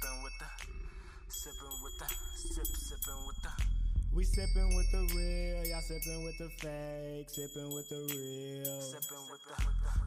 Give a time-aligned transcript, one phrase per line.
[0.00, 0.48] sipping with the,
[1.28, 3.50] sipping with the, sip, sipping with the.
[4.16, 8.80] We sipping with the real, y'all sipping with the fake, sipping with the real.
[8.80, 9.54] Sipping with the,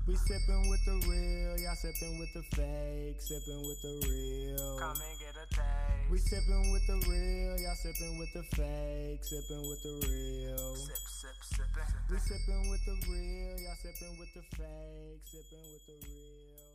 [0.08, 4.79] We sipping with the real, y'all sipping with the fake, sipping with the real.
[4.79, 6.10] come and get a taste.
[6.10, 10.75] We sipping with the real, y'all sipping with the fake, sipping with the real.
[10.75, 11.89] Sip, sip, sipping.
[12.10, 16.73] We sipping with the real, y'all sipping with the fake, sipping with the real.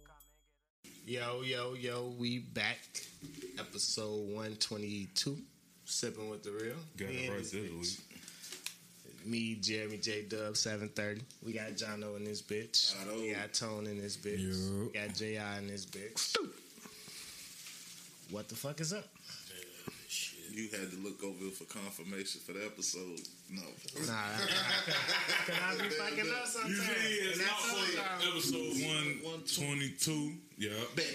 [1.08, 2.76] Yo, yo, yo, we back.
[3.58, 5.38] Episode 122.
[5.86, 6.74] Sipping with the real.
[6.98, 9.26] Got We it right this this bitch.
[9.26, 11.22] Me, Jeremy J Dub, 730.
[11.46, 12.94] We got Jono in this bitch.
[12.94, 13.22] Jono.
[13.22, 14.38] We got Tone in this bitch.
[14.38, 14.84] Yo.
[14.84, 15.58] We got J.I.
[15.60, 16.36] in this bitch.
[18.30, 19.06] What the fuck is up?
[20.58, 23.22] You had to look over for confirmation for the episode.
[23.48, 23.62] No.
[24.10, 26.74] Nah, I, be fucking up sometimes.
[26.74, 28.26] Usually it's And not that's for sometimes.
[28.26, 30.34] episode one twenty two.
[30.58, 30.74] Yeah.
[30.98, 31.06] But,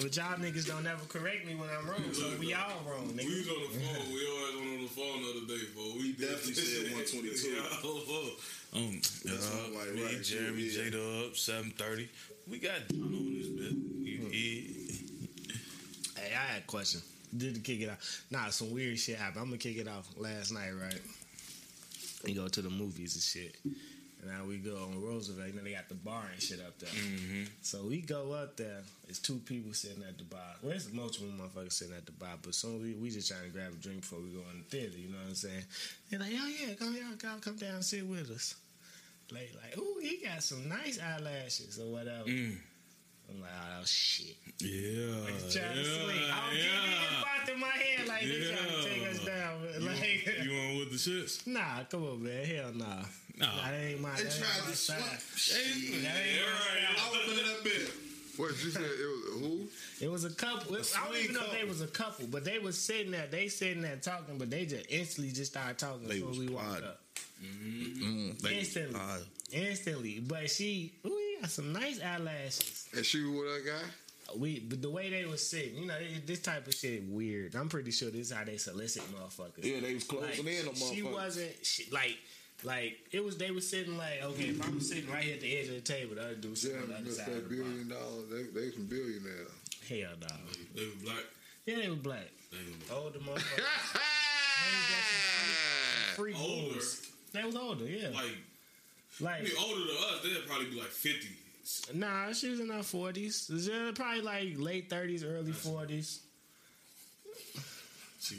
[0.00, 3.20] but y'all niggas don't ever correct me when I'm wrong, so we all wrong, We
[3.20, 3.36] nigga.
[3.36, 4.08] was on the phone.
[4.16, 5.84] We always went on the phone the other day, bro.
[6.00, 7.52] We definitely said 122.
[7.52, 8.78] Yeah, oh, oh.
[8.78, 8.96] Um,
[9.28, 10.84] That's yeah, like me, right, Jeremy yeah.
[10.84, 12.08] J Dub, seven thirty.
[12.50, 13.76] We got John on this bit.
[13.76, 14.96] You hear?
[16.16, 17.02] Hey, I had a question.
[17.36, 18.24] Did to kick it off?
[18.30, 19.42] Nah, some weird shit happened.
[19.42, 21.00] I'm gonna kick it off last night, right?
[22.24, 23.56] We go to the movies and shit.
[24.20, 25.48] And now we go on Roosevelt.
[25.48, 26.90] You know, they got the bar and shit up there.
[26.90, 27.44] Mm-hmm.
[27.62, 28.82] So we go up there.
[29.08, 30.56] It's two people sitting at the bar.
[30.62, 33.50] Well, it's multiple motherfuckers sitting at the bar, but some we, we just trying to
[33.50, 34.98] grab a drink before we go in the theater.
[34.98, 35.64] You know what I'm saying?
[36.10, 38.56] They're like, oh yeah, come y'all, come, come down and sit with us.
[39.30, 42.24] Like, like, ooh, he got some nice eyelashes or whatever.
[42.24, 42.56] Mm.
[43.28, 44.36] I'm like, oh shit.
[44.60, 45.26] Yeah.
[45.50, 46.22] Trying to sleep.
[46.32, 47.44] I'm getting yeah.
[47.46, 49.34] it in my head like they trying to take us Yeah.
[49.34, 49.60] down.
[49.62, 51.46] You Like, want, you want with the shits?
[51.46, 52.44] nah, come on, man.
[52.44, 52.84] Hell nah.
[53.36, 53.46] Nah.
[53.64, 54.14] That ain't my.
[54.16, 54.98] They that tried to style.
[54.98, 55.20] swap.
[55.36, 56.02] Shit.
[56.02, 56.96] That ain't Yeah, my right.
[56.96, 57.22] style.
[57.22, 57.90] I was in that bit.
[58.36, 58.82] What you said?
[58.82, 59.68] It was who?
[60.04, 60.74] It was a couple.
[60.74, 63.26] I don't sweet even know if they was a couple, but they was sitting there.
[63.30, 66.38] They sitting there talking, but they just instantly just started talking They as soon was
[66.38, 66.88] we walked plotting.
[67.40, 68.02] Up.
[68.02, 69.00] Mm, they- Instantly.
[69.00, 69.18] uh,
[69.50, 72.86] Instantly, but she, ooh, he got some nice eyelashes.
[72.94, 73.82] And she was with that guy?
[74.36, 77.54] We, but the way they was sitting, you know, it- this type of shit weird.
[77.54, 79.64] I'm pretty sure this is how they solicit motherfuckers.
[79.64, 82.18] yeah, they was closing Like, in on she wasn't she, like
[82.64, 85.56] like it was they was sitting like okay if I'm sitting right here at the
[85.56, 87.48] edge of the table the other dude Yeah, sitting on the other side that of
[87.48, 87.64] the bar.
[87.64, 88.28] billion dollars.
[88.30, 89.50] They, they some billionaires.
[89.88, 90.26] hell no
[90.74, 91.24] They were black.
[91.66, 94.00] yeah they were black They were older motherfuckers
[96.16, 96.74] free Older?
[96.74, 97.07] bulls
[97.38, 98.36] they was older yeah like,
[99.20, 100.22] like I mean, older than us.
[100.22, 101.28] They'd probably be like fifty.
[101.94, 103.50] nah she was in her forties
[103.94, 106.20] probably like late thirties early forties
[108.20, 108.34] She.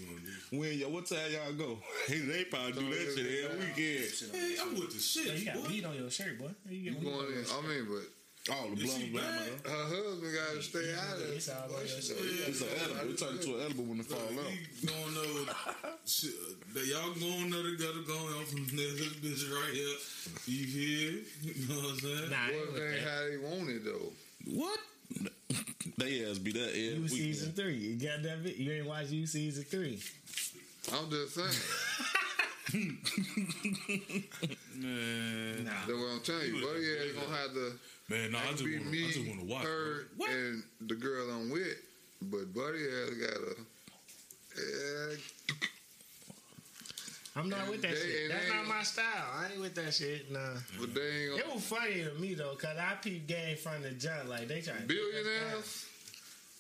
[0.52, 1.78] When y'all, what time y'all go?
[2.08, 4.34] Hey, they probably do that shit every weekend.
[4.34, 5.40] Hey, I'm with the shit.
[5.40, 5.68] you got boy.
[5.68, 7.46] bleed on your shirt boy you You get going in?
[7.50, 9.64] I mean, but All the Is she blood bad?
[9.64, 9.74] blood.
[9.74, 11.36] her husband got to stay out of it.
[11.36, 12.18] It's all on your shirt.
[12.20, 13.10] It's an edible.
[13.12, 14.52] It turns into an edible when it fall out.
[14.52, 15.52] He going over.
[16.06, 16.34] shit,
[16.74, 19.96] that y'all going there together, going on from there, this bitch right here.
[20.46, 21.12] You hear?
[21.44, 22.30] You know what I'm saying?
[22.30, 23.10] nah ain't What with ain't that.
[23.10, 24.12] how they want it though.
[24.54, 24.80] What?
[25.98, 27.10] They ass be that every You weekend.
[27.10, 27.76] season three.
[27.76, 28.44] You got that?
[28.44, 28.56] bit?
[28.58, 30.00] You ain't watch you season three.
[30.94, 31.50] I'm just saying.
[34.76, 35.72] Man, Nah.
[35.88, 36.66] That's what I'm telling you.
[36.66, 37.72] Buddy is gonna have to
[38.10, 38.92] man, no, I just be want.
[38.92, 39.64] me, I just want to watch.
[39.64, 40.08] her.
[40.18, 40.30] What?
[40.32, 41.78] and the girl I'm with.
[42.22, 43.56] But Buddy has got a.
[44.58, 45.16] Yeah,
[47.36, 48.30] I'm not with that They- shit.
[48.30, 49.06] That's not my style.
[49.34, 50.30] I ain't with that shit.
[50.32, 50.56] Nah.
[50.80, 51.56] but they ain't It gonna.
[51.56, 54.28] was funny to me though, cause I peep game from the jump.
[54.28, 55.86] Like they trying to Billionaires?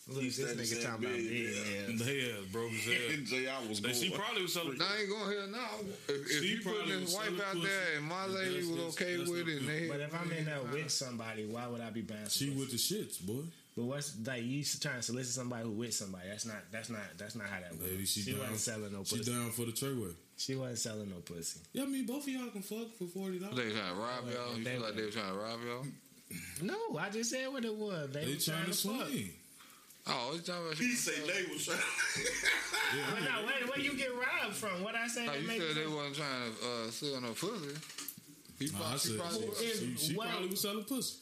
[0.10, 1.64] Look, this nigga talking about billionaire.
[1.88, 2.00] billionaires.
[2.06, 3.18] They ass broke as hell.
[3.26, 3.68] J.I.
[3.70, 4.78] was Like, she probably was selling.
[4.78, 5.70] Now I ain't gonna hear now.
[6.08, 7.68] If, if She you putting probably this wife out pussy.
[7.68, 10.00] there and my lady That's- was that's- okay that's with not it, and they, But
[10.02, 12.26] if I'm in there with somebody, why would I be buying?
[12.28, 13.44] some She with the shits, boy.
[13.78, 16.28] But what's like you trying to solicit somebody who with somebody?
[16.28, 16.58] That's not.
[16.72, 17.00] That's not.
[17.18, 17.84] That's not how that works.
[17.92, 18.40] Baby, she, she down.
[18.42, 19.24] wasn't selling no Pussy.
[19.24, 20.14] She down for the treyway.
[20.36, 21.60] She wasn't selling no pussy.
[21.74, 23.56] Yeah, I mean, both of y'all can fuck for forty dollars.
[23.56, 24.58] they trying to rob y'all.
[24.58, 25.86] You They- feel like they were trying to rob y'all?
[26.62, 28.10] No, I just said what it was.
[28.12, 29.08] They, They was trying to fuck.
[29.08, 29.30] swing.
[30.08, 30.78] Oh, it's talking about.
[30.78, 31.80] He say they was trying.
[33.14, 34.84] But no, wait, where you get robbed from?
[34.84, 35.28] What I say?
[35.28, 35.76] Oh, that you said sense?
[35.76, 37.76] they wasn't trying to uh, sell no pussy.
[38.60, 39.60] He No, I probably, she said probably was.
[39.60, 41.18] she, she Well- probably was selling pussy.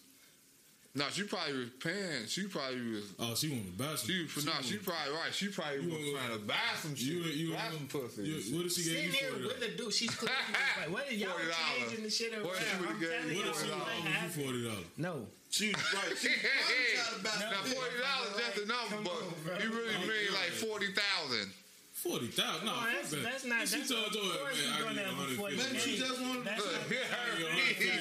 [0.95, 2.25] No, she probably was paying.
[2.25, 3.03] She probably was.
[3.19, 4.07] Oh, she wanted to buy some.
[4.09, 5.31] She, no, she probably right.
[5.33, 7.05] She probably You was wanna- trying to buy some shit.
[7.07, 8.21] You, you, buy some pussy.
[8.23, 9.59] you, what did she Sitting get there you with for?
[9.59, 10.35] the dude, she's clicking
[10.81, 11.77] like, what are y'all $40.
[11.85, 12.45] changing the shit around?
[12.45, 13.75] What she I'm gave telling you What if she it $40?
[13.75, 14.45] ain't offered you happening.
[14.45, 14.85] forty dollars?
[14.97, 16.17] No, She right.
[16.17, 19.53] She Hey, trying to buy now forty dollars just a number, but on, bro.
[19.63, 21.51] you really mean like forty thousand.
[21.93, 22.65] Forty thousand?
[22.65, 24.93] No, No, fuck that's- that's not- If She told your of you man, I gonna
[24.93, 25.73] give you have a hundred 40 fifty.
[25.73, 26.43] Maybe she just wanted.
[26.45, 27.91] to Look, not- here I give you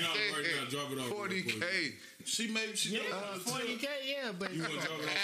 [0.67, 0.71] $150.
[0.71, 1.09] Drop it off.
[1.09, 1.95] Forty k.
[2.27, 2.89] She maybe she.
[2.97, 5.17] yeah, forty k, yeah, but You want to drop it off?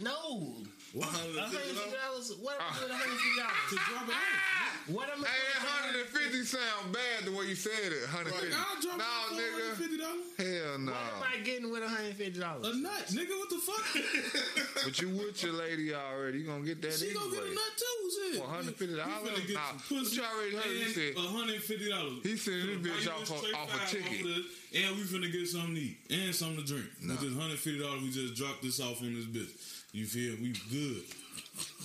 [0.00, 0.65] Ah,
[0.96, 1.02] No.
[1.06, 2.40] $150?
[2.40, 2.40] $150?
[2.40, 3.68] What am I doing $150?
[3.68, 4.88] To drop it off.
[4.88, 5.66] What am I Hey, that
[6.14, 8.06] 150 sound bad the way you said it.
[8.06, 8.48] 150.
[8.48, 9.98] Like, I'll drop no, it for nigga.
[9.98, 10.62] $150.
[10.62, 10.92] Hell no.
[10.92, 12.38] What am I getting with $150?
[12.38, 13.34] A nut, nigga.
[13.36, 13.84] What the fuck?
[14.86, 16.38] But you with your lady already.
[16.40, 18.10] You gonna get that she gonna get a nut too.
[18.32, 18.42] Shit.
[18.42, 18.80] $150?
[18.80, 22.22] You finna get Nah, some but pussy you already heard he and said- $150.
[22.22, 24.20] He said this bitch Buy off a a- off a ticket.
[24.20, 24.46] of this,
[24.84, 26.86] And we finna get something to eat and something to drink.
[27.02, 29.75] With this hundred fifty dollars, we just dropped this off on this bitch.
[29.96, 31.04] You feel we good?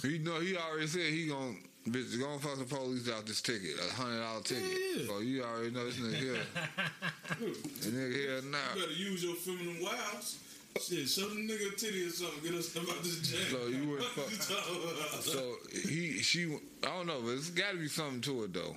[0.01, 1.55] He know he already said he gon'
[1.87, 4.65] bitch gonna fuck the police out this ticket, a hundred dollar ticket.
[4.97, 5.05] Yeah.
[5.07, 6.35] So you already know this nigga here.
[7.39, 8.57] this nigga here now.
[8.75, 10.39] You better use your feminine wiles.
[10.81, 12.43] Shit, show the nigga a titty or something.
[12.43, 13.39] Get us about this jam.
[13.49, 15.23] So you would What fuck- talking about?
[15.23, 16.53] So he she
[16.83, 18.75] I don't know, but it's gotta be something to it though.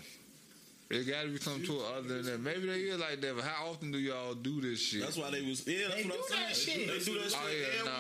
[0.90, 2.40] It gotta be something to it other than that.
[2.40, 5.00] Maybe they is like that, but how often do y'all do this shit?
[5.00, 5.66] That's why they was.
[5.66, 6.78] Yeah, that's They what do I'm that saying.
[6.78, 6.88] shit.
[6.88, 7.93] They do that oh, shit Oh, yeah, every nah.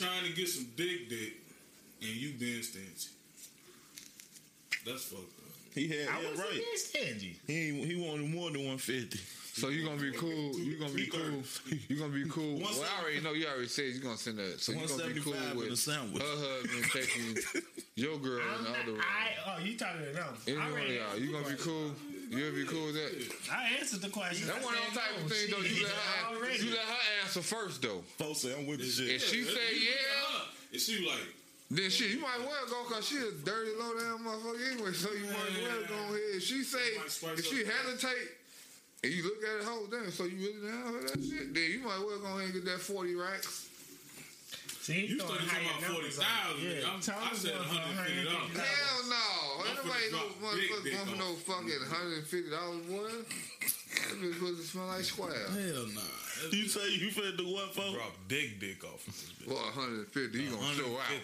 [0.00, 0.10] Weekend.
[0.10, 1.34] trying to get some big dick,
[2.00, 3.08] and you being stingy.
[4.86, 5.28] That's fucked up.
[5.74, 6.50] He had I yeah, was right.
[6.52, 7.36] being stingy.
[7.46, 9.20] He ain't, he wanted more than one fifty.
[9.54, 10.58] So you're gonna be cool.
[10.58, 11.42] You're gonna be cool.
[11.88, 12.58] You're gonna be cool.
[12.58, 14.60] Well, I already know you already said you're gonna send that.
[14.60, 16.22] So you're gonna be cool 175 with and a sandwich.
[16.22, 17.62] her husband taking
[17.96, 19.00] your girl in I'm the not, other room.
[19.02, 19.28] I,
[19.60, 20.34] oh, you talking to them?
[20.48, 21.90] Any I one of already y'all, you the gonna be cool?
[22.32, 23.12] You'll be cool with that?
[23.52, 24.48] I answered the question.
[24.48, 25.28] That I one of said those type of no.
[25.28, 25.58] things though.
[25.60, 26.64] You Shit, let her, already.
[26.64, 28.00] you let her answer first though.
[28.16, 29.10] Folks say I'm with the shit.
[29.20, 29.92] If she Yeah, say yeah,
[30.32, 31.28] tell And she like,
[31.70, 34.92] then shit, you might well go cause she a dirty low down motherfucker anyway.
[34.92, 36.40] So you might well go ahead.
[36.40, 37.68] If she say, if she up.
[37.68, 38.28] hesitate,
[39.04, 41.68] and you look at it whole damn, so you really down for that shit, then
[41.68, 43.68] you might well go ahead and get that forty racks.
[44.82, 46.66] See, you started talking about forty numbers on thousand.
[46.66, 46.82] it.
[46.82, 48.58] Yeah, Yeah, tell I said going hundred fifty dollars.
[48.58, 49.26] Hell no,
[49.62, 52.26] I'm ain't nobody finna no drop big motherfucker dick going for no fucking hundred and
[52.26, 53.06] fifty dollars, boy.
[53.06, 55.46] That bitch pussy smell like square.
[55.54, 56.50] Hell nah.
[56.50, 57.94] You say you finna do what, folks?
[57.94, 59.46] drop dick dick off of this bitch.
[59.46, 61.22] Well, 150, he gonna show out.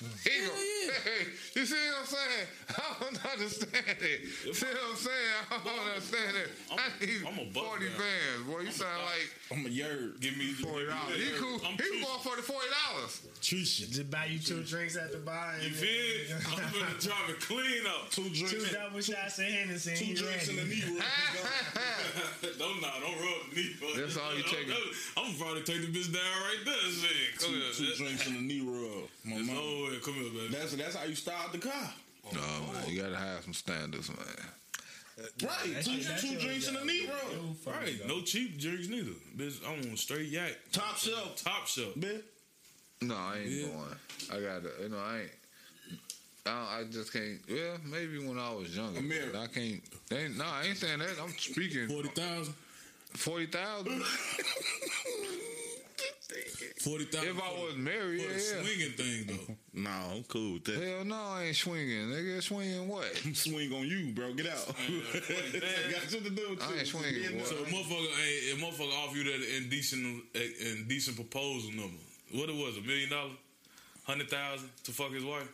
[0.00, 0.30] 150.
[0.30, 1.22] He gonna, hey,
[1.54, 2.46] you see what I'm saying?
[2.70, 4.20] I don't understand it.
[4.56, 5.40] See what I'm saying?
[5.50, 6.48] I don't understand it.
[6.72, 7.98] I need I'm a buck 40 now.
[8.00, 8.60] bands, boy.
[8.64, 10.20] You sound like I'm a yerd.
[10.20, 11.16] Give me forty dollars.
[11.20, 11.60] He cool.
[11.66, 13.20] I'm He too- going for the forty dollars.
[13.40, 15.52] Just buy you two drinks at the bar.
[15.54, 16.36] And You feel?
[16.48, 18.10] I'm gonna drive it clean up.
[18.10, 18.50] Two drinks.
[18.52, 18.72] Two drinks.
[18.72, 19.96] double shots of Hennessy.
[19.96, 21.02] Two drinks in the knee room.
[22.58, 23.74] don't nah, don't rub the knee.
[23.76, 23.96] fuck.
[23.96, 24.72] That's all you I'm- taking.
[25.16, 26.74] I'm going to probably take the bitch down right there.
[26.90, 29.08] Shit, come Two, two drinks in the knee rub.
[29.24, 29.48] My It's
[29.90, 29.96] mama.
[29.96, 30.04] over with.
[30.04, 30.54] Come here, baby.
[30.54, 31.92] That's that's how you start the car.
[32.32, 32.40] No
[32.72, 34.18] man, you gotta have some standards, man.
[35.18, 35.28] Right.
[35.38, 36.88] That's- Two, that's two your drinks in the job.
[36.88, 37.74] knee rub.
[37.74, 39.10] Right, it, no cheap drinks neither.
[39.36, 40.52] Bitch, I want straight yak.
[40.72, 41.36] Top shelf.
[41.42, 41.94] Top shelf.
[41.96, 42.22] Man.
[43.02, 43.66] No, I ain't Yeah.
[43.66, 43.96] going.
[44.32, 45.30] I gotta, you know, I ain't.
[46.46, 47.38] I, don't- I just can't.
[47.50, 49.28] Well, maybe when I was younger, Amir.
[49.32, 49.82] but I can't.
[50.08, 51.16] They ain't, no, I ain't saying that.
[51.22, 52.54] I'm speaking Forty thousand.
[53.14, 54.02] forty thousand.
[56.82, 57.30] Forty thousand.
[57.36, 58.62] If I was married, for yeah, the yeah.
[58.62, 59.54] swinging thing though.
[59.72, 60.82] No, I'm cool with that.
[60.82, 62.08] Hell no, I ain't swinging.
[62.10, 63.06] Nigga, swinging what?
[63.34, 64.32] Swing on you, bro.
[64.34, 64.66] Get out.
[64.66, 66.78] Got something to do with I you.
[66.78, 67.44] ain't swinging, Yeah, boy.
[67.44, 71.96] So motherfucker, hey, a motherfucker offer you that indecent, indecent proposal number.
[72.34, 73.32] What it was, a million dollars,
[74.04, 75.48] hundred thousand to fuck his wife.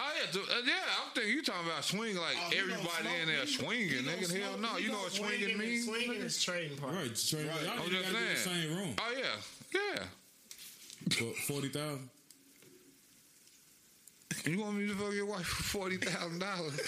[0.00, 0.72] Oh yeah, to, uh, yeah.
[1.04, 4.04] I'm thinking you talking about swing like Oh, everybody in there he- swinging, he don't
[4.18, 4.40] nigga.
[4.42, 5.84] Hell no, he you know don't what swinging Swinging, means?
[5.86, 6.94] swinging is trading part.
[6.94, 7.46] Right, straight.
[7.48, 7.56] Right.
[7.68, 8.62] I'm just gotta get in the saying.
[8.68, 8.94] same room.
[9.00, 9.24] Oh yeah,
[9.74, 10.04] yeah.
[11.46, 12.10] Forty thousand.
[14.44, 16.80] You want me to fuck your wife for forty thousand dollars?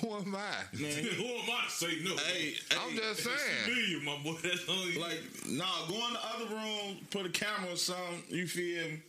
[0.00, 0.78] Who am I?
[0.80, 2.16] Man, Who am I to say no?
[2.16, 3.36] Hey, I'm hey, just saying.
[3.66, 4.38] million, my boy.
[4.42, 8.22] That's only like, nah, go in the other room, put a camera or something.
[8.28, 9.02] You feel me?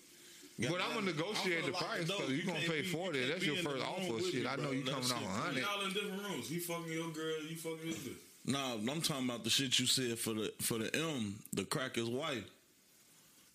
[0.67, 3.25] But I'm gonna negotiate the price because you gonna pay forty.
[3.27, 4.19] That's your first offer.
[4.23, 5.61] Shit, I know you coming off a hundred.
[5.63, 6.49] y'all in different rooms.
[6.49, 8.15] He fucking your girl, you fucking his bitch.
[8.45, 12.09] Nah, I'm talking about the shit you said for the for the M, the cracker's
[12.09, 12.43] wife.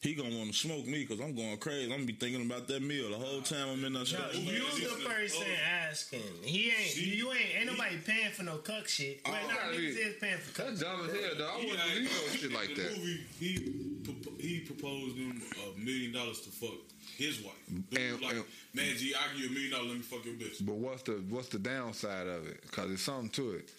[0.01, 1.85] He gonna want to smoke me because I'm going crazy.
[1.85, 4.35] I'm gonna be thinking about that meal the whole time I'm in that No, shit.
[4.35, 4.61] you
[4.99, 5.89] the person oh.
[5.89, 6.21] asking.
[6.43, 6.97] He ain't.
[6.97, 7.41] You ain't.
[7.61, 9.23] Ain't nobody paying for no cuck shit.
[9.25, 10.67] Well, Oh, no, gotta niggas is paying for cuck.
[10.69, 11.49] That's dumb as hell, though.
[11.49, 12.99] I He wouldn't asked- believe no shit like that.
[12.99, 13.55] Movie, he
[14.03, 15.43] propo- he proposed him
[15.75, 16.75] a million dollars to fuck
[17.17, 17.55] his wife.
[17.89, 20.03] Dude And- was like, and- man, G, I give you a million dollars, let me
[20.03, 20.67] fuck your bitch.
[20.67, 22.61] But what's the what's the downside of it?
[22.61, 23.71] Because there's something to it.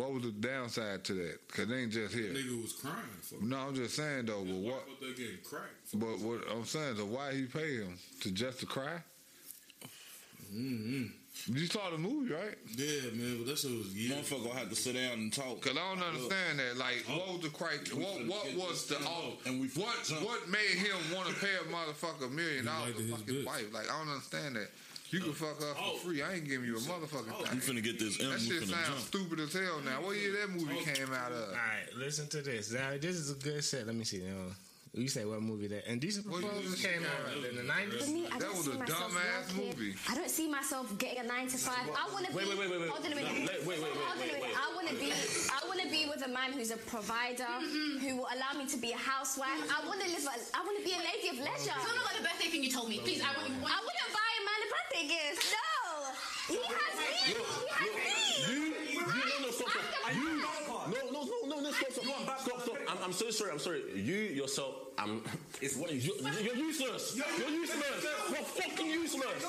[0.00, 1.46] What was the downside to that?
[1.46, 2.32] Because it ain't just here.
[2.32, 2.96] Nigga was crying.
[3.20, 3.42] Fuck.
[3.42, 4.42] No, I'm just saying though.
[4.42, 4.74] But what?
[4.74, 5.92] wife out there getting cracked.
[5.92, 9.02] But what I'm saying is, why he pay him to just to cry?
[10.54, 11.04] Mm-hmm.
[11.54, 12.56] You saw the movie, right?
[12.76, 14.16] Yeah, man, but that shit was years.
[14.16, 15.60] Motherfucker gonna have to sit down and talk.
[15.60, 16.76] Cause I don't understand that.
[16.76, 18.04] Like, what was the criteria?
[18.04, 20.24] What, what was the oh, And we what jump.
[20.24, 23.28] what made him want to pay a motherfucker a million dollars liked to his fuck
[23.28, 23.46] his bitch.
[23.46, 23.72] wife?
[23.72, 24.70] Like, I don't understand that.
[25.10, 25.96] You can fuck her Oh.
[25.96, 26.22] for free.
[26.22, 27.76] I ain't giving you a motherfucking You thing.
[27.76, 28.30] finna get this M.
[28.30, 28.98] That shit sounds jump.
[29.00, 29.80] stupid as hell.
[29.84, 31.48] Now, what year that movie came out of?
[31.48, 32.70] All right, listen to this.
[32.72, 33.86] Now, this is a good set.
[33.86, 34.22] Let me see.
[34.26, 34.52] Uh,
[34.92, 35.86] You say what movie that?
[35.86, 36.82] Indecent What Proposal movie?
[36.82, 38.04] came out in the nineties.
[38.06, 39.94] For me, I That was a dumbass movie.
[40.10, 41.86] I don't see myself getting a nine to five.
[41.94, 42.38] I want to be.
[42.42, 42.90] Wait, wait, wait, wait, wait.
[42.90, 43.30] Hold on a minute.
[43.38, 44.50] No, wait, wait, wait, Hold on a wait, minute.
[44.50, 44.58] wait.
[44.58, 45.14] I want to be.
[45.14, 48.02] I want to be with a man who's a provider, mm-hmm.
[48.02, 49.62] who will allow me to be a housewife.
[49.70, 50.26] I want to live.
[50.26, 51.70] A, I want to be a lady of leisure.
[51.70, 52.98] Tell me about the birthday thing you told me.
[52.98, 55.54] Please, I want I wouldn't buy a man a birthday gift.
[55.54, 56.10] No,
[56.50, 57.14] he has me.
[57.30, 58.18] He has me.
[58.42, 60.18] You, you, no, no, stop, stop.
[60.18, 60.42] You,
[61.46, 62.76] no, no, no, no, no, stop, stop, stop, stop.
[62.88, 63.82] I'm, I'm so sorry, I'm sorry.
[63.94, 65.22] You yourself, I'm,
[65.60, 67.16] it's what you, you're useless.
[67.16, 68.04] You're useless.
[68.28, 69.46] You're fucking useless.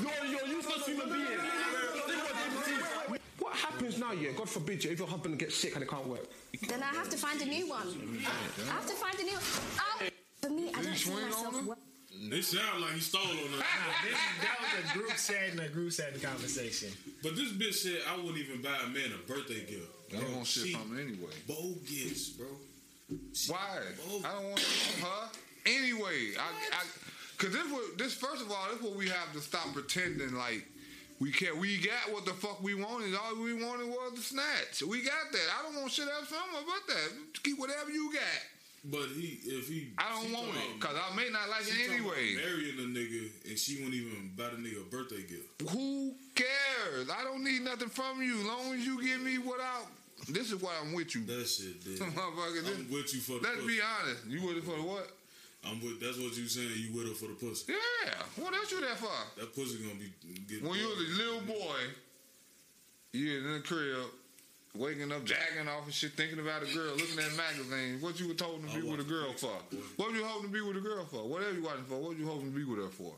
[0.00, 1.38] You're, you're a useless human being.
[1.38, 4.30] What David T- What happens now, yeah?
[4.36, 6.26] God forbid, yeah, if your husband gets sick and it can't work.
[6.68, 7.88] Then I have to find a new one.
[8.68, 9.36] I have to find a new.
[9.36, 10.08] I'll,
[10.42, 11.60] for me, I Did he don't see myself.
[11.60, 11.66] her?
[11.68, 11.78] work-
[12.12, 13.64] It sound like he stole on her.
[14.04, 16.90] This is, that was a group setting, a group setting conversation.
[17.22, 19.88] But this bitch said I wouldn't even buy a man a birthday gift.
[20.14, 21.32] They Bro, want shit from anyway.
[21.46, 22.46] bogus, bro.
[23.32, 23.80] She Why?
[24.06, 24.24] bogus.
[24.24, 25.28] I don't want her.
[25.66, 26.42] Anyway, I,
[26.76, 26.84] I,
[27.38, 30.66] cause this what this first of all, this what we have to stop pretending like
[31.20, 31.56] we can't.
[31.56, 33.14] We got what the fuck we wanted.
[33.14, 34.82] All we wanted was the snatch.
[34.86, 35.46] We got that.
[35.58, 37.42] I don't want shit else from her but that.
[37.42, 38.22] Keep whatever you got.
[38.86, 41.94] But he, if he, I don't want it because I may not like it about
[41.96, 42.36] anyway.
[42.36, 45.70] Marrying a nigga and she won't even buy the nigga a birthday gift.
[45.70, 47.08] Who cares?
[47.08, 48.46] I don't need nothing from you.
[48.46, 49.80] Long as you give me what I.
[50.28, 51.24] This is why I'm with you.
[51.26, 51.98] That shit, dude.
[52.00, 53.66] Motherfucker, I'm with you for the Let's pussy.
[53.76, 54.26] be honest.
[54.26, 55.10] You with it for the what?
[55.66, 56.00] I'm with.
[56.00, 56.70] That's what you saying.
[56.76, 57.72] You with her for the pussy.
[57.72, 58.12] Yeah.
[58.42, 59.08] What else you there for?
[59.38, 60.12] That pussy gonna be
[60.48, 60.68] getting.
[60.68, 61.76] When you was a little boy,
[63.12, 63.96] you in the crib,
[64.76, 68.02] waking up, jacking off and shit, thinking about a girl, looking at magazines.
[68.02, 69.56] What you were told to be with a girl for?
[69.96, 71.26] What were you hoping to be with a girl for?
[71.28, 73.14] Whatever you watching for, what were you hoping to be with her for?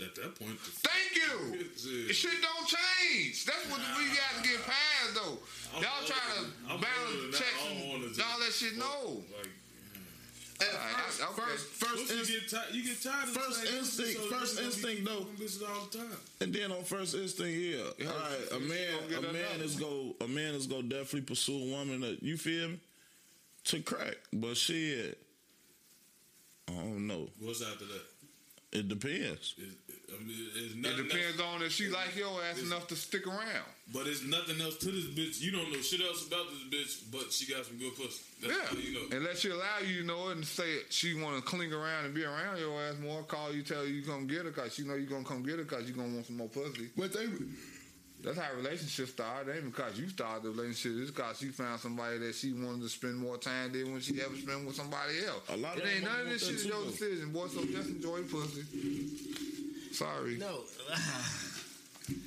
[0.00, 1.64] At that point, Thank you.
[1.76, 2.10] Shit.
[2.10, 3.44] Uh, shit don't change.
[3.44, 5.38] That's what we got to get past though.
[5.76, 7.66] I'm Y'all older trying to I'm balance older than checks that.
[7.66, 8.72] I don't wanna and just all that shit.
[8.72, 9.22] fuck, No.
[9.36, 9.50] Like,
[10.60, 11.42] At Alright, I- first, okay.
[11.42, 14.58] first, first, you get tired, you get tired of first instinct- pussy, so first you
[14.58, 15.18] gonna be instinct, though.
[15.24, 16.16] fucking Bitches all the time.
[16.40, 17.90] and then on first instinct, yeah.
[17.98, 21.54] Yeah, All right, a man, a man is go, a man is go definitely pursue
[21.58, 22.80] a woman that you feel me
[23.64, 25.18] to crack, but shit,
[26.68, 27.28] I don't know.
[27.40, 28.02] What's after that?
[28.70, 29.54] It depends.
[29.56, 29.68] It,
[30.12, 33.26] I mean, it's It depends else, on if she like your ass enough to stick
[33.26, 33.64] around.
[33.92, 35.40] but it's nothing else to this bitch.
[35.40, 38.20] You don't know shit else about this bitch, but she got some good pussy.
[38.42, 39.16] That's Yeah, you know.
[39.16, 42.14] unless she allow you to know it and say she want to cling around and
[42.14, 44.82] be around your ass more, call you, tell you you come get her because she
[44.82, 46.88] know you gonna come get her because you gonna want some more pussy.
[46.96, 47.26] But they,
[48.22, 49.46] That's how relationships start.
[49.48, 50.92] It ain't because you started the relationship.
[51.02, 54.20] It's because she found somebody that she wanted to spend more time than when she
[54.20, 55.42] ever spent with somebody else.
[55.50, 57.46] A lot of it of ain't none of this shit is your decision, boy.
[57.46, 58.64] So just enjoy pussy.
[59.92, 60.36] Sorry.
[60.36, 60.60] No,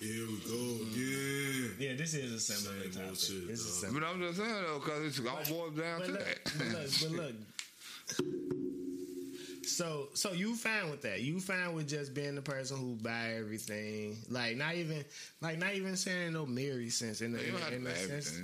[0.00, 1.76] Here we go again.
[1.78, 3.08] yeah, this is a similar Same topic.
[3.08, 3.90] old shit, This is dog.
[3.90, 4.00] similar.
[4.00, 6.52] But I'm just saying though, because it's all boils down But to look, that.
[6.56, 7.34] but look, but look.
[9.70, 11.20] So, so you fine with that?
[11.20, 14.18] You fine with just being the person who buy everything?
[14.28, 15.04] Like not even,
[15.40, 17.84] like not even saying no marry sense in the, you in, don't have the, in
[17.84, 18.38] the sense.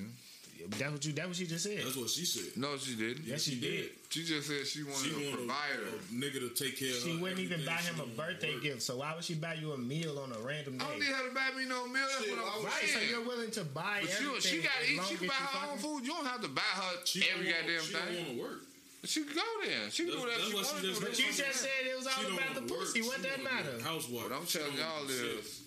[0.78, 1.12] That's what you.
[1.12, 1.78] That's what you just said.
[1.78, 2.56] That's what she said.
[2.56, 3.25] No, she didn't.
[3.26, 3.90] Yes, she did.
[4.09, 5.87] She just said she wanted She a wanted a, provider.
[5.95, 8.62] a nigga to take care of She wouldn't even buy him a birthday work.
[8.62, 8.83] gift.
[8.83, 10.85] So why would she buy you a meal on a random day?
[10.85, 11.06] I don't day?
[11.06, 12.02] need her to buy me no meal.
[12.09, 12.88] That's Shit, what I'm why Right.
[12.88, 13.11] So saying.
[13.11, 14.40] you're willing to buy But everything.
[14.40, 15.00] she gotta eat.
[15.06, 16.02] She can buy her own food.
[16.06, 18.02] You don't have to buy her She every don't want- goddamn she thing.
[18.06, 18.61] don't want to work.
[19.04, 19.90] She can go there.
[19.90, 21.00] She can do whatever she what she to do.
[21.00, 23.02] But you just said it was all about the pussy.
[23.02, 23.84] What that wanna be a matter?
[23.84, 24.30] Housewife.
[24.30, 25.38] What I'm telling y'all do shit.
[25.38, 25.62] is,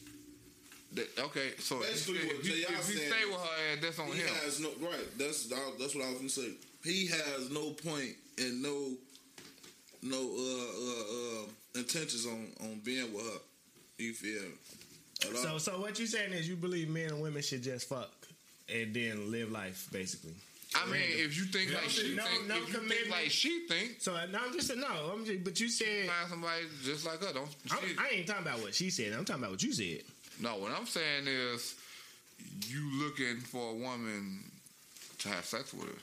[0.94, 2.74] that, okay, so Basically if, he, J.I.
[2.74, 4.28] if he stay with her ass, that's on he him.
[4.44, 5.18] has no right.
[5.18, 6.52] That's that's what I was gonna say.
[6.84, 8.92] He has no point and no
[10.02, 11.46] no uh, uh, uh,
[11.76, 13.40] intentions on on being with her.
[13.98, 14.50] You feel me?
[15.22, 15.58] At all.
[15.60, 18.12] So, so what you saying is you believe men and women should just fuck
[18.74, 20.34] and then live life, basically.
[20.76, 23.66] I mean, if you think like she no- think, no if you think like she
[23.68, 25.12] think, So no, I'm just saying, no.
[25.14, 27.34] I'm just, but you said find somebody just like her.
[27.34, 27.50] Don't.
[27.66, 29.14] She- I ain't talking about what she said.
[29.14, 30.04] I'm talking about what you said.
[30.40, 31.76] no, what I'm saying is,
[32.68, 34.44] you looking for a woman
[35.20, 36.00] to have sex with her.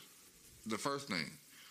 [0.67, 1.31] The first thing,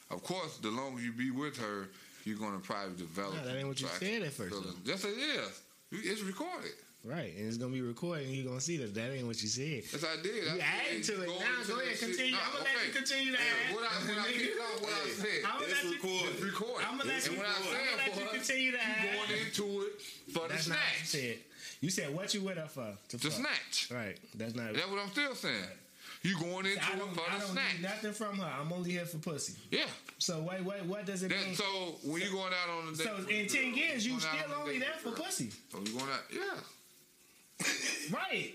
[0.09, 1.89] of course, the longer you be with her,
[2.23, 3.35] you're gonna probably develop.
[3.35, 4.63] No, that ain't what you said at first, So.
[4.85, 5.61] Yes, it is.
[5.91, 6.71] It's recorded.
[7.05, 9.47] Right, and it's gonna be recorded, and you're gonna see that that ain't what you
[9.47, 9.85] said.
[9.85, 10.41] Yes, I did.
[10.43, 11.27] You I added to it.
[11.27, 12.31] go Now go ahead, continue.
[12.31, 13.75] No, I'm gonna let you continue to add.
[13.75, 15.91] What I, when I kicked off what I said, I'm gonna it's let you.
[15.93, 16.33] recorded.
[16.41, 16.81] it's.
[16.81, 17.37] I'm gonna let and you.
[17.37, 19.05] what I'm I'm gonna let for you continue to add.
[19.05, 20.01] going into it
[20.33, 21.05] for the That's not what snatch.
[21.05, 21.37] said.
[21.81, 22.89] You said what you with her for?
[23.09, 23.89] To The snatch.
[23.93, 24.17] Right.
[24.33, 24.73] That's not.
[24.73, 25.69] That's what I'm still saying.
[26.23, 27.73] You going into I it don't, for I the don't snatch.
[27.77, 28.49] need nothing from her.
[28.49, 29.53] I'm only here for pussy.
[29.69, 29.85] Yeah.
[30.17, 31.53] So what what what does it That, mean?
[31.53, 31.65] so
[32.01, 34.19] when you going out on a date, So with in a ten girl, years, you
[34.19, 36.25] still on only there for pussy, So you going out?
[36.33, 36.57] Yeah.
[38.11, 38.53] Right?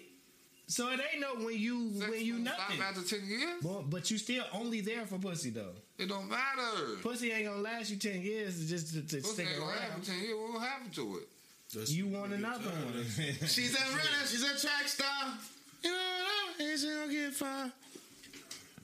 [0.67, 2.77] So it ain't no when you Sex when you don't nothing.
[2.77, 3.63] Stop after ten years.
[3.63, 5.73] But, but you still only there for pussy though.
[5.99, 6.97] It don't matter.
[7.03, 9.91] Pussy ain't gonna last you ten years just to, to Pussy stick ain't gonna happen
[9.95, 10.05] around.
[10.05, 10.37] ten years.
[10.39, 11.89] What will happen to it?
[11.91, 13.05] You want another one?
[13.47, 14.27] She's a runner.
[14.27, 15.35] She's a track star.
[15.83, 17.71] You know, and she gonna get far.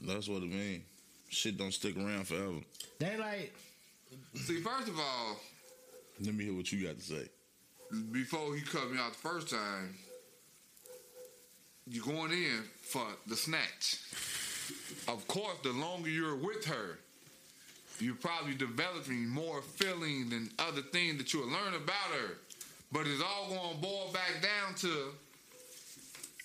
[0.03, 0.83] That's what it means.
[1.29, 2.61] Shit don't stick around forever.
[2.99, 3.53] They like
[4.35, 5.37] See, first of all,
[6.25, 7.29] Let me hear what you got to say.
[8.13, 9.95] before he cut me out the first time,
[11.89, 14.01] you going in for the snatch.
[15.09, 16.99] Of course, the longer you're with her,
[18.01, 22.39] you're probably developing more feelings and other things that you'll learn about her.
[22.93, 25.13] But it's all going to boil back down to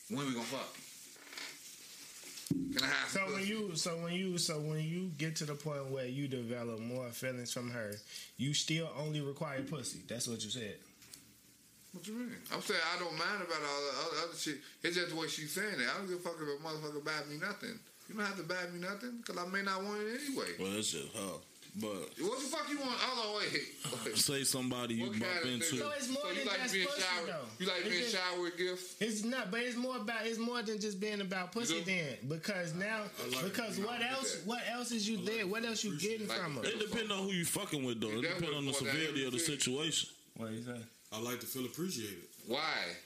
[0.10, 0.76] when we gonna fuck.
[2.74, 5.46] Can I have so some when you so when you so when you get to
[5.46, 7.94] the point where you develop more feelings from her,
[8.38, 10.00] you still only require pussy.
[10.08, 10.76] That's what you said.
[11.94, 12.36] What you mean?
[12.54, 14.58] I'm saying I don't mind about all the other, other shit.
[14.84, 15.88] It's just the way she's saying it.
[15.94, 17.78] I don't give a fuck if a motherfucker buy me nothing.
[18.08, 20.56] You don't have to buy me nothing because I may not want it anyway.
[20.60, 21.34] Well, that's just her.
[21.80, 21.88] But
[22.20, 22.92] What the fuck you want?
[23.00, 23.64] Hold on, wait.
[24.06, 24.18] wait.
[24.18, 25.78] say somebody you bump into.
[25.78, 27.28] So it's more so you than like just being pussy, shower?
[27.28, 27.46] though.
[27.60, 28.96] You like It's being just- shower with gifts?
[29.00, 31.80] It's not, but it's more about it's more than just being about pussy.
[31.80, 31.86] do?
[31.86, 33.86] Then because now like because it.
[33.86, 35.48] what else what else is you there?
[35.48, 36.64] What else you getting Like from her?
[36.64, 36.76] it.
[36.76, 38.08] It depends on who you fucking with, though.
[38.10, 40.10] It That's depends on the what- what that severity of the situation.
[40.36, 40.80] What you say?
[41.14, 42.31] I like to feel appreciated.
[42.48, 42.60] Why?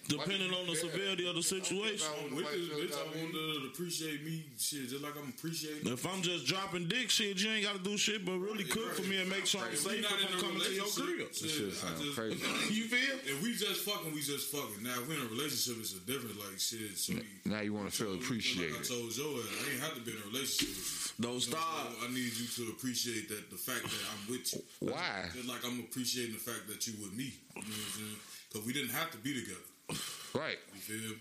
[0.08, 2.08] Depending Why on the you severity of the situation.
[2.08, 4.90] I don't With like this to- bitch, I I mean- want to appreciate me, shit,
[4.90, 5.92] just like I'm appreciating.
[5.92, 8.94] If I'm just dropping dick shit, you ain't got to do shit but really cook
[8.96, 11.08] for me and make sure I'm safe not if I'm coming to your crib.
[11.30, 12.74] relationship, shit, I just, crazy.
[12.74, 13.18] You feel?
[13.26, 14.84] If we just fucking, we just fucking.
[14.84, 16.98] Now, if we're in a relationship, it's a different, like, shit.
[16.98, 18.84] So we, Now you want to feel Like I appreciated.
[18.88, 21.26] told Joe, I ain't have to be in a relationship with you.
[21.28, 21.60] Don't stop.
[22.00, 24.62] so I need you to appreciate that the fact that I'm with you.
[24.80, 25.28] Why?
[25.34, 27.34] Just like I'm appreciating the fact that you with me.
[27.56, 28.20] You know what I'm saying?
[28.56, 29.60] Because we didn't have to be together.
[30.34, 30.58] Right.
[30.74, 31.16] You feel?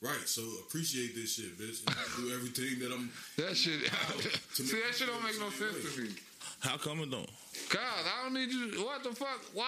[0.00, 0.28] Right.
[0.28, 1.84] So appreciate this shit, bitch.
[1.86, 3.10] And I do everything that I'm.
[3.36, 3.80] That shit.
[4.56, 6.14] To See, make that shit don't make no sense the to me.
[6.60, 7.28] How come it don't?
[7.68, 8.84] God, I don't need you.
[8.84, 9.40] What the fuck?
[9.54, 9.66] Why?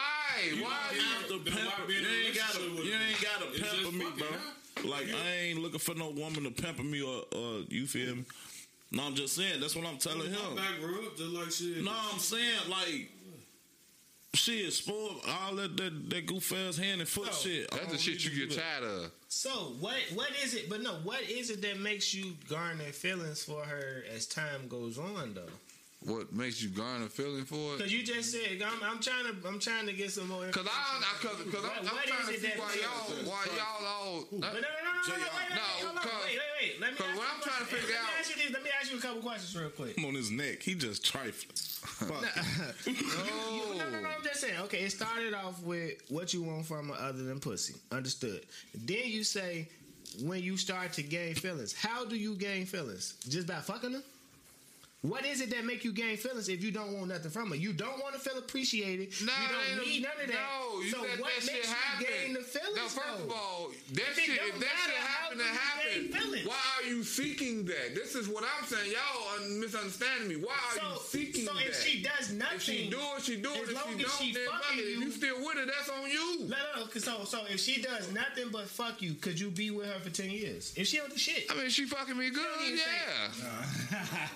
[0.54, 0.76] You Why?
[0.90, 2.92] don't you- have to Then why pamper- be in a you ain't gotta- relationship you
[2.98, 3.06] me?
[3.10, 4.26] ain't gotta It's pamper just me, bro.
[4.30, 4.88] huh?
[4.88, 8.24] Like I ain't looking for no woman to pamper me or, or you feel me?
[8.92, 9.60] No, I'm just saying.
[9.60, 10.54] That's what I'm telling My him.
[10.56, 11.82] back rub, just like shit.
[11.82, 13.10] No, I'm saying like
[14.34, 17.32] shit, spoiled all that that, that goof ass hand and foot No.
[17.32, 17.70] shit.
[17.70, 19.10] That's the shit you get tired of.
[19.28, 20.68] So what what is it?
[20.68, 24.98] But no, what is it that makes you garner feelings for her as time goes
[24.98, 25.42] on though?
[26.04, 27.78] What makes you garner feeling for it?
[27.78, 30.48] Because you just said I'm, I'm trying to I'm trying to get some more.
[30.50, 33.46] Cause I, I cause, cause I'm, What- I'm what trying to see why y'all, why
[33.54, 34.24] y'all all.
[34.32, 36.38] But no, no, no, no, no, no, wait, wait, wait, No, hold on, cause- wait,
[36.38, 36.80] wait, wait.
[36.80, 37.78] Let me cause ask what you I'm a trying to question.
[37.78, 39.70] figure let out- Me ask you this, let me ask you a couple questions real
[39.70, 39.94] quick.
[39.98, 40.62] I'm on his neck.
[40.62, 41.54] He just trifling.
[41.82, 42.24] Fuck.
[42.86, 44.08] You- no, no, no.
[44.08, 44.58] I'm just saying.
[44.62, 47.74] Okay, it started off with what you want from her other than pussy.
[47.90, 48.44] Understood.
[48.74, 49.68] Then you say
[50.22, 51.72] when you start to gain feelings.
[51.74, 53.14] How do you gain feelings?
[53.28, 54.02] Just by fucking her?
[55.02, 57.56] What is it that make you gain feelings if you don't want nothing from her?
[57.56, 59.10] You don't want to feel appreciated.
[59.26, 60.38] No, you don't need none of that.
[60.38, 62.06] No, you so let what that makes shit you happen.
[62.06, 62.76] gain the feelings?
[62.76, 63.24] No, first though?
[63.26, 66.54] of all, that If it shit, if that shit matter, how happen to happen, why
[66.92, 67.94] you seeking that?
[67.94, 68.92] This is what I'm saying.
[68.92, 70.36] Y'all are misunderstanding me.
[70.36, 71.66] Why are you So- seeking so that?
[71.66, 73.62] if she does nothing, if she do it, she do it.
[73.62, 74.82] as If long she as don't, she then fuck fucking it.
[74.82, 76.38] If you- you still with her, that's on you.
[76.48, 76.86] No, no, no.
[76.86, 79.98] 'cause So, so if she does nothing but fuck you, could you be with her
[80.00, 80.72] for ten years?
[80.76, 83.32] If she don't do shit, I mean, she fucking me good, even yeah.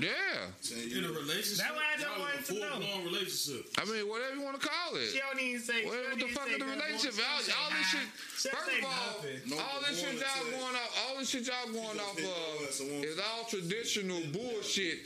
[0.00, 0.48] Yeah.
[0.96, 1.58] in a relationship.
[1.58, 2.70] That's why I just y'all in a wanted to know.
[2.70, 3.66] full-blown relationship.
[3.78, 5.10] I mean, whatever you want to call it.
[5.12, 5.84] she don't even say.
[5.84, 7.14] What, what the fuck is the relationship?
[7.14, 8.08] She All, all this shit.
[8.52, 11.98] First of all, all this shit woman y'all going off, all this shit y'all going
[11.98, 14.98] off hit the ass and of won't- is all traditional bullshit.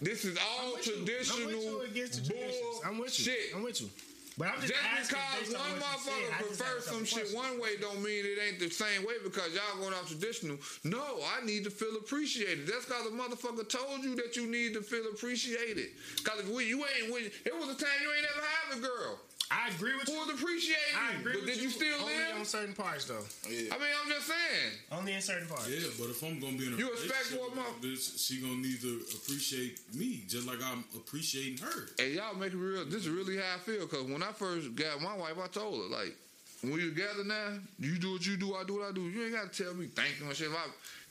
[0.00, 2.80] This is all I'm traditional I'm with you against the traditions.
[2.84, 3.24] I'm with you.
[3.26, 3.56] bullshit.
[3.56, 3.90] I'm with you.
[4.36, 7.36] But I'm just, Just because one what you said, motherfucker I prefers some couple shit
[7.36, 10.58] one way don't mean it ain't the same way because y'all going off traditional.
[10.82, 12.66] No, I need to feel appreciated.
[12.66, 15.94] That's because the motherfucker told you that you need to feel appreciated.
[16.16, 18.80] Because if we, you ain't, when, it was a time you ain't ever have a
[18.82, 20.20] girl I agree with who you.
[20.20, 21.18] was appreciating I you.
[21.20, 22.36] agree But with did you still only live?
[22.38, 23.22] on certain parts though.
[23.48, 23.74] Yeah.
[23.74, 24.72] I mean, I'm just saying.
[24.90, 25.68] Only in certain parts.
[25.68, 28.26] Yeah, but if I'm gonna be in a You expect relationship what with this bitch,
[28.26, 31.88] she gonna need to appreciate me just like I'm appreciating her.
[31.98, 32.84] Hey, y'all make it real.
[32.84, 33.86] This is really how I feel.
[33.86, 36.16] Cause when I first got my wife, I told her like,
[36.62, 39.02] when we together now, you do what you do, I do what I do.
[39.02, 40.48] You ain't gotta tell me thank you and shit.
[40.48, 40.64] If I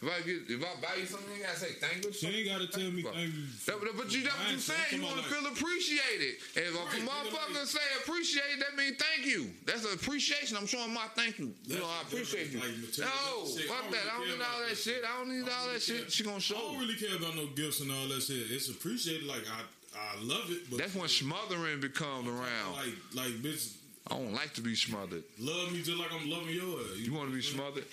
[0.03, 2.11] if I get if I buy you something, you gotta say thank you.
[2.11, 3.47] She ain't gotta tell me thank you.
[3.65, 4.99] That, but- you that's what you saying.
[4.99, 6.35] You want to like- feel appreciated.
[6.59, 9.51] And if a motherfucker like- say appreciate, that means thank you.
[9.65, 10.57] That's an appreciation.
[10.57, 11.53] I'm showing my thank you.
[11.65, 12.59] You know, I appreciate you.
[12.59, 14.03] like, No, fuck that.
[14.11, 15.03] I don't need all that shit.
[15.07, 16.11] I don't need all that shit.
[16.11, 16.55] She gonna show.
[16.57, 18.51] I don't really care about no gifts and all that shit.
[18.51, 19.23] It's appreciated.
[19.25, 19.61] Like I,
[19.97, 20.69] I love it.
[20.69, 22.73] But That's when smothering becomes around.
[22.73, 23.73] like, like, bitch,
[24.07, 25.23] I don't like to be smothered.
[25.39, 26.97] love me just like I'm loving your ass.
[26.97, 27.85] You want to be smothered?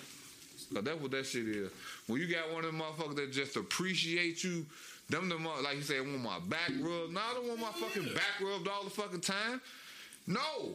[0.73, 1.69] Cause that's what that shit is.
[2.07, 4.65] When you got one of them motherfuckers that just appreciate you,
[5.09, 7.13] them the like you say, I want my back rubbed.
[7.13, 9.61] No, I don't want my fucking back rubbed all the fucking time.
[10.27, 10.73] No.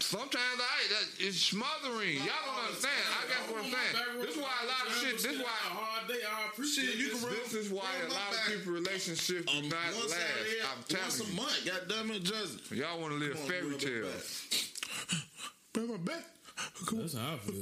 [0.00, 2.16] Sometimes I that it's smothering.
[2.16, 2.94] Y'all don't understand.
[3.14, 4.22] I got what I'm saying.
[4.22, 5.12] This is why a lot of shit.
[5.14, 6.14] This is why a hard day.
[6.26, 7.22] I appreciate Shit, you this.
[7.22, 10.20] this is why a lot of people relationships do um, not Once last.
[10.20, 11.36] out of here, I'm once a telling you.
[11.40, 11.62] month.
[11.64, 14.46] God damn it, just Y'all want to live fairy tales.
[15.76, 16.24] Rub my back.
[16.92, 17.54] That's how I feel.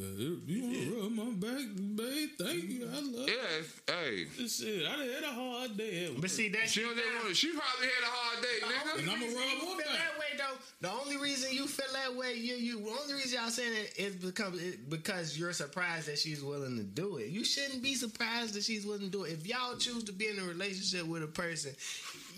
[0.46, 1.64] You want to rub my back,
[1.96, 2.30] babe?
[2.38, 2.88] Thank you.
[2.92, 4.24] I love Yeah, it's- hey.
[4.36, 4.86] this shit.
[4.86, 6.06] I done had a hard day.
[6.06, 8.98] at But see, that She, don't she probably had a hard day, nigga.
[9.00, 9.86] And I'ma reason rub you her feel back.
[9.86, 10.58] that way though.
[10.82, 12.80] The only reason you feel that way, you you.
[12.80, 16.76] The only reason y'all saying it is because it, because you're surprised that she's willing
[16.76, 17.28] to do it.
[17.28, 19.32] You shouldn't be surprised that she's willing to do it.
[19.32, 21.72] If y'all choose to be in a relationship with a person,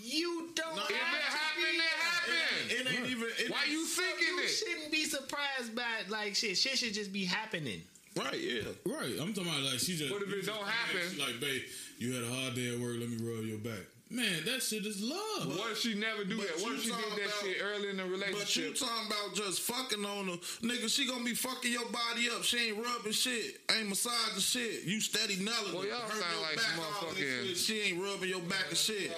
[0.05, 0.75] you don't.
[0.75, 2.71] No, have If it happened, it happened.
[2.71, 3.27] it ain't even.
[3.39, 4.47] It Why you thinking You it?
[4.49, 6.57] shouldn't be surprised by like shit.
[6.57, 7.81] Shit should just be happening.
[8.15, 8.39] right?
[8.39, 8.61] Yeah.
[8.85, 9.13] Right.
[9.19, 10.11] I'm talking about like she just.
[10.11, 11.17] What if it just- don't happen?
[11.19, 11.61] Like, babe,
[11.99, 12.95] you had a hard day at work.
[12.99, 13.85] Let me rub your back.
[14.15, 15.43] Man, that shit is love.
[15.59, 16.61] What if she never do But that?
[16.63, 18.39] What you if she did that about- shit early in the relationship?
[18.39, 20.87] But you talking about just fucking on her, nigga?
[20.89, 22.43] She gonna be fucking your body up.
[22.45, 24.83] She ain't rubbing shit, ain't massaging shit.
[24.83, 25.89] You steady nailing Well, her.
[25.89, 29.11] y'all sound your like back some all motherfucking- She ain't rubbing your back and shit.
[29.11, 29.15] Uh,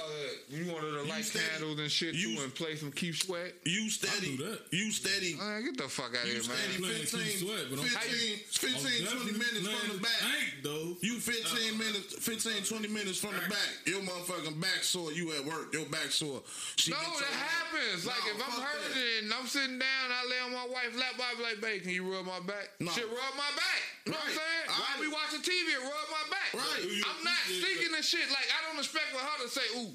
[0.49, 3.53] you wanted to light steady- candles and shit you- too and play some keep sweat?
[3.65, 4.33] You steady.
[4.33, 4.61] I do that.
[4.71, 5.35] You steady.
[5.35, 6.81] Man, get the fuck out of here, steady man.
[6.81, 10.19] playing keep 15, sweat, 15, 15 20 minutes from the back.
[10.19, 10.97] Tank, though.
[11.01, 13.69] You 15 minutes, 15, 20 minutes from the back.
[13.85, 15.11] Your motherfucking back sore.
[15.11, 15.73] You at work.
[15.75, 16.41] Your back sore.
[16.79, 18.07] She No, that happens.
[18.07, 19.23] Like No, if I'm hurting that.
[19.23, 21.91] and I'm sitting down, I lay on my wife's lap, I be like, babe, can
[21.91, 22.71] you rub my back?
[22.79, 22.89] No.
[22.95, 23.79] Shit, rub my back.
[24.07, 24.65] You know what I'm saying?
[24.71, 26.49] I- While we watching TV, and rub my back.
[26.55, 26.81] Right.
[26.87, 28.25] I'm not thinking the shit.
[28.31, 29.91] Like I don't expect for her to say, ooh,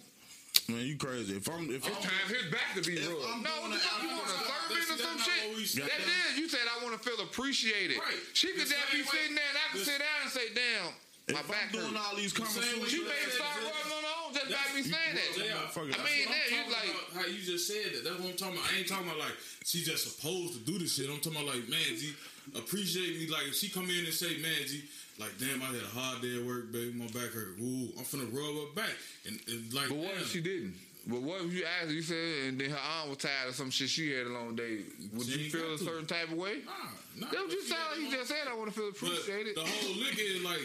[0.70, 1.35] Man, you crazy.
[1.35, 3.42] If I'm, if it's I'm, time his back to be rubbed.
[3.42, 5.83] No, what the fuck you want a servant or some shit?
[5.83, 6.38] That said.
[6.38, 7.98] You said I want to feel appreciated.
[7.98, 8.14] Right.
[8.33, 10.92] She could just be sitting there and I could sit down and say, damn,
[11.30, 14.14] my if back I'm doing all these conversations, She you may start rubbing on her
[14.26, 15.28] own just by me saying that.
[15.38, 15.62] They are.
[15.70, 15.94] Motherfucker.
[15.94, 16.92] I mean, that you like.
[17.14, 18.02] how you just said that.
[18.04, 18.70] That's what I'm talking about.
[18.72, 21.06] I ain't talking about like she just supposed to do this shit.
[21.08, 22.11] I'm talking about like, man, G,
[22.56, 23.28] appreciate me.
[23.30, 24.82] Like if she come in and say, man, G,
[25.18, 27.54] like damn, I had a hard day at work, baby, my back hurt.
[27.61, 28.94] Ooh, I'm finna rub her back.
[29.26, 30.74] And, and like, But what damn, if she didn't?
[31.06, 33.70] But what if you asked you said, and then her arm was tired or some
[33.70, 34.87] shit, she had a long day.
[35.14, 35.85] Would She you feel a to.
[35.85, 36.62] certain type of way?
[36.64, 38.90] Nah, nah, That was just she sound like he just said, I want to feel
[38.90, 39.56] But appreciated.
[39.56, 40.62] the whole lick is like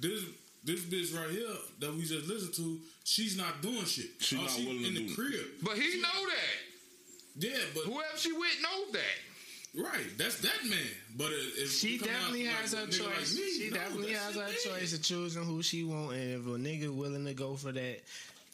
[0.00, 0.22] this.
[0.62, 1.46] This bitch right here
[1.78, 4.10] that we just listened to, she's not doing shit.
[4.18, 5.14] She All not she willing in to the do it.
[5.16, 5.46] crib.
[5.62, 7.46] But he know that.
[7.48, 9.82] Yeah, but Whoever she with knows that.
[9.82, 10.78] right, that's that man.
[11.16, 13.36] But it, if She definitely out has like her a like choice.
[13.36, 14.58] me, she no, definitely has her it.
[14.62, 18.00] choice of choosing who she want, and if a nigga willing to go for that,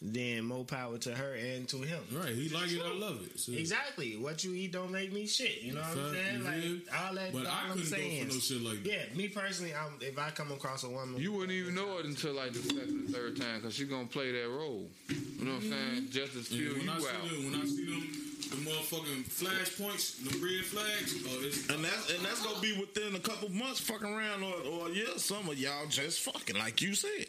[0.02, 2.00] then more power to her and to him.
[2.12, 3.40] Right, he like it, I love it.
[3.40, 4.16] So, Exactly.
[4.16, 5.62] What you eat don't make me shit.
[5.62, 6.44] You know what I'm saying?
[6.44, 6.76] Like feel?
[6.94, 7.32] all that.
[7.32, 8.26] But all I I'm couldn't go saying.
[8.26, 8.92] for no shit like that.
[8.92, 12.04] Yeah, me personally, I'm, if I come across a woman, You wouldn't even know it
[12.04, 14.86] until like the second or third time because she's going to play that role.
[15.08, 15.94] You know what I'm mm-hmm.
[15.94, 16.08] saying?
[16.10, 17.30] Just to And feel when you I see out.
[17.30, 22.12] them, when I see them, the motherfucking flash points, the red flags, oh, And that's
[22.14, 25.58] and that's gonna be within a couple months, fucking around, or or yeah, some of
[25.58, 27.26] y'all just fucking like you said.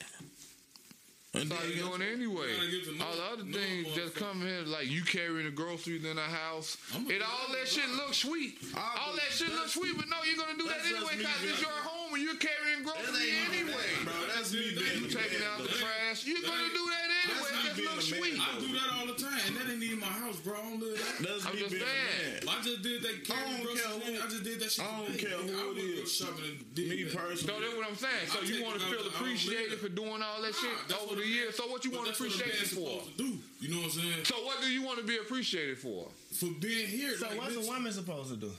[1.41, 2.55] And That's how you doing anyway.
[2.55, 5.51] gotta get to know- All the other things just come here like you carrying the
[5.51, 6.77] groceries in the house.
[7.07, 8.05] It all that that, shit bro.
[8.05, 8.57] look sweet.
[8.75, 11.61] All that shit look that's- sweet, but no, you're gonna do that anyway because it's
[11.61, 13.89] your home and you're carrying groceries anyway.
[14.03, 14.13] bro.
[14.33, 16.25] That's me being You taking out the trash.
[16.25, 17.53] You're gonna do that anyway.
[17.77, 18.39] It looks sweet.
[18.41, 20.55] I do that all the time, and that ain't even my house, bro.
[20.57, 21.27] I don't live that.
[21.27, 22.41] That's I'm just saying.
[22.47, 23.15] I just did that.
[23.29, 24.85] I don't care I just did that shit.
[24.85, 26.11] I don't care who it is.
[26.15, 28.27] shopping and did Me personally, So that's what I'm saying.
[28.33, 31.15] So you want to feel the- I don't appreciated for doing all that shit over
[31.15, 31.55] the years.
[31.55, 33.01] So what you want that's what a appreciation man's for?
[33.01, 33.37] supposed do.
[33.59, 34.25] You know what I'm saying?
[34.25, 36.07] So what do you want to be appreciated for?
[36.33, 37.15] For being here.
[37.17, 38.51] So like, what's a woman supposed to do?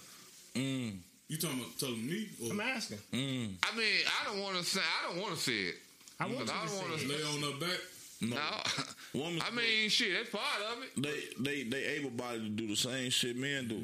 [0.54, 0.96] Mm.
[1.28, 2.28] You talking about telling me?
[2.44, 2.98] Or I'm asking.
[3.12, 3.54] Mm.
[3.62, 3.86] I mean,
[4.20, 4.80] I don't want to say.
[4.80, 5.74] I don't want to see it.
[6.20, 7.10] I want you Because I don't wanna say it.
[7.10, 7.80] lay on her back?
[8.22, 8.36] no.
[8.36, 8.42] No.
[9.14, 10.92] Woman, I mean, shit, that's part of it.
[11.00, 13.80] they they they able bodied to do the same shit men do.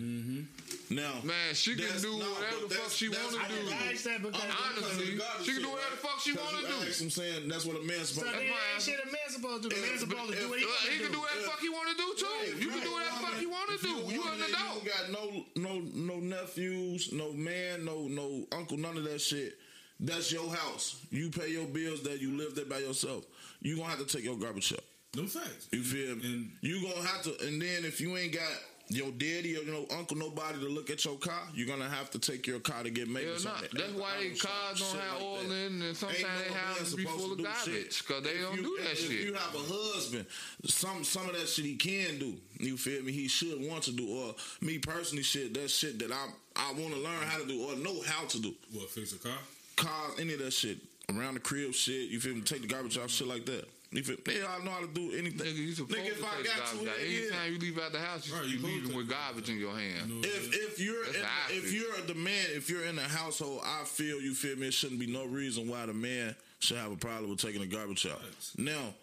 [0.95, 3.71] Now, Man, she can do no, whatever the fuck she that's- want to do.
[3.89, 6.77] asked that because Honestly, she can do whatever the fuck she want to do.
[7.05, 8.53] I'm saying that's what a man's supposed then to do.
[8.53, 9.75] ain't shit a man supposed to do.
[9.75, 11.21] The man supposed to do what he Uh, want he to can do do.
[11.25, 12.61] whatever the fuck he want to do too.
[12.61, 13.95] You can do whatever the fuck you want to do.
[14.13, 14.85] You an adult.
[14.85, 15.25] You got no
[15.57, 19.57] no no nephews, no man, no no uncle, none of that shit.
[20.01, 21.01] That's your house.
[21.11, 22.03] You pay your bills.
[22.03, 23.25] That you live there by yourself.
[23.63, 24.85] You gonna have to take your garbage up.
[25.15, 25.69] Them facts.
[25.71, 26.23] You feel me?
[26.25, 28.51] And- you gonna have to, and then if you ain't got
[28.89, 32.19] your daddy or no uncle, nobody to look at your car, you're gonna have to
[32.19, 33.45] take your car to get maintenance.
[33.47, 33.71] it.
[33.73, 35.55] That's why they cars don't have like oil that.
[35.67, 38.43] in, and sometimes Ain't they have houses be full to of garbage because they If
[38.43, 39.11] don't you- do that if shit.
[39.25, 40.27] you have a husband,
[40.67, 42.37] some some of that shit he can do.
[42.59, 43.13] You feel me?
[43.13, 44.07] He should want to do.
[44.09, 47.63] Or me personally, shit that shit that I I want to learn how to do
[47.63, 48.55] or know how to do.
[48.73, 49.39] What, fix a car?
[49.77, 50.79] cars, any of that shit
[51.11, 52.11] around the crib, shit.
[52.11, 52.43] You feel me?
[52.43, 53.67] Take the garbage out, shit like that.
[53.95, 54.17] You feel?
[54.25, 55.47] They all know how to do anything.
[55.47, 56.97] Nigga, you supposed Nigga, if to I got garbage to, out.
[56.99, 57.19] yeah.
[57.21, 59.49] Anytime you leave out the house, you Right, should you be leaving with take garbage
[59.51, 60.09] in your hand.
[60.09, 60.67] You know If saying?
[60.67, 61.17] if you're That's
[61.53, 64.67] in, if you're the man, if you're in a household, I feel you feel me.
[64.67, 67.69] It shouldn't be no reason why the man should have a problem with taking the
[67.69, 68.21] garbage out.
[68.21, 68.53] Facts.
[68.59, 68.95] Now,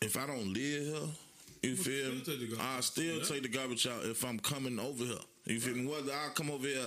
[0.00, 1.08] if I don't live here,
[1.62, 2.20] you But feel me?
[2.20, 3.24] take the garbage I still Yeah.
[3.24, 5.18] take the garbage out if I'm coming over here.
[5.46, 5.86] You feel me?
[5.86, 6.86] Whether I come over here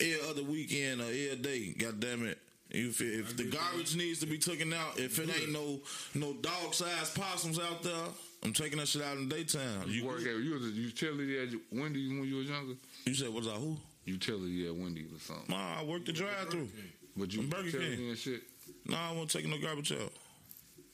[0.00, 2.38] every other weekend or every day, god damn it.
[2.70, 5.80] You feel if the garbage needs to be taken out, if it ain't no
[6.14, 7.94] no dog sized possums out there,
[8.42, 9.84] I'm taking that shit out in the daytime.
[9.86, 12.74] You You, work at you was a utility at Wendy's when you was younger.
[13.06, 13.76] you said what's that who?
[14.04, 15.46] Utility at Wendy's or something.
[15.48, 16.68] Nah, I worked the drive through.
[17.16, 18.08] But you Burger utility King.
[18.10, 18.42] and shit.
[18.86, 20.12] No, I won't take no garbage out.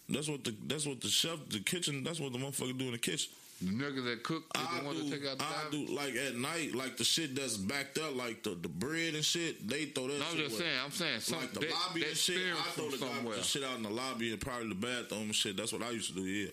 [0.08, 2.04] That's what the that's what the chef, the kitchen.
[2.04, 3.30] That's what the motherfucker do in the kitchen.
[3.64, 5.88] The niggas that cook is I the one do, to take out the I garbage.
[5.88, 9.24] do like at night, like the shit that's backed up, like the, the bread and
[9.24, 9.66] shit.
[9.68, 10.18] They throw that.
[10.18, 10.64] No, I'm just away.
[10.68, 10.78] saying.
[10.84, 12.38] I'm saying some, like the that, lobby that and shit.
[12.38, 13.36] I throw from the, garbage, somewhere.
[13.36, 15.56] the shit out in the lobby and probably the bathroom and shit.
[15.56, 16.22] That's what I used to do.
[16.22, 16.48] Yeah,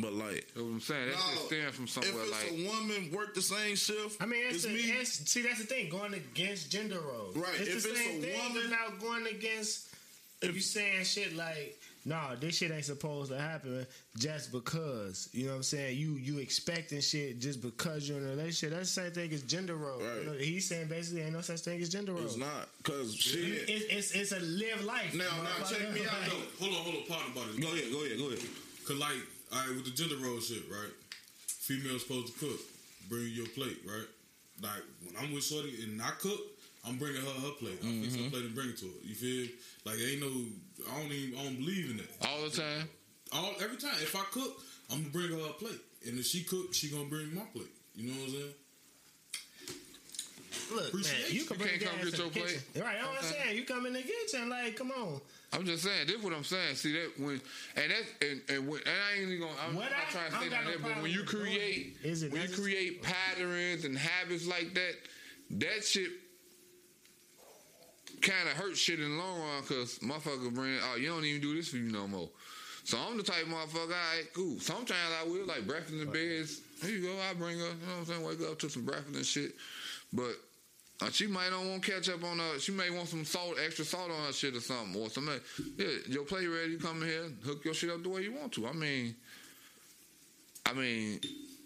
[0.00, 0.46] but like.
[0.54, 1.08] That's what I'm saying.
[1.10, 2.60] that's shit no, stems from somewhere if it's like.
[2.60, 4.80] a woman work the same shift, I mean, it's, it's a, me.
[4.80, 7.36] it's see that's the thing going against gender roles.
[7.36, 9.88] Right, It's if the it's same a thing woman- about going against
[10.42, 13.86] if you saying shit like, "Nah, this shit ain't supposed to happen
[14.18, 15.98] just because." You know what I'm saying?
[15.98, 18.76] You you expecting shit just because you're in a relationship.
[18.76, 20.02] That's the same thing as gender roles.
[20.02, 20.20] Right.
[20.20, 22.36] You know, he's saying basically ain't no such thing as gender roles.
[22.36, 23.68] it's not because shit.
[23.68, 25.14] It's, it's it's a live life.
[25.14, 26.58] Now, now, check me out motherfucker.
[26.58, 26.64] though.
[26.64, 27.60] Hold on, hold on, partner about it.
[27.60, 28.40] Go ahead, go ahead, go ahead.
[28.86, 29.20] Cause like,
[29.52, 30.90] all right, with the gender role shit, right?
[31.46, 32.60] Female's supposed to cook,
[33.08, 34.08] bring you your plate, right?
[34.62, 36.40] Like when I'm with Shorty and I cook,
[36.86, 37.78] I'm bringing her her plate.
[37.82, 38.30] I fix her mm-hmm.
[38.30, 39.00] plate and bring it to her.
[39.04, 39.48] You feel?
[39.84, 40.32] Like ain't no,
[40.90, 42.28] I don't even, I don't believe in that.
[42.28, 42.88] All the time.
[43.32, 46.42] All every time, if I cook, I'm gonna bring her a plate, and if she
[46.42, 47.70] cook, she gonna bring my plate.
[47.94, 48.52] You know what I'm saying?
[50.72, 51.44] Look, man, you you.
[51.44, 52.46] can You bring can't come get in your the plate.
[52.72, 52.82] kitchen.
[52.82, 53.26] Right, I'm Okay.
[53.26, 53.56] saying.
[53.56, 55.20] You come in the kitchen, like, come on.
[55.52, 56.06] I'm just saying.
[56.06, 56.76] This is what I'm saying.
[56.76, 57.40] See that when
[57.76, 59.60] and that's and and, when, and I ain't even gonna.
[59.66, 62.06] I'm What not I- trying to say that, no but when you create, it.
[62.08, 62.72] Is it when you necessary?
[62.74, 64.92] create patterns and habits like that,
[65.58, 66.10] that shit
[68.22, 71.40] kind of hurts shit in the long run because motherfucker bring, oh, you don't even
[71.40, 72.28] do this for you no more.
[72.84, 74.58] So I'm the type of motherfucker, all right, cool.
[74.58, 76.60] Sometimes I will, like breakfast in beds.
[76.82, 78.84] Here you go, I bring her, you know what I'm saying, wake up to some
[78.84, 79.54] breakfast and shit.
[80.12, 80.32] But
[81.02, 82.58] uh, she might not want catch up on her.
[82.58, 85.40] She may want some salt, extra salt on her shit or something, or something.
[85.76, 86.72] Yeah, your plate ready.
[86.72, 88.66] You come in here, hook your shit up the way you want to.
[88.66, 89.14] I mean,
[90.66, 91.20] I mean,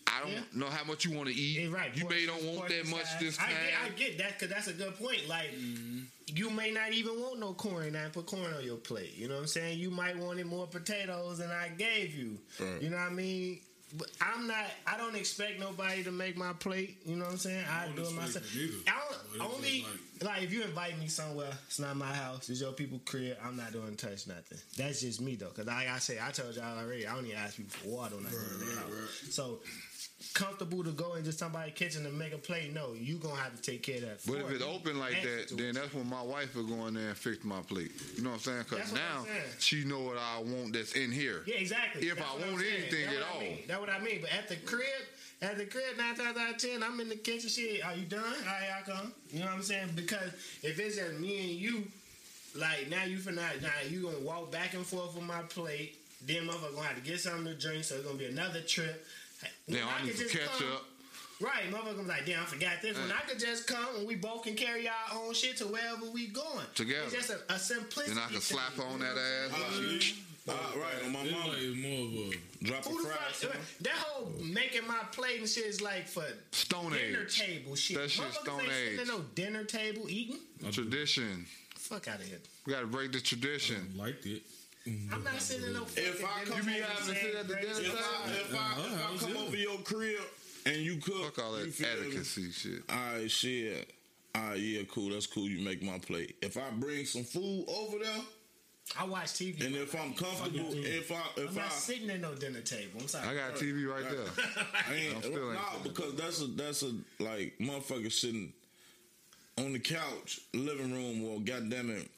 [0.06, 0.40] I don't Yeah.
[0.52, 1.60] know how much you want to eat.
[1.60, 1.96] Yeah, right.
[1.96, 3.20] You may don't want that portion much size.
[3.20, 3.52] this I time.
[3.52, 5.26] get, I get that because that's a good point.
[5.28, 6.00] Like, mm-hmm.
[6.36, 9.16] you may not even want no corn, and I put corn on your plate.
[9.16, 9.78] You know what I'm saying?
[9.78, 12.38] You might wanted more potatoes than I gave you.
[12.60, 12.82] Right.
[12.82, 13.60] You know what I mean?
[13.96, 14.66] But I'm not.
[14.86, 16.98] I don't expect nobody to make my plate.
[17.06, 17.64] You know what I'm saying?
[17.70, 18.44] I, don't do it myself.
[18.56, 18.70] it.
[18.88, 22.48] I don't, only just like, if you invite me somewhere, it's not my house.
[22.48, 23.36] It's your people crib.
[23.44, 24.58] I'm not doing touch nothing.
[24.76, 25.48] That's just me though.
[25.48, 27.06] Because like I say, I told y'all already.
[27.06, 28.90] I don't even ask people for water when I go to right, house.
[28.90, 29.32] right.
[29.32, 29.60] So
[30.34, 32.74] comfortable to go into somebody's kitchen and make a plate.
[32.74, 34.18] No, you gonna have to take care of that.
[34.26, 35.74] But if it's open like that, then it.
[35.76, 37.92] that's when my wife will go in there and fix my plate.
[38.16, 38.58] You know what I'm saying?
[38.68, 39.42] Because That's what I'm now saying.
[39.60, 41.42] she know what I want that's in here.
[41.46, 42.08] yeah, exactly.
[42.08, 43.40] If That's I want anything at what I all.
[43.40, 43.58] mean.
[43.68, 44.18] That's what I mean.
[44.20, 44.84] But at the crib,
[45.40, 47.48] at the crib, nine times out of ten, I'm in the kitchen.
[47.48, 48.20] Shit, are you done?
[48.24, 49.12] All right, I come.
[49.30, 49.90] You know what I'm saying?
[49.94, 51.84] Because if it's just me and you,
[52.56, 56.00] like now you finna now you gonna walk back and forth with my plate.
[56.26, 59.04] Then motherfucker gonna have to get something to drink, so it's gonna be another trip.
[59.66, 60.84] When Now I need could to just catch come- up.
[61.40, 62.96] Right, motherfucker was like, damn, I forgot this.
[62.96, 66.06] When I could just come and we both can carry our own shit to wherever
[66.10, 66.64] we going.
[66.76, 67.02] Together.
[67.06, 68.14] It's just a, a simplicity.
[68.14, 70.12] Then I can slap you on that what ass.
[70.46, 71.48] Uh, right on my It's mama.
[71.48, 73.16] like more of a Drop a Who the fry.
[73.32, 73.56] fuck?
[73.80, 77.38] That whole making my plate and shit is like for Stone dinner age.
[77.38, 77.96] table shit.
[77.98, 79.00] That shit Motherfuckers Stone ain't sitting Age.
[79.00, 80.38] at no dinner table eating.
[80.70, 81.46] Tradition.
[81.76, 82.38] Fuck out of here.
[82.66, 83.92] We got to break the tradition.
[83.96, 84.42] liked it.
[84.86, 85.82] I'm not sitting in no.
[85.96, 87.94] If I dinner come You be table having to sit at the crazy dinner shit.
[87.94, 90.20] If I, uh-huh, if I, if I come over your crib
[90.66, 92.08] and you cook, Fuck all that feel me?
[92.08, 92.82] etiquette shit.
[92.90, 93.90] All right, shit.
[94.34, 95.10] All right, yeah, cool.
[95.10, 95.48] That's cool.
[95.48, 96.36] You make my plate.
[96.42, 98.20] If I bring some food over there,
[98.98, 99.64] I watch TV.
[99.64, 103.00] and if I'm comfortable, if I, if I'm not I, sitting at no dinner table.
[103.00, 103.28] I'm sorry.
[103.28, 104.46] I got TV right there.
[104.88, 108.52] I ain't, I'm still ain't nah, because that's a that's a like motherfucker sitting
[109.56, 112.08] on the couch, living room, or goddamn it,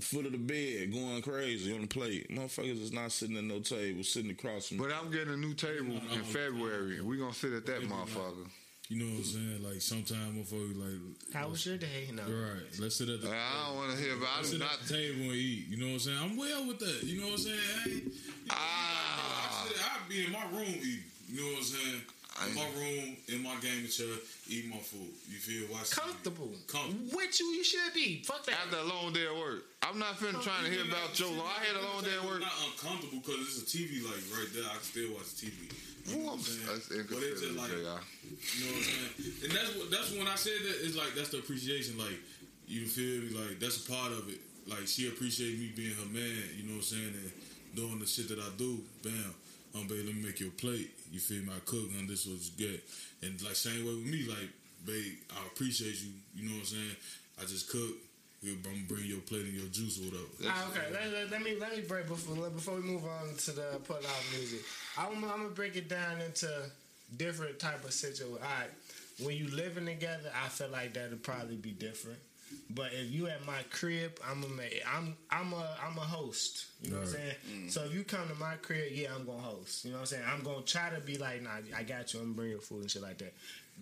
[0.00, 2.30] foot of the bed, going crazy on the plate.
[2.30, 4.78] Motherfuckers is not sitting at no table, sitting across from.
[4.78, 7.00] But I'm getting a new table in February.
[7.00, 8.48] We gonna sit at that motherfucker.
[8.88, 9.62] You know what I'm saying?
[9.62, 12.10] Like sometimes motherfuckers like How was your day?
[12.12, 12.22] No.
[12.24, 12.62] right.
[12.78, 14.52] Let's sit at the I don't want to hear about let's it.
[14.52, 15.68] sit Not at the table and eat.
[15.68, 16.18] You know what I'm saying?
[16.20, 17.02] I'm well with that.
[17.04, 17.58] You know what I'm saying?
[17.86, 18.12] I, ain't-
[18.50, 19.64] Ah.
[19.64, 21.04] I sit, I be in my room eating.
[21.28, 22.00] You know what I'm saying?
[22.48, 24.08] In my room, in my gaming chair,
[24.48, 25.12] eat my food.
[25.28, 26.00] You feel watch TV.
[26.00, 26.50] Comfortable.
[26.66, 27.16] Comfortable.
[27.16, 28.22] Which you, you should be.
[28.24, 28.56] Fuck that.
[28.66, 31.30] After a long day of work, I'm not finna trying to hear about Joe.
[31.30, 31.46] Long.
[31.46, 32.42] I had a long day at work.
[32.42, 34.64] It's not uncomfortable because it's a TV like right there.
[34.64, 35.70] I can still watch TV.
[36.08, 36.66] You know what I'm saying?
[36.66, 38.02] That's But it's just inconsiderate, like,
[38.42, 39.12] you know what I'm saying?
[39.46, 41.94] And that's what that's when I said that it's like that's the appreciation.
[41.98, 42.18] Like
[42.66, 43.30] you feel me?
[43.30, 44.40] Like that's a part of it.
[44.66, 46.42] Like she appreciates me being her man.
[46.58, 47.14] You know what I'm saying?
[47.14, 47.30] And
[47.74, 48.80] doing the shit that I do.
[49.02, 49.34] Bam.
[49.74, 50.90] Um, babe, let me make you a plate.
[51.10, 51.52] You feel me?
[51.54, 52.80] I cook, and this was good.
[53.22, 54.50] And like same way with me, like,
[54.84, 56.10] babe, I appreciate you.
[56.34, 56.96] You know what I'm saying?
[57.40, 57.96] I just cook.
[58.44, 60.26] I'm gonna bring your plate and your juice or whatever.
[60.48, 63.52] Ah, okay, let, let, let me let me break before before we move on to
[63.52, 64.60] the pull out music.
[64.98, 66.48] I'm, I'm gonna break it down into
[67.16, 68.34] different type of situation.
[68.42, 68.70] All right,
[69.24, 72.18] when you living together, I feel like that'll probably be different.
[72.70, 74.62] But if you at my crib, I'm a ma-
[74.94, 76.66] I'm I'm a I'm a host.
[76.82, 77.34] You know what I'm saying?
[77.52, 77.70] Mm.
[77.70, 79.84] So if you come to my crib, yeah, I'm gonna host.
[79.84, 80.22] You know what I'm saying?
[80.32, 82.20] I'm gonna try to be like, nah, I got you.
[82.20, 83.34] I'm gonna bring your food and shit like that.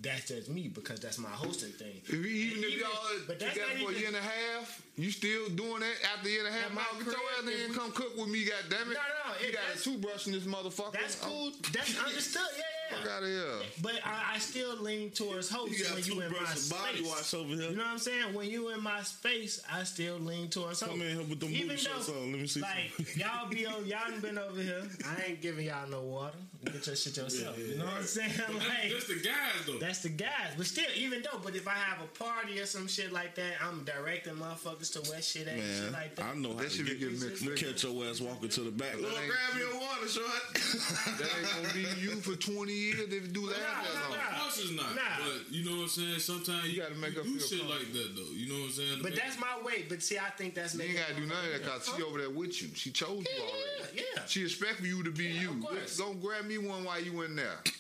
[0.03, 2.01] That's just me because that's my hosting thing.
[2.05, 4.17] If you, even if Even- y'all but that's together not for a even- year and
[4.17, 6.67] a half, you still doing that after a year and a half?
[6.67, 8.29] At my Now, get your crib, ass in if here and we- come cook with
[8.29, 8.87] me, goddammit.
[8.87, 10.93] No, no, You it- got a that's- toothbrush in this motherfucker.
[10.93, 11.53] That's cool.
[11.73, 12.43] That's understood.
[12.57, 12.80] Yeah, yeah.
[12.91, 13.45] Fuck out of here.
[13.83, 16.99] But I, I still lean towards host You when you in my toothbrush and body
[16.99, 17.09] space.
[17.09, 17.71] wash over here.
[17.71, 18.35] You know what I'm saying?
[18.35, 20.91] When you in my space, I still lean towards host.
[20.93, 22.33] Come in here with the Even booty shorts on.
[22.33, 24.83] Let me see Like y'all be on, y'all done been over here.
[25.07, 26.37] I ain't giving y'all no water.
[26.63, 27.57] Get your shit yourself.
[27.59, 28.33] you know what I'm saying?
[28.37, 29.79] But Like that's the guys though.
[29.79, 30.53] that's the guys.
[30.59, 33.55] But still, even though, but if I have a party or some shit like that,
[33.67, 36.27] I'm directing motherfuckers to where shit at and shit like that.
[36.27, 37.57] I know how That to should be get, getting mixed I'm in.
[37.57, 39.01] catch your ass walking to the back.
[39.01, 40.27] Lord, ain't- grab your water, short.
[41.19, 43.59] That ain't gonna be you for 20 years if you do that.
[43.61, 44.19] Nah, that nah, long.
[44.19, 44.31] nah.
[44.31, 44.95] Of course it's not.
[44.97, 45.03] Nah.
[45.25, 46.19] But you know what I'm saying?
[46.21, 47.81] Sometimes you, You gotta make you her do feel shit comfortable.
[47.81, 48.33] like that though.
[48.35, 48.99] You know what I'm saying?
[49.03, 49.85] But that's my way.
[49.89, 52.19] But see, I think that's You ain't gotta do none of that because she over
[52.19, 52.69] there with you.
[52.75, 54.01] She chose you already.
[54.01, 54.23] Yeah, yeah.
[54.27, 55.51] She expect you to be you.
[55.51, 55.97] of.
[55.99, 57.61] Don't grab me one while you in there.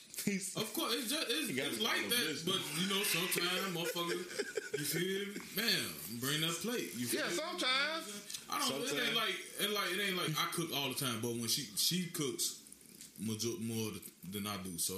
[0.54, 2.10] Of course, it's just it's, it's like that.
[2.10, 2.42] business.
[2.44, 5.40] But you know, sometimes motherfucker, you feel me?
[5.56, 6.92] Man, bring that plate.
[6.94, 7.34] You feel Yeah, me?
[7.40, 8.04] sometimes.
[8.50, 8.82] I don't.
[8.84, 11.20] It ain't like it like it ain't like I cook all the time.
[11.22, 12.59] But when she she cooks major,
[13.20, 13.90] more
[14.30, 14.94] than I do, so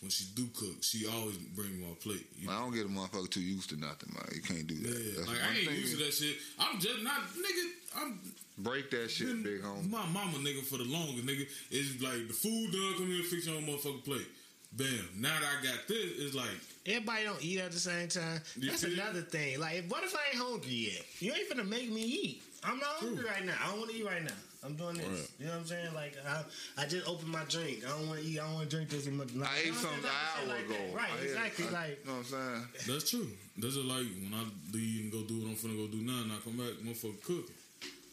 [0.00, 2.26] when she do cook, she always bring me my plate.
[2.36, 4.28] You I don't get a motherfucker too used to nothing, man.
[4.34, 4.88] You can't do that.
[4.88, 5.76] Yeah, That's like I ain't thing.
[5.76, 6.36] used to that shit.
[6.58, 7.70] I'm just not nigga.
[7.96, 8.20] I'm
[8.58, 9.88] Break that shit, been big homie.
[9.90, 11.46] my mama nigga for the longest nigga.
[11.70, 14.26] It's like the food done come here fix your own motherfucking plate.
[14.72, 14.88] Bam.
[15.16, 16.46] Now that I got this, it's like
[16.86, 18.40] Everybody don't eat at the same time.
[18.56, 19.60] That's another thing.
[19.60, 21.04] Like, what if I ain't hungry yet?
[21.20, 22.42] You ain't finna make me eat.
[22.64, 23.54] I'm not hungry right now.
[23.62, 24.30] I don't want to eat right now.
[24.62, 25.06] I'm doing this.
[25.08, 25.30] Right.
[25.38, 25.94] You know what I'm saying?
[25.94, 26.42] Like, I,
[26.82, 27.80] I just opened my drink.
[27.86, 28.38] I don't want to eat.
[28.38, 29.06] I don't want to drink this.
[29.06, 30.50] In my, like, I ate something an I'm saying?
[30.50, 30.94] hour ago.
[30.96, 31.64] Right, I had- exactly.
[31.64, 32.66] I- like, You know what I'm saying?
[32.86, 33.28] that's true.
[33.56, 36.20] That's just like when I leave and go do what I'm finna go do now,
[36.22, 37.54] and I come back, motherfucker cooking.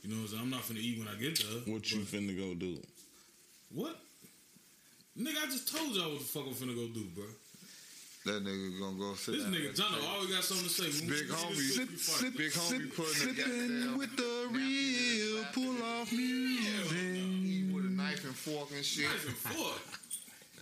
[0.04, 0.42] You know what I'm saying?
[0.44, 1.74] I'm not finna eat when I get there.
[1.74, 2.80] What you finna go do?
[3.74, 4.00] What?
[5.20, 7.26] Nigga, I just told y'all what the fuck I'm finna go do, bro.
[8.28, 9.54] That nigga gonna go sit This down.
[9.54, 11.08] nigga Jono always got something to say.
[11.08, 16.92] Big homie, shit, sip, big homie putting the goddamn with the real pull off music.
[16.92, 19.06] eat with a knife and fork and shit.
[19.06, 19.82] Knife and fork.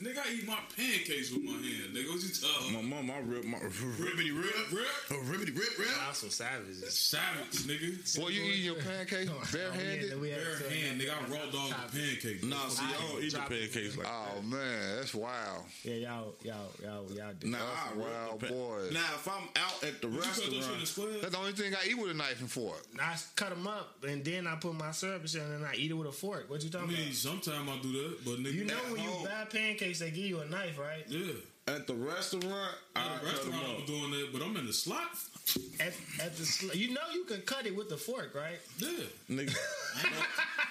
[0.01, 1.95] Nigga, I eat my pancakes with my hand.
[1.95, 4.85] Nigga, what you talking My mom, I rip my ribbity rip, Rip?
[5.11, 5.87] Oh, ribbity rip rip.
[5.87, 6.83] y'all some savages.
[6.93, 8.19] Savage, nigga.
[8.19, 10.09] Boy, you eat your pancakes barehanded?
[10.09, 11.11] Yeah, we Bare to- hand, nigga.
[11.11, 12.43] I raw dog the pancake.
[12.43, 15.63] Nah, see, I don't eat the pancakes like Oh man, that's wild.
[15.83, 17.47] Yeah, y'all, y'all, y'all, y'all do.
[17.47, 18.91] Nah, That's I rip wild the pa- boys.
[18.93, 21.21] Now, if I'm out at the You cut those shit in restaurant.
[21.21, 22.83] That's the only thing I eat with a knife and fork.
[22.99, 25.91] I cut them up and then I put my syrup and and then I eat
[25.91, 26.49] it with a fork.
[26.49, 27.15] What you talking I talking mean, about?
[27.45, 29.23] sometimes I do that, but nigga, You know when you home.
[29.23, 31.03] buy pancakes, they give you a knife, right?
[31.07, 31.33] yeah.
[31.67, 34.73] At the restaurant, At the cut them restaurant, I'm doing that, but I'm in the
[34.73, 35.09] slot.
[35.79, 38.59] At, at the sl- you know you can cut it with the fork, right?
[38.77, 38.89] Yeah.
[39.29, 39.49] Nigga,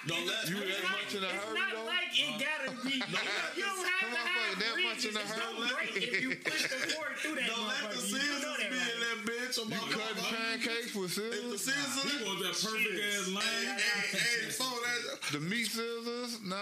[0.07, 1.85] don't let You that much in a it's hurry not though?
[1.87, 2.95] like it gotta be.
[2.95, 5.59] you don't have to have that much in a It's hurry?
[5.59, 8.11] no break if you push the fork through that don't let the motherfucker.
[8.11, 8.95] You do know scissors that, be right?
[8.95, 9.55] in that bitch.
[9.63, 11.83] I'm You cut pancakes with If the scissors?
[11.99, 13.43] scissors, You want that perfect ass line?
[13.43, 15.03] hey, hey, phone that.
[15.35, 16.39] The meat scissors?
[16.43, 16.55] No.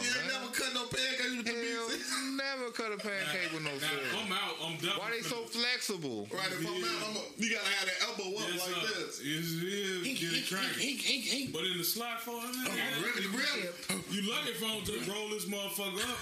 [0.00, 2.12] You ain't never cut no pancakes with the meat scissors.
[2.36, 4.14] never cut a pancake with no Now, if.
[4.14, 5.00] I'm out, I'm definitely.
[5.00, 6.28] Why they so flexible?
[6.32, 9.04] Right, if I'm out, I'm a, you gotta have that elbow up Yes, like sir.
[9.06, 9.20] this.
[9.24, 10.20] Yes, it is.
[10.20, 11.50] Get it cracking.
[11.52, 13.68] But in the slot for it, man, Really, really.
[14.10, 16.18] you lucky if I don't just roll this motherfucker up.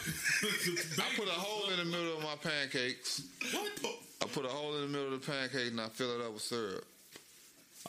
[1.04, 3.22] I put a hole in the middle of my pancakes.
[3.52, 3.72] What?
[4.22, 6.32] I put a hole in the middle of the pancake and I fill it up
[6.32, 6.84] with syrup.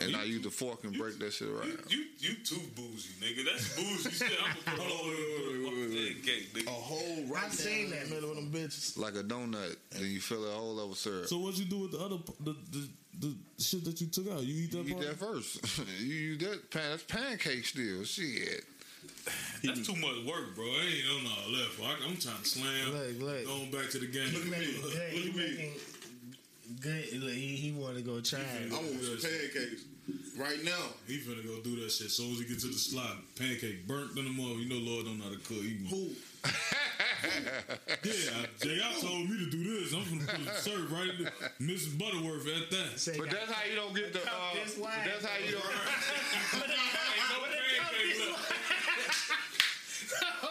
[0.02, 1.78] And I use the fork and break that shit You, around.
[1.90, 3.46] you, you too bougie, nigga.
[3.46, 4.32] That's bougie shit.
[4.44, 8.10] I'm gonna put a hole in the A whole right I've seen that.
[8.10, 8.98] middle of them bitches.
[8.98, 9.76] Like a donut.
[9.96, 11.28] and you fill it a hole up syrup.
[11.28, 12.90] So what you do with the other the, the
[13.20, 14.42] the shit that you took out?
[14.42, 15.78] You eat that You eat that first.
[16.02, 16.90] you use that pan.
[16.90, 18.04] That's pancake still.
[18.04, 18.64] Shit.
[19.64, 20.66] That's too much work, bro.
[20.66, 21.80] I ain't on all left.
[21.82, 22.92] I, I'm trying to slam.
[22.92, 23.46] Look, look.
[23.46, 24.34] Going back to the game.
[24.34, 25.10] Look, making good.
[25.12, 25.72] He making
[26.82, 27.14] good.
[27.22, 28.40] Look, he, he want to go try.
[28.40, 29.84] I want some pancakes
[30.38, 30.72] right now.
[31.08, 32.08] He finna go do that shit.
[32.08, 34.56] As soon as he get to the slot, pancake burnt in the mother.
[34.56, 35.62] You know, Lord don't know how to cook.
[35.64, 36.10] He, Who?
[38.04, 39.94] yeah, Jay, I told me to do this.
[39.94, 41.98] I'm finna put the serve right in Mrs.
[41.98, 43.00] Butterworth at that.
[43.00, 44.20] Say, But that's how you don't get the.
[44.20, 44.24] Uh,
[44.64, 45.00] this wide.
[45.06, 45.64] that's how you don't.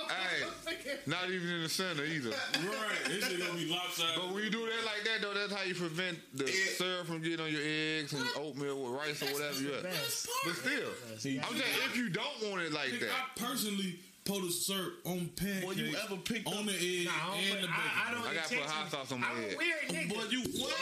[0.09, 2.31] hey, not even in the center either.
[2.31, 4.15] Right, this shit gonna be lopsided.
[4.17, 7.23] But when you do that like that though, that's how you prevent the syrup from
[7.23, 9.83] getting on your eggs and oatmeal with rice or whatever you have.
[9.83, 11.41] But still, I'm saying
[11.87, 15.65] if you don't want it like that, I personally put a syrup on pancakes.
[15.65, 17.75] Boy, you ever picked on up- the egg Nah, I don't and put- the bacon?
[17.75, 19.59] I, I don't I gotta put hot sauce on my I'm a egg.
[19.59, 20.09] weird nigga.
[20.15, 20.77] Boy, you what?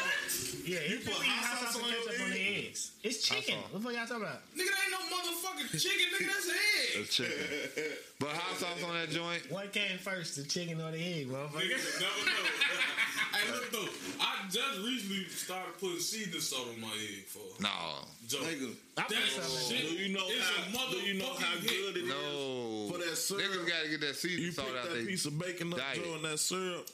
[0.65, 2.65] Yeah, you put put hot hot sauce sauce on and your ketchup on the egg?
[2.69, 2.91] eggs.
[3.03, 3.57] It's chicken.
[3.57, 4.41] What the fuck y'all talking about?
[4.53, 6.07] Nigga, that ain't no motherfucking chicken.
[6.13, 6.89] Nigga, that's an egg.
[7.01, 7.93] it's chicken.
[8.21, 11.65] But hot sauce on that joint, What came first, the chicken or the egg, motherfucker?
[11.65, 12.45] Niggas never know.
[13.41, 13.89] hey, look though,
[14.21, 17.71] I just recently started putting seasoning salt on my egg for no,
[18.29, 18.39] Joe.
[18.45, 18.75] Nigga.
[18.99, 20.89] I put That something in shit Do you know is how?
[20.89, 22.09] a Do you know how motherfucking good it is?
[22.09, 22.89] no.
[22.93, 23.43] For that syrup.
[23.43, 26.03] Niggas gotta get that seasoning You salt pick out that piece of bacon up, diet.
[26.05, 26.89] Joe, and that syrup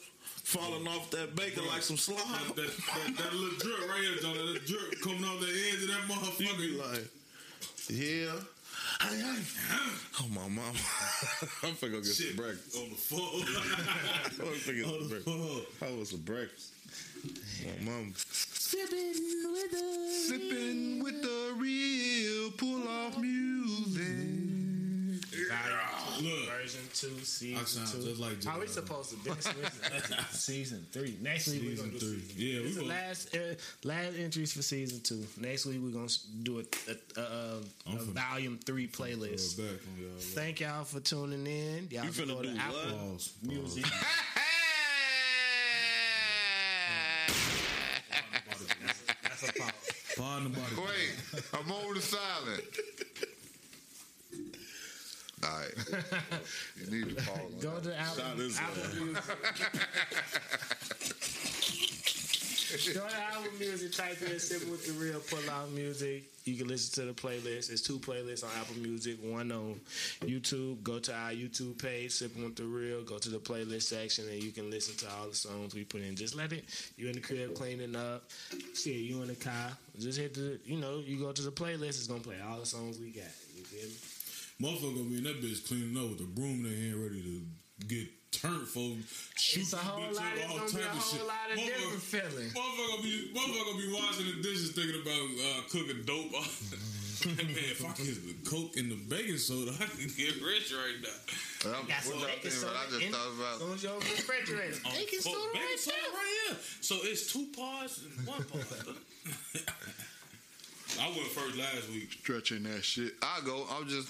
[0.44, 2.18] falling off that bacon like some slime.
[2.55, 4.34] That, that, that, that little drip right here, John.
[4.55, 6.59] That drip coming off the edge of that You motherfucker.
[6.59, 7.09] be like,
[7.88, 8.32] yeah.
[9.01, 9.42] Hey, hey.
[10.20, 10.62] Oh, my mama.
[11.62, 12.76] I'm finna go get Shit some breakfast.
[12.76, 13.20] on the phone.
[14.49, 15.24] I'm finna get on some the breakfast.
[15.24, 15.61] floor.
[15.90, 16.72] How was some breakfast?
[17.84, 18.11] My mama.
[18.16, 20.28] Sipping with us.
[20.28, 24.55] Sipping with the real pull off music.
[26.20, 28.09] Look, Version two, season two.
[28.09, 29.30] just like How we supposed to be?
[30.30, 31.16] season three.
[31.20, 32.20] Next week we're Season gonna do three.
[32.20, 32.36] season.
[32.38, 33.38] Yeah, we the last uh,
[33.84, 35.24] last entries for season two.
[35.38, 36.09] Next week we're gonna
[36.42, 39.57] do a, a, a, a, I'm a finna- volume three playlist.
[39.57, 40.18] Throw it back on y'all.
[40.18, 41.88] Thank y'all for tuning in.
[41.90, 42.99] Y'all You can finna go to do Apple what?
[43.12, 43.84] Pause, Music.
[49.22, 49.72] That's a pause.
[50.16, 50.76] Pardon the body.
[50.78, 52.62] Wait, I'm over the silent.
[55.45, 55.74] All right.
[56.76, 57.39] You need to pause.
[57.39, 57.84] on Go that.
[57.84, 58.95] to Apple, Shout this Apple out.
[59.05, 59.22] Music.
[62.95, 66.24] Go to Apple Music, type in Sipping with the Real, pull out music.
[66.45, 67.70] You can listen to the playlist.
[67.70, 69.80] It's two playlists on Apple Music, one on
[70.20, 70.82] YouTube.
[70.82, 73.03] Go to our YouTube page, Sipping with the Real.
[73.03, 76.03] Go to the playlist section and you can listen to all the songs we put
[76.03, 76.16] in.
[76.16, 76.64] Just let it,
[76.97, 78.24] you in the crib cleaning up.
[78.74, 79.70] Shit, you in the car.
[79.99, 82.59] Just hit the, you know, you go to the playlist, it's going to play all
[82.59, 83.24] the songs we got.
[83.57, 83.95] You feel me?
[84.61, 87.20] Motherfucker gonna be in that bitch cleaning up with a broom in their hand, ready
[87.22, 87.42] to
[87.86, 88.96] get turned for
[89.36, 91.20] shoot It's a whole bitch lot, up, it's all gonna a type of shit.
[91.26, 92.52] lot of Motherfucker- different feelings.
[92.54, 96.32] Motherfucker gonna be motherfucker gonna be washing the dishes thinking about uh, cooking dope.
[97.26, 101.00] Man, if I get the coke and the baking soda, I can get rich right
[101.02, 101.72] now.
[101.72, 102.76] I'm- Got some what baking soda?
[102.76, 103.59] I just in- thought about.
[103.59, 104.76] Go to your refrigerator.
[104.86, 106.57] Oh, Baking fuck, soda baking right soda right here.
[106.80, 108.64] So it's two parts and one part.
[111.00, 112.12] I went first last week.
[112.12, 113.12] stretching that shit.
[113.22, 113.66] I go.
[113.72, 114.09] I'm just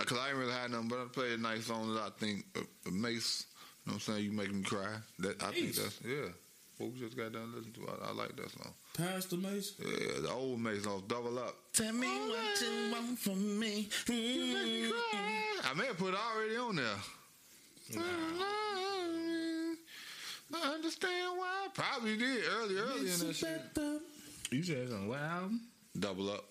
[0.00, 2.44] because I ain't really had nothing, but I played a nice song that I think
[2.56, 3.46] uh, uh, Mase.
[3.84, 4.24] You know what I'm saying?
[4.24, 4.96] You make me cry.
[5.20, 6.28] That I think that's yeah.
[6.78, 7.90] What we just got done listening to.
[7.90, 8.72] I, I like that song.
[8.94, 9.74] Past the Mase.
[9.80, 11.54] Yeah, the old Mase song, Double Up.
[11.72, 13.88] Tell me what you want from me.
[14.06, 14.92] Mm.
[15.64, 16.84] I may have put it already on there.
[20.54, 21.66] I understand why.
[21.66, 23.60] I probably did early, early in that shit.
[24.50, 25.60] You said it's on what album?
[25.98, 26.44] Double Up.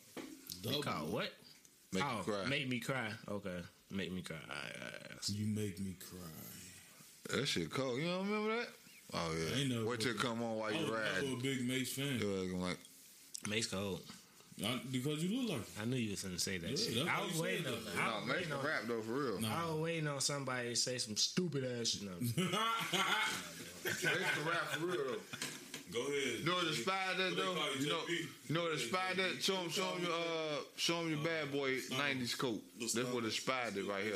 [0.64, 1.32] It called what?
[1.98, 2.46] Make oh, me cry.
[2.50, 3.08] Make me cry.
[3.30, 3.60] Okay,
[3.92, 4.36] make me cry.
[4.50, 5.30] All right, all right.
[5.30, 7.38] You make me cry.
[7.40, 7.98] that shit cold.
[8.00, 8.68] You don't remember that?
[9.14, 9.62] Oh I yeah.
[9.62, 11.24] ain't never Wait till it come on while oh, I you was ride.
[11.24, 12.78] never a big Mase fan Yeah, I'm like,
[13.50, 14.02] Mase Cold.
[14.64, 15.66] I- because you look like him.
[15.82, 17.08] I knew you was gonna say that Yeah, shit.
[17.08, 17.74] I was you waiting on.
[17.74, 18.02] that.
[18.04, 18.66] I no, was make waiting on.
[18.66, 19.40] rap though for real.
[19.42, 19.48] No.
[19.50, 22.04] I was waiting on somebody to say some stupid ass shit.
[22.04, 22.14] No.
[23.86, 24.10] Make the
[24.50, 25.38] rap for real though.
[25.92, 26.40] Go ahead.
[26.40, 27.54] You know what the spy that though?
[27.56, 29.42] call you, You know, you know what the spy that?
[29.42, 32.62] Show him, show him your, uh, show him your bad boy '90s coat.
[32.80, 34.16] That's what the spy did right here.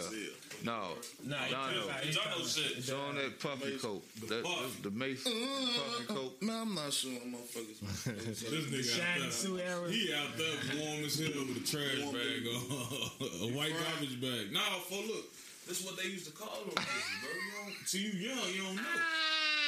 [0.63, 0.89] No,
[1.25, 1.89] No, Jono.
[2.11, 2.83] Jono shit.
[2.83, 4.03] Show him that puffy coat.
[4.27, 4.81] That, puff.
[4.83, 6.41] the Mase puffy coat.
[6.41, 7.79] Man, I'm not sure motherfuckers.
[8.51, 9.91] This nigga out there.
[9.91, 13.51] He out there warm as hell with a trash bag on.
[13.51, 14.51] a white garbage bag.
[14.51, 15.25] Nah, for look.
[15.67, 16.83] That's what they used to call them, bro.
[16.83, 18.81] You don't, see, you young, you don't know.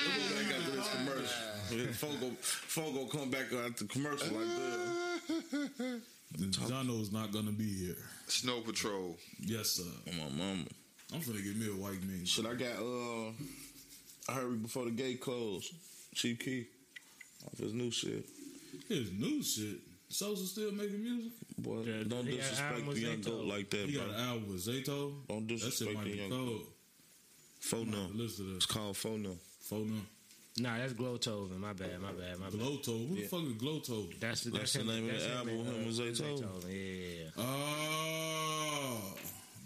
[0.04, 1.93] They got this commercial.
[1.93, 6.01] Folk go, folk go come back out the commercial like that.
[6.68, 7.95] Jono's not gonna be here.
[8.28, 9.18] Snow Patrol.
[9.39, 9.84] Yes, sir.
[10.08, 10.64] Oh, my mama.
[11.14, 12.26] I'm finna get me a white man.
[12.26, 13.32] Shit, I got, uh,
[14.30, 15.74] I heard before the gate closed.
[16.16, 16.68] Chief Keef.
[17.45, 18.26] Off his new shit.
[18.88, 19.78] His new shit.
[20.10, 21.32] Sosa still making music?
[21.58, 24.06] Boy, Yeah, don't disrespect album the young goat like that, He bro.
[24.08, 25.14] got an album with Zato.
[25.28, 26.47] Don't disrespect the young cold.
[26.49, 26.70] goat.
[27.62, 28.16] Phono.
[28.16, 28.76] Listen to It's this.
[28.76, 28.95] called
[29.74, 29.86] Phono.
[29.88, 30.01] Phono.
[30.59, 31.57] Nah, that's GloToven.
[31.59, 32.59] My bad, my bad, my bad.
[32.59, 33.07] Glowto.
[33.09, 34.19] Who the fuck is Glowto?
[34.19, 35.91] That's the, That's that's the him- name of that's the him album, and, him and
[35.91, 36.39] Zaytoven.
[36.43, 37.30] Zaytoven, Yeah, yeah, yeah.
[37.38, 39.13] Oh,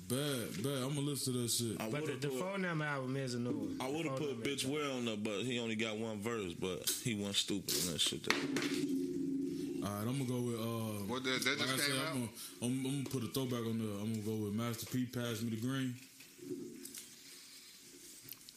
[0.08, 0.84] bad, bad.
[0.84, 1.76] I'm gonna listen to that shit.
[1.82, 3.78] I But the, would've the put- phone number album is a new one.
[3.82, 6.54] I would have put Bitch is- Well on there, but he only got one verse,
[6.54, 8.24] but he wasn't stupid in that shit.
[8.24, 8.38] There.
[8.40, 10.56] All right, I'm gonna go with.
[10.56, 12.14] Uh, What that- that like just I said, came I'm out?
[12.14, 12.30] Gonna,
[12.62, 13.98] I'm, I'm gonna put a throwback on there.
[14.00, 15.04] I'm gonna go with Master P.
[15.06, 15.96] Pass me the green.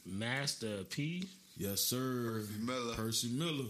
[0.07, 1.29] Master P.
[1.61, 2.41] Yes, sir.
[2.41, 2.95] Percy Miller.
[2.95, 3.69] Percy Miller.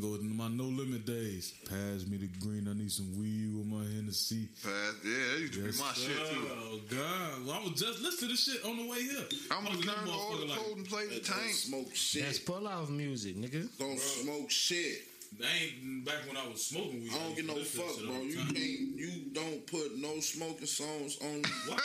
[0.00, 1.52] Go with my no limit days.
[1.70, 2.66] Pass me the green.
[2.68, 4.48] I need some weed with my Hennessy.
[4.60, 4.94] Pass.
[5.04, 6.48] Yeah, that used to Yes, be my shit too.
[6.50, 7.46] Oh God!
[7.46, 9.22] Well, I was just listening to this shit on the way here.
[9.52, 11.52] I'm gonna was turn that all the motherfucker like, cold and play the Don't tank.
[11.52, 12.24] smoke shit.
[12.24, 13.68] That's pull off music, nigga.
[13.78, 15.02] don't smoke shit.
[15.38, 17.10] That ain't back when I was smoking weed.
[17.12, 18.20] I don't used get no listen fuck, bro.
[18.22, 18.46] You time.
[18.54, 18.80] can't.
[18.94, 21.42] You don't put no smoking songs on.
[21.66, 21.78] Why?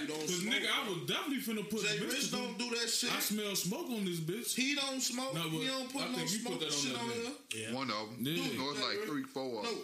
[0.00, 0.54] You don't Cause smoke.
[0.54, 1.82] nigga, I was definitely finna put.
[1.82, 3.14] Jay bitch Rich don't do that shit.
[3.14, 4.54] I smell smoke on this bitch.
[4.54, 5.34] He don't smoke.
[5.34, 7.08] No, he don't put I no think you put smoking that on shit there, on
[7.08, 7.32] then.
[7.50, 7.74] here.
[7.74, 8.16] One of them.
[8.20, 8.58] Yeah.
[8.58, 9.74] No, it's like three, four of them.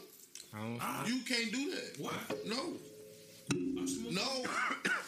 [0.54, 1.98] I don't, No, you can't do that.
[1.98, 2.12] Why?
[2.46, 2.72] No,
[4.10, 4.44] no.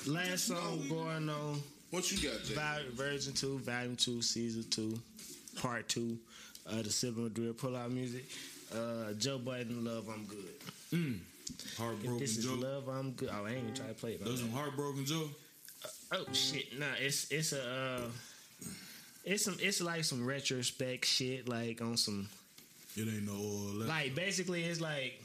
[0.12, 2.54] last song going on What you got, Jay?
[2.54, 4.98] Vol- Version 2, Volume 2, Season 2,
[5.56, 6.18] Part 2
[6.66, 8.24] of the Drill Pull Out Music.
[8.74, 10.54] Uh, Joe Budden, Love, I'm Good.
[10.92, 12.54] If Heartbroken this is Joe.
[12.54, 13.30] Love, I'm Good.
[13.32, 14.24] Oh, I ain't even try to play it.
[14.24, 15.28] Those some heartbroken Joe.
[16.12, 16.78] Oh shit!
[16.78, 18.00] Nah, it's it's a uh,
[19.24, 22.28] it's some it's like some retrospect shit, like on some
[22.96, 23.88] It ain't no oil left.
[23.88, 25.22] like basically it's like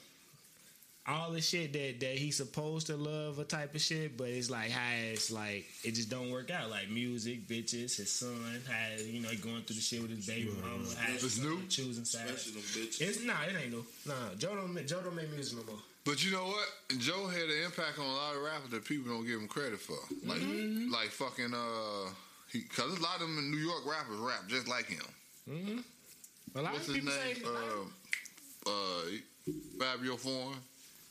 [1.08, 4.50] all the shit that that he's supposed to love, a type of shit, but it's
[4.50, 6.70] like how it's like it just don't work out.
[6.70, 10.26] Like music, bitches, his son, how you know he going through the shit with his
[10.26, 11.62] baby mama, how It's new?
[11.70, 12.32] choosing sides.
[12.32, 13.02] Especially them bitches.
[13.02, 13.86] It's nah, it ain't new.
[14.08, 15.82] Nah, Joe don't make- Joe don't make music no more.
[16.06, 16.68] But you know what?
[17.00, 19.80] Joe had an impact on a lot of rappers that people don't give him credit
[19.80, 19.98] for.
[20.24, 20.92] Like, Mm-hmm.
[20.92, 22.10] like fucking uh,
[22.54, 25.02] because a lot of them in New York rappers rap just like him.
[25.50, 25.80] Mm-hmm.
[26.58, 27.36] A lot What's of his people name?
[27.36, 27.44] say
[28.68, 29.02] Uh, uh,
[29.80, 30.58] Fabio Foreign.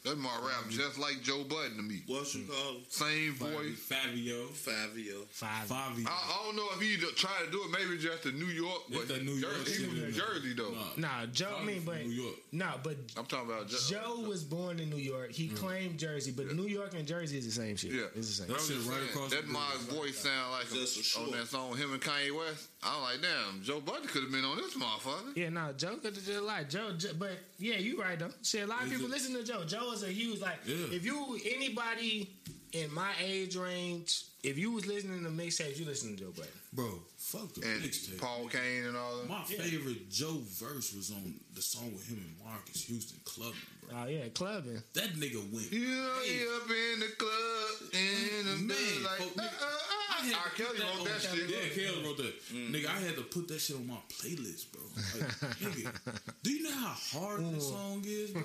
[0.04, 0.70] That's my rap mm-hmm.
[0.70, 2.02] just like Joe Budden to me.
[2.06, 2.52] What's you mm-hmm.
[2.52, 2.82] call him?
[2.90, 3.78] Same voice.
[3.78, 4.44] Fabio.
[4.48, 5.24] Fabio.
[5.30, 5.64] five.
[5.66, 6.04] Fabio.
[6.06, 7.70] I, I don't know if he tried to do it.
[7.70, 10.14] Maybe just in New York, but that New York Jersey, shit, he was.
[10.14, 10.74] Jersey though.
[10.98, 11.56] Nah, Joe.
[11.58, 12.36] I mean, but New York.
[12.52, 13.78] nah, but I'm talking about Joe.
[13.88, 15.32] Joe was born in New York.
[15.32, 15.56] He mm.
[15.56, 17.92] claimed Jersey, but New York and Jersey is the same shit.
[17.92, 18.48] Yeah, it's the same.
[18.48, 21.30] But I'm Shit right across the That my voice sound like Just a a, on
[21.32, 22.68] that song him and Kanye West.
[22.84, 25.36] I'm like, damn, Joe Budden could have been on this motherfucker.
[25.36, 26.68] Yeah, no, Joe could have just lied.
[26.68, 28.30] Joe, Joe, but yeah, you right though.
[28.42, 29.64] Shit, a lot of people listen to Joe.
[29.64, 30.58] Joe is a huge like.
[30.66, 30.86] Yeah.
[30.90, 32.30] If you anybody
[32.72, 36.50] in my age range, if you was listening to mixtapes, you listen to Joe Budden.
[36.74, 38.18] Bro, fuck the And mixtape.
[38.20, 39.28] Paul Kane and all that.
[39.28, 43.54] My favorite Joe verse was on the song with him and Marques Houston clubbing,
[43.88, 43.96] bro.
[44.02, 44.82] Oh yeah, clubbing.
[44.94, 45.70] That nigga went.
[45.70, 49.46] You know, he up in the club in the Man, middle like, folk, uh, uh,
[49.46, 49.78] uh.
[50.16, 50.44] I had to R.
[50.48, 51.48] put Kelly that wrote on- that shit.
[51.50, 52.34] Yeah, Kelly wrote that.
[52.54, 54.82] Nigga, I had to put that shit on my playlist, bro.
[55.14, 55.30] Like,
[55.62, 58.42] nigga, do you know how hard that song is, bro?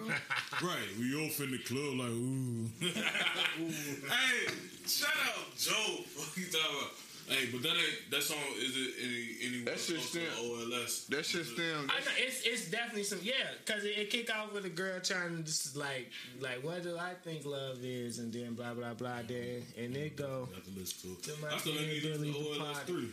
[0.61, 2.69] right, we off in the club like, ooh.
[4.13, 4.53] hey,
[4.85, 6.03] shout out Joe.
[6.05, 6.91] Fuck you talking about?
[7.29, 8.37] Hey, but that ain't that song.
[8.57, 11.05] Is it any any That shit close to still- OLS?
[11.09, 11.81] That shit still.
[11.83, 13.33] I know it's it's definitely some yeah,
[13.65, 16.09] cause it, it kick off with a girl trying to just like
[16.39, 20.15] like what do I think love is, and then blah blah blah, then and it
[20.15, 20.49] go.
[20.51, 22.59] I have to listen to To my I still ain't need to listen to the
[22.65, 23.09] OLS three.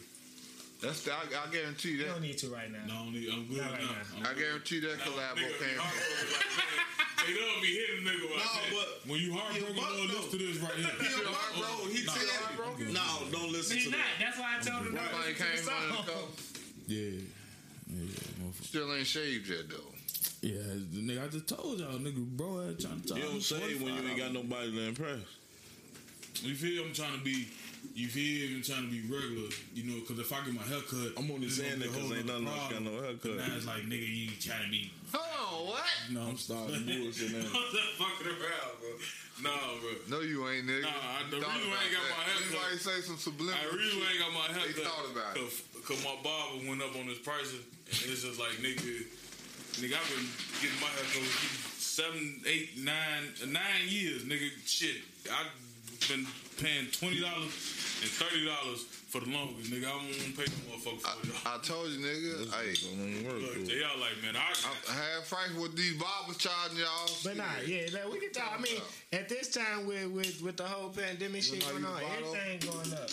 [0.82, 2.12] That's the, I, I guarantee You that.
[2.12, 2.84] don't need to right now.
[2.86, 3.86] No, I don't need, I'm good Not right now.
[3.96, 4.16] now.
[4.20, 4.38] I'm I good.
[4.44, 5.78] guarantee that Nah, collabo nigga, came.
[5.80, 8.70] heartbroken, like, They don't be hitting nigga like No, that.
[8.76, 10.92] but when you heartbroken, he a don't listen to this right here.
[11.00, 11.88] He a buck, bro.
[11.88, 12.28] He nah, said-
[12.60, 12.92] I'm good.
[12.92, 13.98] No, don't listen He's to not.
[14.04, 14.14] that.
[14.20, 16.28] That's why I told him not to Everybody listen to came the song.
[16.86, 17.10] Yeah.
[17.88, 18.50] Yeah.
[18.62, 19.92] Still ain't shaved yet though.
[20.42, 20.60] Yeah,
[20.92, 23.16] nigga, I just told y'all, nigga, bro, I trying to talk.
[23.18, 25.20] You don't say when you ain't got nobody to impress.
[26.42, 27.48] You feel I'm trying to be,
[27.94, 30.80] you feel I'm trying to be regular, you know, because if I get my hair
[30.88, 32.58] cut, I'm only it's saying gonna that be a 'cause whole ain't nother none of
[32.60, 33.22] us got no haircut.
[33.36, 35.86] But Now it's like, nigga, you trying to be, Oh, what?
[36.10, 37.46] no, I'm starting bullshit now.
[37.46, 38.90] I'm just fucking around, bro.
[39.44, 39.52] No,
[39.84, 39.92] bro.
[40.08, 40.82] No, you ain't, nigga.
[40.82, 42.16] Nah, I- the Thought reason why I ain't got that.
[42.16, 44.76] my haircut- Anybody say some subliminal I really ain't got my haircut.
[44.76, 45.40] They thought about it.
[45.40, 49.04] Cause, cause my barber went up on his prices, and it's just like nigga,
[49.78, 50.26] nigga, I've been
[50.64, 54.48] getting my haircut for seven, eight, nine, nine years, nigga.
[54.64, 55.00] Shit,
[55.32, 55.52] I've
[56.08, 56.26] been
[56.56, 57.52] paying twenty dollars
[58.02, 59.86] and thirty dollars for the longest, nigga.
[59.86, 61.46] I don't want to pay no motherfucker for it.
[61.46, 62.52] I told you, nigga.
[62.52, 62.74] Hey,
[63.28, 64.48] Look, they all like, man, I,
[64.90, 67.08] I had Frank what these barbers charging y'all.
[67.24, 68.54] But nah, yeah, like, we can talk.
[68.58, 68.80] I mean,
[69.12, 72.34] at this time with with, with the whole pandemic shit going on, bottle?
[72.34, 73.10] everything going up.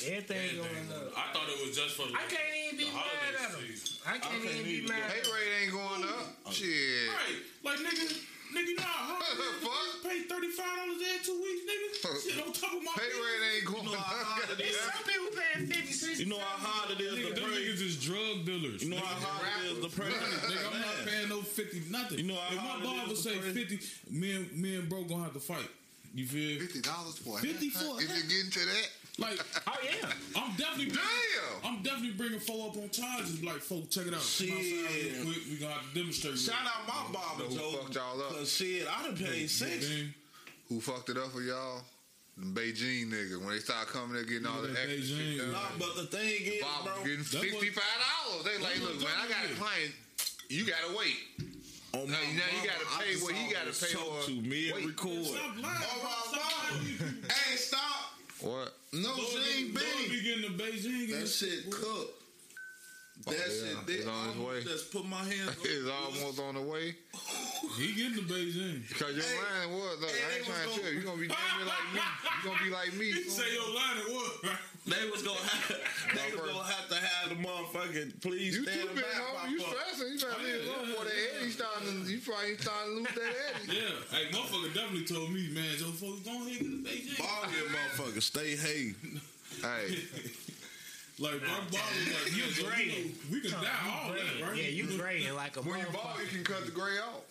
[0.00, 1.12] Everything going up.
[1.16, 3.60] I thought it was just for the I can't even be mad at him.
[3.68, 4.00] season.
[4.06, 5.12] I can't even be mad.
[5.12, 6.24] Pay rate ain't going up.
[6.46, 6.68] I Shit.
[7.08, 7.36] Right.
[7.64, 8.08] Like nigga,
[8.54, 10.02] nigga, you know how hard Fuck.
[10.02, 11.86] to pay thirty five dollars every two weeks, nigga.
[12.22, 14.76] Shit on top of my Pay rate ain't going You know how hard it is.
[14.90, 16.24] Some people paying 50, 60.
[16.24, 18.82] You know how hard it is Nigga, to them niggas is drug dealers.
[18.82, 20.10] You know how hard it is to pray.
[20.10, 22.18] Nigga, I'm not paying no fifty nothing.
[22.18, 23.78] You know how if my hard barber say fifty,
[24.10, 25.68] me and me and bro gonna have to fight.
[26.14, 26.60] You feel?
[26.60, 27.82] Fifty dollars for a 50 haircut?
[27.82, 28.88] for a If you get into that,
[29.18, 30.10] Like, Oh, yeah.
[30.36, 31.60] I'm definitely Damn.
[31.64, 33.42] I'm definitely bringing four up on charges.
[33.44, 34.20] Like, folk, check it out.
[34.22, 34.48] Shit.
[34.50, 35.42] real quick.
[35.50, 36.38] We gonna have to demonstrate.
[36.38, 37.70] Shout out my barber, Who Joe.
[37.82, 38.30] fucked y'all up?
[38.30, 39.88] Cause shit, I done paid six.
[39.88, 40.14] Man,
[40.68, 41.82] who fucked it up for y'all?
[42.38, 43.38] The Beijing nigga.
[43.38, 45.52] When they start coming there getting all the Nigga, extra Beijing, shit done.
[45.52, 48.44] Nah, but the thing is, Bob bro, getting That's what- fifty five dollars.
[48.46, 49.92] They like, look, man, I got a client.
[50.48, 51.16] You gotta wait.
[51.94, 54.74] On Now, my now you gotta pay what he gotta pay talk or- to mid
[54.74, 54.86] Wait.
[54.86, 55.24] record.
[55.26, 55.56] stop lying.
[55.62, 55.70] Oh, bro.
[56.02, 56.84] my Stop mama.
[56.84, 57.24] lying.
[57.30, 57.80] Hey, stop.
[58.40, 58.72] What?
[58.92, 60.10] No, Lord, she ain't Lord big.
[60.10, 61.10] be getting to Beijing.
[61.10, 62.16] That and- shit cooked.
[63.28, 63.44] Oh, that yeah.
[63.52, 64.64] shit, they on its almost way.
[64.64, 66.94] just put my hands on It's almost on the way.
[67.76, 68.80] He getting to Beijing.
[68.98, 70.98] Cause your Hey, line was, look, hey, I ain't trying to tell you.
[71.00, 72.00] You gonna be damn like me.
[72.00, 73.12] You gonna be like me.
[73.12, 74.50] He say your line it was.
[74.90, 75.76] They was gonna have,
[76.14, 79.14] they was gonna have to have the motherfucking please You stand too big, back.
[79.22, 79.50] homie.
[79.50, 79.76] You my fuck.
[79.94, 80.12] stressing.
[80.12, 81.14] You trying to leave yeah, room yeah, for that.
[81.40, 82.04] Eddie starting.
[82.04, 83.76] to- You probably starting to lose that Eddie.
[83.78, 84.18] Yeah.
[84.18, 87.18] Hey, motherfucker definitely told me, man, Joe folks, go ahead and get to Beijing.
[87.18, 88.94] Ball your motherfucker, stay hey.
[89.62, 89.98] Hey,
[91.18, 92.86] Like, bro, ball was like, You yeah, Joe, great.
[92.86, 94.56] you know, we can die all that, right?
[94.56, 96.22] Yeah, you graying like a when you ball, motherfucker.
[96.32, 97.22] you can cut the gray off.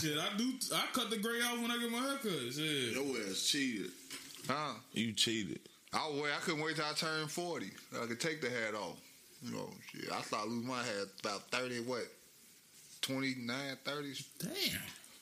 [0.00, 0.52] Shit, I do.
[0.74, 2.30] I cut the gray off when I get my haircut.
[2.54, 2.94] Shit.
[2.94, 3.90] Your ass cheated.
[4.48, 4.72] Huh?
[4.94, 5.60] You cheated.
[5.92, 6.30] I wait.
[6.36, 7.70] I couldn't wait till I turned forty.
[8.00, 8.98] I could take the hat off.
[9.42, 10.12] You know, shit.
[10.12, 11.80] I started losing my hair about thirty.
[11.80, 12.06] What?
[13.02, 14.14] 29, 30.
[14.38, 14.52] Damn.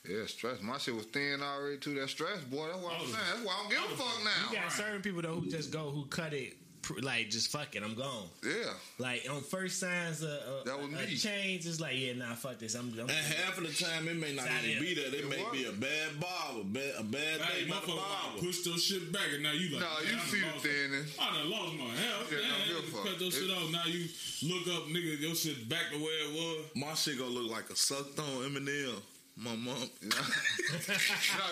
[0.07, 0.61] Yeah, stress.
[0.61, 1.93] My shit was thin already too.
[1.95, 2.67] That stress, boy.
[2.67, 3.05] That's what I'm oh.
[3.05, 3.15] saying.
[3.33, 4.51] That's why I don't give a fuck now.
[4.51, 6.55] You got certain people though who just go who cut it
[7.01, 8.27] like just fuck it, I'm gone.
[8.43, 8.73] Yeah.
[8.97, 11.15] Like on first signs of a, That was a, a me.
[11.15, 12.75] change, it's like yeah, nah, fuck this.
[12.75, 14.79] I'm, I'm And half of the time, it may not even it.
[14.81, 15.07] be that.
[15.13, 15.51] It, It may was.
[15.51, 18.39] be a bad barber, bad, a bad Hey, day by the motherfucker, barber.
[18.39, 21.15] pushed your shit back, and now you like, Nah, you I see the lost- thinness.
[21.19, 22.15] I done lost my hair.
[22.31, 23.05] Yeah, Yeah, don't fuck.
[23.05, 23.71] cut your shit off.
[23.71, 24.07] Now you
[24.43, 26.65] look up, nigga, your shit back to where it was.
[26.75, 28.95] My shit gonna look like a sucked on Eminem.
[29.41, 29.75] My mom.
[29.75, 29.79] no,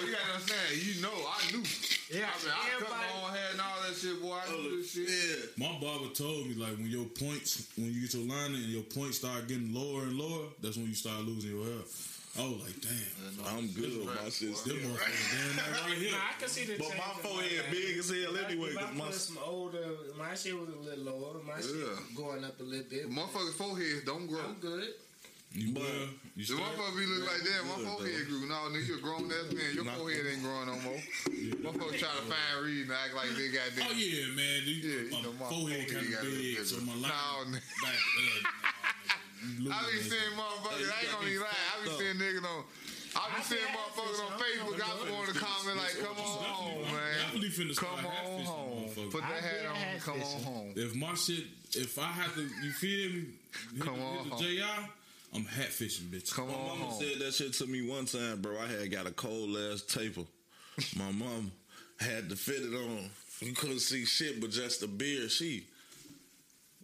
[0.04, 0.76] you gotta understand.
[0.76, 1.64] You know, I knew.
[2.12, 4.36] yeah, I mean, I cut everybody- my own hair and all that shit, boy.
[4.36, 5.08] I knew this shit.
[5.08, 5.68] Yeah.
[5.72, 8.84] My barber told me like when your points, when you get your lining and your
[8.84, 11.84] points start getting lower and lower, that's when you start losing your hair.
[12.38, 14.50] I was like, damn, I'm good with my shit.
[14.54, 14.76] them still.
[14.76, 16.12] motherfuckers damn that right here.
[16.12, 17.72] Nah, I can see the But change my forehead hair.
[17.72, 18.70] big as hell anyway.
[18.70, 19.86] If Cause my some older,
[20.20, 21.42] my shit was a little lower.
[21.42, 23.10] My shit going up a little bit.
[23.10, 24.42] Motherfuckers' foreheads don't grow.
[24.44, 24.86] I'm good.
[25.54, 26.10] You But- will.
[26.36, 27.66] You The start, motherfucker be look like that.
[27.66, 28.46] My Good, forehead grew.
[28.48, 29.74] No, nigga, you a grown ass man.
[29.74, 29.96] Your Nah.
[29.98, 31.02] forehead ain't growing no more.
[31.66, 33.84] Motherfuckers try to find reason, act like they got this.
[33.88, 34.66] oh yeah, man.
[34.66, 37.52] Dude, Yeah, you my know, my forehead kind got of big, little so my line.
[37.52, 38.50] No, back, uh.
[39.42, 40.92] I be Losing seeing motherfuckers.
[40.94, 41.58] I ain't gonna even lie.
[41.74, 42.64] I be seeing niggas on.
[43.16, 44.78] I be seeing motherfuckers on Facebook.
[44.78, 47.18] I be going to comment like, "Come on home, man.
[47.18, 48.90] Definitely finna start Come on home.
[49.10, 50.00] Put that I hat did on.
[50.02, 53.26] Come on home." If my shit, if I have to, you feel me?
[53.80, 54.30] Come on home.
[54.30, 54.62] the JI,
[55.34, 56.34] I'm hat fishing, bitch.
[56.34, 57.02] Come My on mama home.
[57.02, 58.58] said that shit to me one time, bro.
[58.60, 60.24] I had got a cold ass taper.
[60.98, 61.52] My mom
[62.00, 63.10] had to fit it on.
[63.42, 65.30] You couldn't see shit but just the beard.
[65.30, 65.66] She,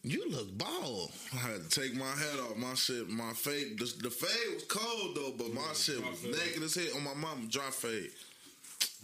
[0.04, 1.12] you look bald.
[1.34, 2.58] I had to take my hat off.
[2.58, 3.80] My shit, my fade.
[3.80, 6.32] The, the fade was cold though, but my shit was fade.
[6.32, 7.48] naked as hell on my mama.
[7.48, 8.12] Dry fade.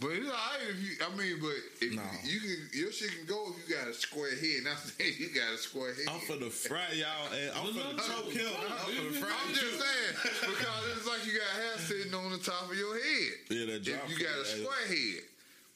[0.00, 0.96] But it's alright if you.
[1.04, 2.02] I mean, but if No.
[2.24, 4.64] you can, your shit can go if you got a square head.
[4.64, 6.06] Not saying you got a square head.
[6.08, 8.48] I'm for the fry y'all, and I'm for the choke him.
[8.48, 9.28] I'm for the fry.
[9.28, 12.94] I'm just saying because it's like you got hair sitting on the top of your
[12.96, 13.32] head.
[13.50, 14.00] Yeah, that drop.
[14.08, 15.22] If you got a fade, square head,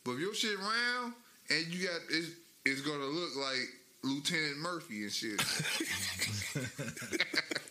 [0.04, 1.12] but if your shit round
[1.50, 2.30] and you got it's
[2.64, 3.68] it's gonna look like
[4.04, 5.36] Lieutenant Murphy and shit.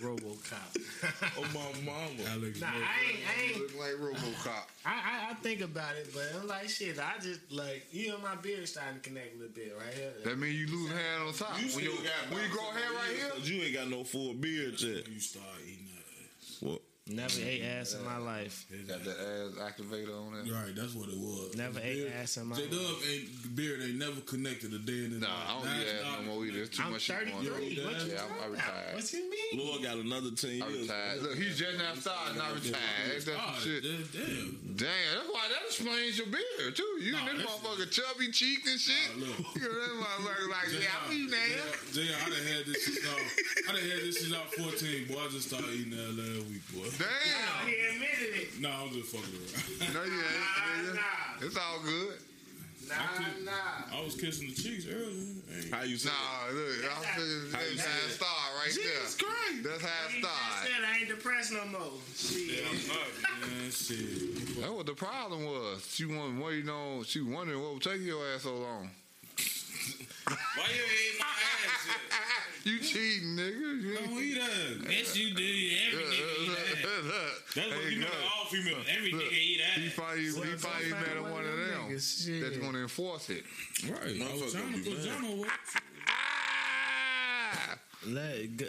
[0.00, 0.76] RoboCop.
[1.38, 2.30] Oh my mama.
[2.32, 4.64] Alex Nah, I ain't, I ain't look like RoboCop.
[4.84, 6.98] I, I, I think about it, but I'm like shit.
[6.98, 10.12] I just like you know my beard starting to connect a little bit right here.
[10.24, 11.58] That mean you lose hair on top.
[11.58, 14.04] You when, still you got when you grow hair right here, you ain't got no
[14.04, 15.08] full beard yet.
[15.08, 15.89] You start eating that ass.
[15.89, 15.89] What?
[17.10, 18.66] Never ate ass in my life.
[18.86, 20.54] got the ass activator on there.
[20.54, 21.56] Right, that's what it was.
[21.56, 22.70] Never ate Beard- ass in my J life.
[22.70, 25.36] Dub ain't beard ain't never connected a day in his Nah, life.
[25.48, 26.56] I don't Now eat it's ass not- no more either.
[26.56, 27.44] There's too I'm much shit going on.
[27.44, 27.84] 33.
[27.84, 28.70] What you Yeah, I'm- I retired.
[28.70, 28.94] about?
[28.94, 29.66] What you mean?
[29.66, 30.80] Lord got another ten I years.
[30.86, 31.22] retired.
[31.22, 32.78] Look, he's just now starting, not retired.
[33.10, 33.82] Ain't that some Ah, shit?
[33.82, 34.76] damn, damn.
[34.80, 36.94] Damn, that's why that explains your beard too.
[37.02, 38.94] You Nah, and this motherfucker chubby cheeked and shit.
[39.18, 39.36] Nah, look.
[39.58, 41.74] you know that motherfucker like, yeah, I'm eating that.
[41.92, 43.20] Jay, I done had this shit out.
[43.68, 45.18] I done had this shit out 14, boy.
[45.20, 46.86] I just started eating that last week, boy.
[47.00, 47.66] Damn.
[47.68, 48.60] He admitted it.
[48.60, 49.94] Nah, I'm just fucking around.
[49.94, 50.94] No, you ain't, nigga.
[50.94, 52.14] Nah, It's all good.
[52.88, 53.96] nah, could- nah.
[53.98, 55.40] I was kissing the cheeks earlier.
[55.48, 55.70] Hey.
[55.72, 56.10] How you say?
[56.10, 58.10] Nah, look, I'm saying How you that's say how it?
[58.10, 59.28] it start right Jesus there.
[59.28, 59.62] Christ.
[59.64, 60.52] That's how it started.
[60.52, 61.92] just said I ain't depressed no more.
[62.14, 62.60] Shit.
[62.60, 63.70] Yeah, I'm not, man.
[63.70, 64.60] Shit.
[64.60, 65.86] That's what the problem was.
[65.90, 67.04] She wasn't waiting on.
[67.04, 68.90] She wondering what was taking your ass so long.
[70.28, 71.96] Why you ate my ass yet?
[72.62, 73.82] You cheating, nigga.
[73.82, 74.36] You Don't eat.
[74.90, 75.42] Yes, you do.
[75.42, 77.32] Every nigga eat that.
[77.54, 78.06] That's what you know.
[78.06, 78.36] look.
[78.38, 78.76] All female.
[78.96, 79.96] Every Look, nigga eat He that.
[79.96, 83.30] probably, he Well, probably some met kind one of them niggas, that's going to enforce
[83.30, 83.44] it.
[83.88, 84.14] Right.
[84.16, 85.04] Motherfucker trying to be put mad.
[85.04, 85.24] John
[86.08, 87.78] Ah!
[88.06, 88.64] Let go,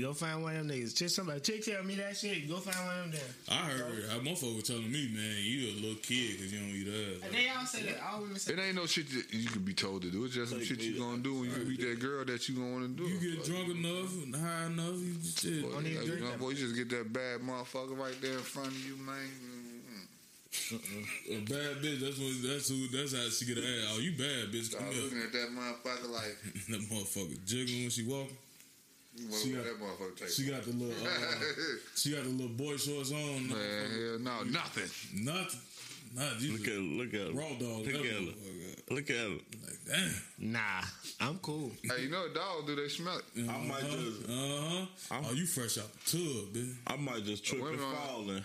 [0.00, 0.96] go find one of them niggas.
[0.96, 2.48] Chick, somebody, chick tell me that shit.
[2.48, 3.54] Go find one of them there.
[3.54, 6.88] I heard a motherfucker telling me, man, you a little kid because you don't eat
[6.88, 7.30] ass.
[7.30, 8.00] They all say that.
[8.02, 10.24] All women say It ain't no shit that you can be told to do.
[10.24, 12.48] It's just some Take shit you me- gonna do when you meet that girl that
[12.48, 13.08] you gonna want to do.
[13.10, 15.62] You get drunk enough and high enough, you just shit.
[15.62, 18.38] Boy, Don't you drink know, boy, you just get that bad motherfucker right there in
[18.38, 19.28] front of you, man.
[20.72, 23.92] A bad bitch, that's what that's who that's how she get her ass.
[23.94, 24.72] Oh, you bad bitch.
[24.74, 25.02] Come Start here.
[25.04, 26.36] looking at that motherfucker like,
[26.70, 28.36] that motherfucker jiggling when she walking.
[29.28, 30.28] What She got- that motherfucker take?
[30.28, 31.10] She got the little uh,
[31.96, 33.48] she got the little boy shorts on.
[33.48, 35.24] Man, hell no, nothing.
[35.24, 35.60] Nothing.
[36.12, 37.84] Not you Look at look at raw dog.
[37.84, 38.12] Look that at her.
[38.20, 38.90] motherfucker.
[38.90, 39.28] Look at her.
[39.28, 40.14] Like damn.
[40.52, 40.82] Nah,
[41.20, 41.70] I'm cool.
[41.84, 43.24] Hey, you know a dog, do they smell it?
[43.48, 44.86] I might just Uh huh.
[45.12, 46.74] I'm- Oh, you fresh out the tub, bitch.
[46.86, 48.44] I might just trip and Women fall and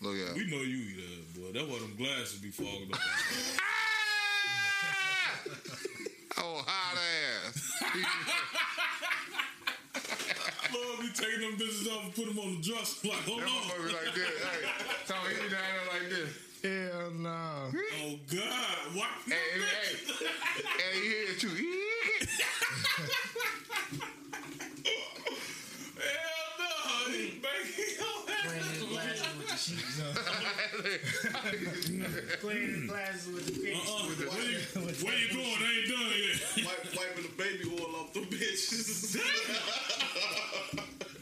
[0.00, 1.52] Look at We know you eat ass, boy.
[1.52, 3.00] That's why them glasses be fogging up.
[6.38, 7.72] Oh, hot ass.
[10.74, 13.08] Lord, be taking them bitches off and put them on the dresser.
[13.08, 13.48] Like, hold on.
[13.48, 14.28] like this.
[14.28, 14.68] Hey,
[15.06, 16.30] tell me he down there like this.
[16.62, 17.70] Hell no.
[18.02, 19.08] Oh God, what?
[19.26, 19.60] Hey, hey,
[20.78, 21.54] hey, he here too.
[25.96, 26.68] Hell no,
[27.12, 28.46] he banging your ass.
[28.46, 30.12] Playing his glasses with the sheets on.
[32.40, 34.08] Playing his glasses with the Uh-uh.
[34.08, 34.32] pictures.
[34.32, 34.58] Where you,
[35.04, 35.62] where you going?
[35.62, 35.75] Eh?
[38.56, 39.20] Off them bitches.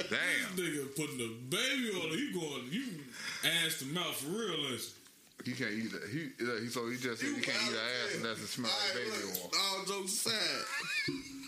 [0.11, 0.57] Damn.
[0.57, 2.19] Nigga putting the baby on it.
[2.19, 2.85] You going, you
[3.45, 4.93] ass to mouth for real, ain't
[5.45, 6.03] He can't eat it.
[6.11, 6.31] He,
[6.63, 9.11] he so he just said he can't eat her ass unless it smell like baby
[9.27, 9.51] oil.
[9.51, 10.35] All jokes aside.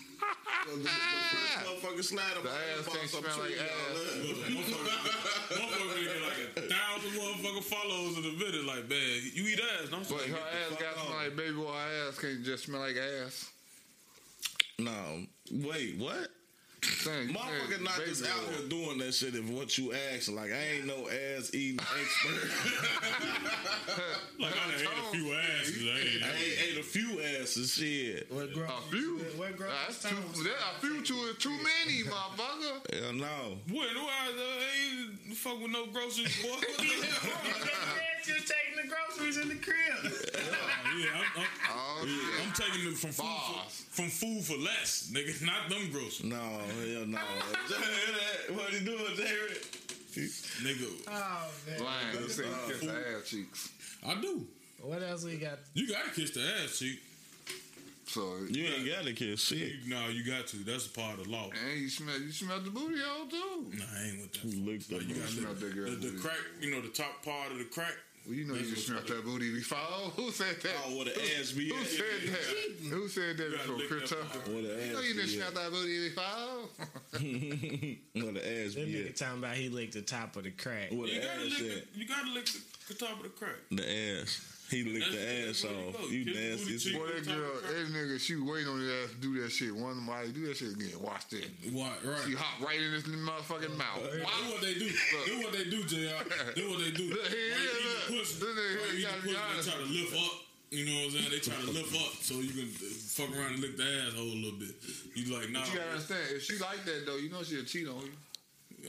[0.67, 3.71] the, the, the first motherfucker slide up The ass ass can't smell like tree, ass.
[3.71, 4.57] y'all, you?
[4.57, 8.65] Motherfucker motherfucker get like a thousand motherfucking followers in a minute.
[8.65, 11.71] Like, man, you eat ass, don't But her ass got smell like baby oil.
[11.71, 13.51] Her ass can't just smell like ass.
[14.79, 15.25] No.
[15.51, 16.29] Wait, what?
[16.83, 18.53] Saying, Motherfucker not just out oil.
[18.59, 20.31] here doing that shit if what you ask.
[20.31, 22.49] Like I ain't no ass eating expert.
[24.39, 25.81] Like, I done ate a few asses.
[25.81, 27.73] I ain't I ain't ate a few asses.
[27.73, 28.31] Shit.
[28.31, 28.69] What grown?
[28.69, 29.17] A few.
[29.35, 29.71] What grown?
[29.87, 30.15] That's too.
[30.43, 33.01] That, a few too is too many, motherfucker.
[33.01, 33.57] Hell no.
[33.67, 36.49] When I uh, ain't fuck with no groceries, boy.
[38.27, 39.73] You're taking the groceries in the crib.
[40.03, 42.45] yeah, I'm, I'm, Oh shit.
[42.45, 43.86] I'm taking them from food for, Bars.
[43.97, 45.41] From food for less, nigga.
[45.45, 47.17] Not them groceries, No, hell no.
[48.55, 49.57] what he doing, David?
[50.61, 50.87] nigga.
[51.09, 51.83] Oh man.
[51.83, 52.21] Lying.
[52.21, 53.69] You say you kiss her ass cheeks.
[54.07, 54.45] I do.
[54.81, 55.57] What else we got?
[55.73, 56.99] You gotta kiss the ass cheek.
[58.05, 59.73] So You ain't got to kiss shit.
[59.83, 60.57] You, no, you got to.
[60.57, 61.49] That's a part of the law.
[61.51, 63.65] and you smell you smell the booty hole too.
[63.77, 64.45] Nah, I ain't with that.
[64.45, 65.01] You looked up.
[65.07, 66.37] You got smell the, that the, the crack.
[66.61, 67.93] You know the top part of the crack.
[68.27, 69.77] Well, you know you That's can smell that booty before.
[69.79, 70.73] Oh, who said that?
[70.85, 72.89] Oh, what an ass be Who said that?
[72.89, 73.75] Who said that before?
[73.77, 74.23] lick Chris Tucker.
[74.25, 74.47] part.
[74.49, 76.23] What an You know ass you didn't smell that booty before.
[76.25, 77.97] at.
[78.25, 79.15] What an ass That be nigga at.
[79.15, 80.91] talking about he licked the top of the crack.
[80.91, 81.83] What You an gotta ass at.
[81.95, 82.59] You gotta lick the,
[82.89, 83.55] the top of the crack.
[83.71, 84.41] The ass.
[84.69, 85.95] He licked the ass that's off.
[86.01, 86.07] go.
[86.09, 86.77] You Kiss the nasty.
[86.91, 86.99] cheek.
[86.99, 89.73] Boy, that girl, that nigga, she waiting on his ass to do that shit.
[89.75, 90.91] One might do that shit again.
[91.01, 91.47] Watch that.
[91.71, 91.91] Why?
[92.03, 92.19] Right.
[92.27, 94.03] She hop right in his motherfucking mouth.
[94.03, 94.19] Do
[94.51, 94.89] what they do.
[95.25, 96.19] Do what they do, Jr.
[96.55, 97.09] Do what they do.
[97.15, 98.11] Look, here While you it is, look.
[98.11, 99.65] the pussy, Look at you you gotta the be honest.
[99.65, 100.31] they try to lift up.
[100.69, 101.31] You know what I'm saying?
[101.31, 104.19] They try to lift up so you can uh, fuck around and lick the asshole
[104.27, 104.75] a little bit.
[105.15, 105.61] You like, nah.
[105.63, 108.11] But you gotta understand, if she like that though, you know she'll cheat on you.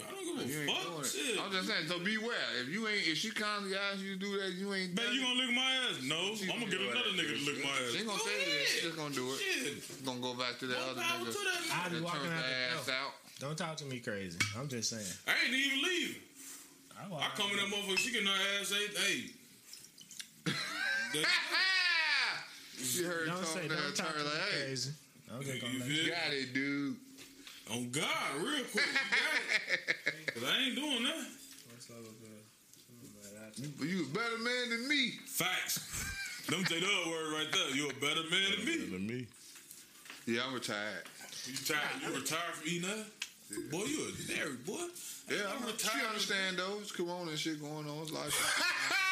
[0.06, 1.04] I don't give a fuck.
[1.06, 1.38] Shit.
[1.40, 2.48] I'm just saying, so beware.
[2.62, 4.94] If you ain't, if she constantly asks you to do that, you ain't.
[4.94, 6.02] Man, you gonna lick my ass?
[6.04, 7.18] No, She I'm gonna gonna get another it.
[7.18, 7.90] nigga to lick my ass.
[7.92, 8.46] She ain't gonna Go say that.
[8.46, 8.66] ahead.
[8.68, 9.38] She just gonna do it.
[9.40, 10.04] Shit.
[10.04, 11.32] Gonna go back to that More other power nigga.
[11.32, 11.86] to that nigga.
[11.86, 13.12] I be walking turned out the the ass out.
[13.40, 14.38] Don't talk to me crazy.
[14.58, 15.06] I'm just saying.
[15.26, 16.22] I ain't even leaving.
[16.98, 18.94] I, I come in that motherfucker, she getting her ass ate.
[18.98, 19.30] Hey.
[22.78, 24.90] She heard Don't say something don't talk to turned me like, hey, crazy.
[25.34, 26.10] I'm just gonna You let you.
[26.10, 26.96] got it, dude.
[27.72, 28.86] On God, real quick.
[28.86, 29.47] You got it.
[30.48, 31.26] Cause I ain't doing that.
[33.56, 35.10] You, you a better man than me.
[35.26, 36.48] Facts.
[36.50, 37.76] Let me take the other word right there.
[37.76, 38.76] You a better man than me.
[38.86, 39.26] Than me.
[40.26, 41.04] Yeah, I'm retired.
[41.44, 41.80] You tired?
[42.02, 43.06] You retired from eating that?
[43.70, 44.86] Boy, you a married boy.
[45.30, 46.00] Yeah, I'm I'm retired.
[46.00, 46.78] She understand though.
[46.80, 48.02] It's corona and shit going on.
[48.02, 48.32] It's like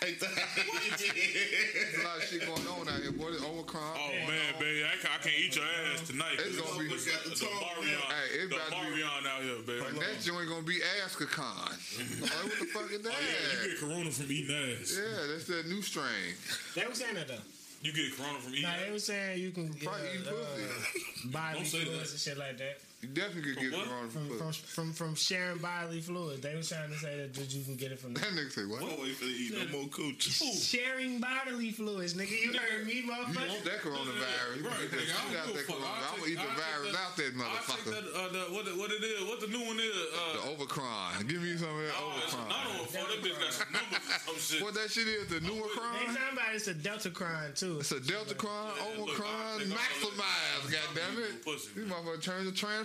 [0.00, 3.32] There's a lot of shit going on out here, boy.
[3.32, 3.96] This Omicron.
[3.98, 6.38] Oh man, baby, I can't, I can't eat your ass tonight.
[6.38, 9.58] It's gonna be- the, the Marion, Hey, it the about to be- Marion out here,
[9.66, 9.80] baby.
[9.82, 12.22] But that joint gonna be Ascacon.
[12.22, 13.12] like, what the fuck is that?
[13.12, 14.96] Oh yeah, you get corona from eating ass.
[14.96, 16.34] Yeah, that's that new strain.
[16.76, 17.42] They were saying that though.
[17.82, 18.92] You get corona from eating Nah, they ass.
[18.92, 21.30] were saying you can get Probably eat uh, pussy.
[21.30, 22.10] bodily Don't say fluids that.
[22.10, 22.78] and shit like that.
[23.00, 23.86] You definitely could get what?
[23.86, 24.62] corona From from from pussy.
[24.66, 26.40] from from sharing bodily fluids.
[26.42, 28.66] They were trying to say that, that you can get it from That nigga say
[28.66, 28.80] what?
[28.82, 30.22] Don't wait for to eat no more cooch.
[30.26, 32.34] sharing bodily fluids, nigga.
[32.34, 33.62] You heard me, You want motherfucker.
[33.70, 34.66] that coronavirus?
[34.66, 35.78] Right, You get nigga, I that don't shit give a out fuck.
[35.78, 36.10] that I'll coronavirus.
[36.10, 37.90] I'm gonna eat the virus that- out that motherfucker.
[37.94, 39.94] that, uh, the, what, the, what it is, what the new one is.
[39.94, 41.26] The Uh, Omicron.
[41.30, 42.50] Give me some of that oh, it's Omicron.
[42.50, 42.90] another one.
[42.98, 44.58] That bitch got some numbers or some shit.
[44.66, 45.30] What that shit is?
[45.30, 47.78] The new They talking about it's a Delta crime too.
[47.78, 50.82] It's a Delta Cron, Yeah, look, Omicron, I'll take all maximize, that.
[50.98, 51.44] goddammit.
[51.46, 51.86] Pussy, These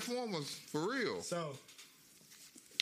[0.05, 0.41] turn to
[0.71, 1.21] for real.
[1.21, 1.51] So,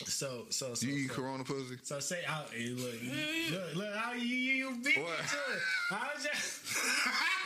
[0.06, 0.86] so, so, so.
[0.86, 1.76] You eat so, corona pussy?
[1.82, 5.18] So say out, hey, look, you, look, look, how you you, you beat me What?
[5.18, 5.62] to it.
[5.92, 6.64] I was just,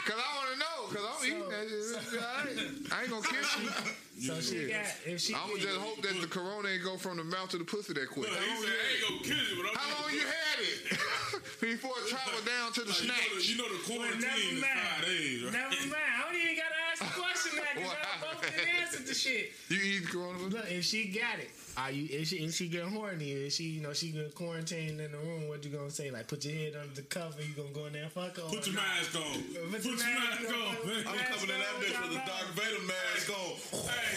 [0.07, 2.23] Cause I wanna know, cause I'm eating that shit.
[2.23, 4.23] I ain't, I ain't gonna kiss you.
[4.23, 5.35] so she got if she.
[5.35, 8.09] I'ma just hope that the corona ain't go from the mouth to the pussy that
[8.09, 8.31] quick.
[8.31, 10.99] Look, he said, I ain't gonna kill you, but I'm How long you had it?
[11.61, 13.49] Before it traveled down to the Like, you, know the, snatch.
[13.51, 14.79] you know the quarantine never is mind.
[14.79, 15.53] five days, right?
[15.59, 16.07] Never mind.
[16.07, 18.07] I don't even gotta ask the question now because Wow.
[18.07, 19.45] y'all both can answer the shit.
[19.75, 20.55] You eat corona pussy?
[20.55, 22.07] Look, if she got it, are you?
[22.11, 25.19] If she, if she get horny, if she, you know, she get quarantined in the
[25.19, 26.11] room, what you gonna say?
[26.11, 27.41] Like, put your head under the cover.
[27.43, 28.43] You gonna go in there and fuck her?
[28.43, 29.23] Put your mask on.
[29.71, 30.61] Put Put your your mask mask on.
[30.61, 30.77] on.
[31.07, 33.53] I'm coming in that bitch with a Darth Vader mask on.
[33.93, 34.17] Hey,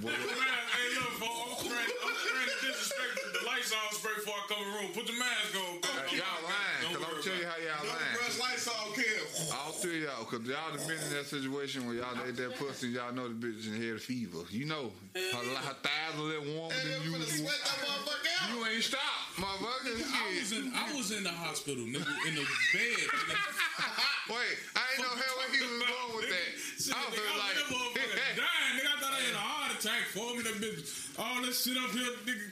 [0.00, 0.66] put your mask.
[0.72, 1.92] Hey, look, folks, I'm straight.
[2.04, 2.53] I'm straight disrespectful.
[2.94, 4.90] The lights on spray before I come in the room.
[4.94, 5.74] Put your mask on.
[6.14, 8.38] Y'all lying, cause I'm tell you how y'all lying.
[8.38, 9.24] lights on, kill.
[9.58, 12.54] All three of y'all, cause y'all done been in that situation where y'all ate that
[12.56, 14.46] pussy, y'all know the bitch in here fever.
[14.50, 17.26] You know, her, her thighs a little warmer Hey, than usual.
[17.26, 18.48] sweat that motherfucker out.
[18.54, 19.98] You ain't stopped, motherfucker.
[20.06, 23.08] I was in I was in the hospital, nigga, in the bed.
[24.30, 26.50] Wait, I ain't know hell where he was going with that.
[26.94, 28.90] I was nigga, feeling I like, was that motherfucker dying, nigga.
[28.94, 30.40] I thought I had a heart attack for me.
[30.46, 32.50] That bitch, all this shit up here, nigga.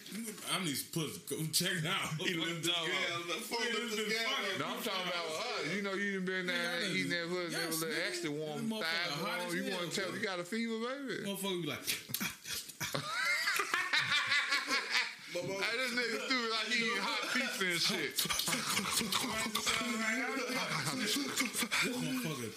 [0.54, 1.20] I need some pussy.
[1.28, 2.14] Go check it out.
[2.20, 2.84] He lift his gal,
[3.26, 4.30] the full Yeah, lift this his bitch gal.
[4.30, 5.74] fucking- no, I'm talking about us.
[5.74, 7.96] You know, you done been there Nigga, I done- eating that pussy, Yes, was little
[8.06, 9.46] extra warm, That motherfucker thighs hot warm.
[9.48, 10.18] as You hell, want to tell bro.
[10.18, 11.14] you got a fever, baby?
[11.26, 11.82] Motherfucker be like,
[15.32, 18.12] Hey, this nigga stupid like he eating hot pizza and shit.
[21.88, 22.52] motherfucker.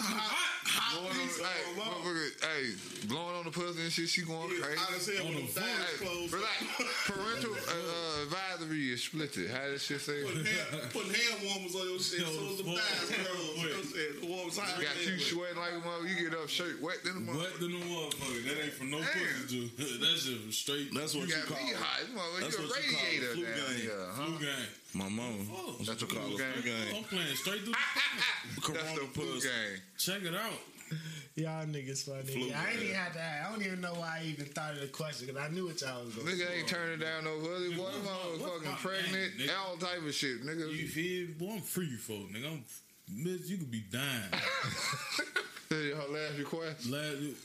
[0.94, 4.78] Blowing on, hey, motherfucker, hey, blowing on the pussy and shit, she going crazy.
[4.78, 6.34] Out of hell with them thighs Hey, closed.
[6.34, 6.58] relax.
[7.10, 9.50] Parental uh, uh, advisory is split it.
[9.50, 10.22] How does shit say?
[10.24, 13.12] Putting hand, putting hand warmers on your shit so as the thighs closed.
[13.12, 14.14] You know what I'm saying?
[14.22, 14.78] The warmers high.
[14.84, 16.06] Got you sweating like a mother.
[16.06, 17.40] You get up shirt wet than a mother.
[17.40, 18.42] What the motherfucker?
[18.46, 19.10] That ain't from no Damn.
[19.10, 19.66] pussy, Jew.
[20.06, 20.94] That shit was straight.
[20.94, 21.82] That's You what you, got call me it.
[21.82, 22.06] hot.
[22.14, 23.82] Mother, That's you a what you call it, radiator flu down game.
[23.82, 24.26] here, huh?
[24.26, 24.70] Flu game.
[24.96, 25.44] My mama.
[25.52, 26.38] Oh, That's what call it.
[26.38, 26.54] game.
[26.54, 26.90] Flu game.
[26.96, 27.74] I'm playing straight through.
[27.74, 27.80] the
[28.56, 29.50] That's the Corona flu pussy.
[29.50, 29.76] game.
[29.98, 30.56] Check it out.
[31.36, 32.24] Y'all niggas funny.
[32.24, 33.20] Flu I ain't even have to.
[33.20, 33.48] ask.
[33.48, 35.82] I don't even know why I even thought of the question because I knew what
[35.82, 36.28] y'all was going.
[36.28, 36.44] To say.
[36.46, 37.76] Nigga ain't turning down no pussy.
[37.76, 39.38] Boy, them hoes What's fucking pregnant.
[39.40, 39.50] name.
[39.68, 40.72] All type of shit, nigga.
[40.72, 41.28] You feel?
[41.38, 42.48] Boy, I'm free you folk, nigga.
[42.48, 42.64] I'm,
[43.12, 44.32] bitch, you could be dying.
[45.70, 46.86] Her last request.
[46.88, 47.36] Last, baby,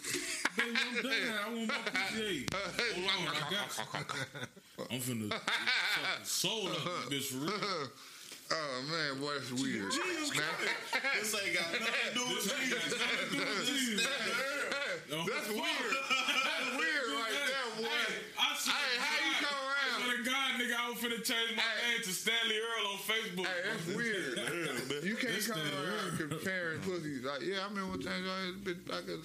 [0.59, 1.32] I'm dying.
[1.45, 2.47] I want my pussy.
[2.55, 4.84] Hold on, I got you.
[4.91, 7.88] I'm finna suck the soul out of this bitch for real.
[8.53, 9.92] Oh man, boy, that's weird.
[9.92, 14.09] This ain't got nothing to do with This ain't got nothing to do with Jesus.
[15.09, 15.92] Yo, That's weird.
[15.94, 17.86] That's weird right there, boy.
[17.86, 20.03] Hey, I swear Hey, to how you God- come I around?
[20.03, 21.94] swear to God, nigga, I was finna change my Hey.
[21.94, 23.46] name to Stanley Earl on Facebook.
[23.46, 25.05] Hey, that's weird.
[25.05, 27.22] You can't This come thing around comparing pussies.
[27.24, 29.18] Like, yeah, I remember one time I had a bitch like a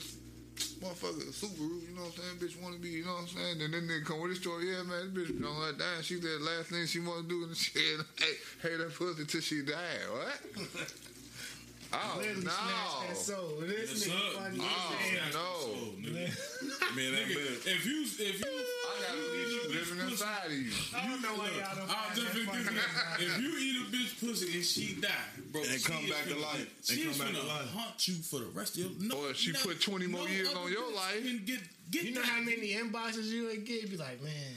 [0.56, 2.52] motherfucker Subaru, you know what I'm saying?
[2.52, 3.62] Bitch wanna be, you know what I'm saying?
[3.62, 6.02] And then they come with this story, yeah, man, this bitch don't let die.
[6.02, 8.00] She did last thing she wanna do the shit.
[8.18, 10.08] Hey, hey, that pussy till she died.
[10.12, 10.68] What?
[11.96, 12.52] Oh, Literally no.
[12.52, 13.50] snatched that soul.
[13.62, 14.40] This Yes, nigga sir.
[14.40, 14.58] funny.
[14.62, 14.96] Oh,
[15.28, 15.40] as no.
[15.42, 16.28] Oh, nigga.
[16.96, 20.72] Man, that Nigga, if you, if you, I gotta leave you living inside of you.
[20.96, 22.78] I don't know why y'all don't I'll find just that forgive funny.
[23.20, 23.28] you.
[23.28, 25.10] If you eat a bitch pussy and she die,
[25.52, 26.60] bro, And she come back to finna- life.
[26.62, 27.70] And She come is back to finna life.
[27.72, 30.22] haunt you for the rest of your no, Or if she no, put 20 more
[30.24, 31.22] no years on your life.
[31.24, 31.60] can Get,
[31.92, 32.30] get You know that.
[32.30, 33.82] how many inboxes you would get?
[33.84, 34.56] You be like, man,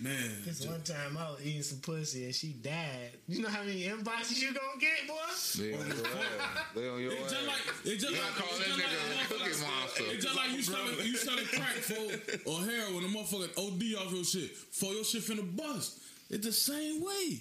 [0.00, 0.42] man?
[0.44, 3.10] this one time I was eating some pussy and she died.
[3.28, 5.14] You know how many inboxes you gonna get, boy?
[5.58, 6.64] They on your ass.
[6.74, 7.46] They on your It's just ass.
[7.46, 10.04] like it's just You like call it's that just like nigga a a cookie monster.
[10.12, 14.12] It's just like you selling you selling crack for or heroin, a motherfucking OD off
[14.12, 16.00] your shit for your shit finna bust.
[16.30, 17.38] It's the same way,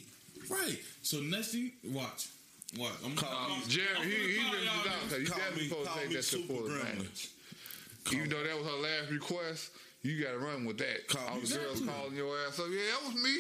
[0.50, 0.78] right?
[1.02, 2.28] So next thing, watch,
[2.78, 2.92] watch.
[3.04, 3.66] I'm Call I'm- me.
[3.68, 5.90] Jerry, I'm he, finna he call been y'all out because you Call definitely me- supposed
[5.90, 9.70] to take that to Super full Even though that was her last request,
[10.06, 11.08] you got to run with that.
[11.08, 11.92] Call All me the girls Super.
[11.92, 12.66] calling your ass up.
[12.70, 13.36] Yeah, that was me.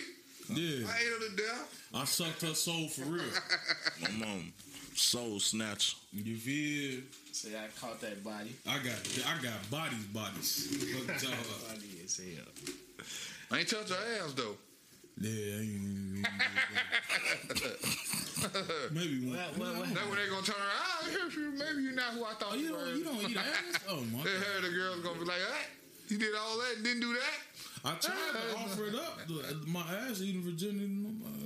[0.50, 1.88] Yeah, I ate her to death.
[1.94, 3.24] I sucked her soul for real.
[4.02, 4.54] My mom,
[4.96, 5.96] soul snatcher.
[6.14, 7.02] You feel?
[7.32, 8.56] See, I caught that body.
[8.68, 10.68] I got I got bodies, bodies.
[11.08, 11.70] Fuck y'all up.
[11.74, 12.46] Body is hell.
[13.52, 14.56] I ain't touch her ass though.
[15.20, 16.26] Yeah, I ain't even-
[18.92, 19.38] maybe one.
[19.38, 19.94] What, what, what?
[19.94, 21.58] That's when they gonna turn around.
[21.58, 22.80] Maybe you're not who I thought Oh, you you were.
[22.86, 23.80] don't, you don't eat ass?
[23.90, 24.44] Oh my They god!
[24.44, 25.66] heard the girls gonna be like, "Hey,
[26.12, 27.40] you did all that, didn't do that."
[27.88, 29.68] I tried to offer it up.
[29.68, 30.88] My ass eating virginity.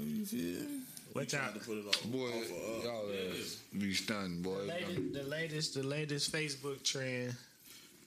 [0.06, 0.62] You feel?
[0.70, 0.80] me?
[1.14, 1.52] What y'all?
[1.52, 2.12] To put it on.
[2.12, 4.62] Boy, off of, uh, y'all ass be stunned, boy.
[4.68, 7.36] Latest, the latest, the latest Facebook trend,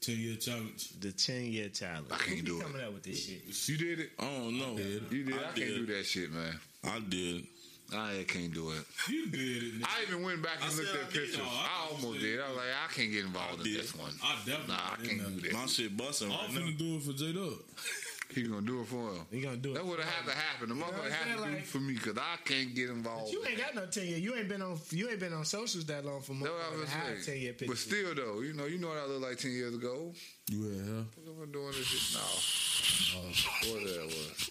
[0.00, 0.90] Ten year challenge.
[1.00, 2.06] the ten year challenge.
[2.10, 2.62] I can't do be it.
[2.64, 3.68] Coming up with this shit.
[3.68, 4.10] You did it.
[4.18, 4.76] I don't know.
[5.10, 5.34] You did.
[5.34, 5.86] I, I can't did.
[5.86, 6.58] do that shit, man.
[6.84, 7.44] I did.
[7.94, 8.84] I can't do it.
[9.08, 9.80] You did it.
[9.80, 9.84] nigga.
[9.86, 11.12] I even went back and I looked at I did.
[11.12, 11.38] pictures.
[11.38, 12.40] No, I I almost did.
[12.40, 14.12] I was like, I can't get involved I in this one.
[14.22, 14.74] I definitely.
[14.74, 15.52] Nah, I can't do that.
[15.52, 16.60] My shit busting I'm right now.
[16.60, 17.52] finna do it for J Dub.
[18.34, 19.26] He gonna do it for him.
[19.30, 19.74] He gonna do it?
[19.74, 20.70] That would have had to happen.
[20.70, 21.52] The motherfucker had to saying?
[21.52, 23.30] do it for me because I can't get involved.
[23.30, 24.16] You ain't got no ten year.
[24.16, 24.78] You ain't been on.
[24.90, 27.22] You ain't been on socials that long for more That's what I than was have
[27.24, 27.24] saying.
[27.24, 29.74] ten year But still, though, you know, you know what I look like ten years
[29.74, 30.14] ago.
[30.48, 31.04] You had her.
[31.24, 33.20] What am I doing this shit now?
[33.20, 33.74] Oh.
[33.74, 34.50] What that was?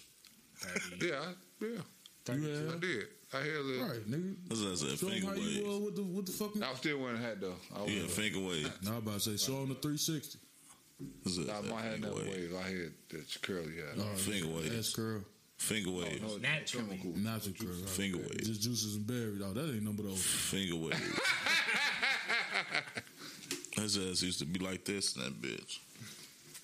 [1.00, 3.06] Yeah, I- yeah, You had I did.
[3.34, 3.86] I hear a little.
[3.86, 4.34] Right, nigga.
[4.48, 4.76] What's that?
[4.76, 4.96] Say?
[4.96, 5.66] Show 'em Finger how you waves.
[5.66, 6.62] was with the with the fucking.
[6.62, 7.54] I was still wearing a hat though.
[7.74, 8.70] I was, Yeah, finger waves.
[8.82, 10.38] Now I'm about to say show him the 360.
[11.22, 11.46] What's that?
[11.46, 11.68] Nah, Say?
[11.70, 12.52] my hat Finger never waves.
[12.52, 12.54] wave.
[12.56, 13.98] I had the curly hat.
[13.98, 14.88] All right, Finger waves.
[14.88, 15.24] Ass curl.
[15.56, 16.20] Finger oh, waves.
[16.22, 16.86] No, Naturally.
[16.98, 17.12] chemical.
[17.20, 17.68] Natural curl.
[17.80, 17.88] Right.
[17.88, 18.48] Finger waves.
[18.48, 19.40] Just juices and berries.
[19.44, 20.22] Oh, that ain't number those.
[20.22, 21.00] Finger waves.
[23.76, 25.78] His ass used to be like this in that bitch.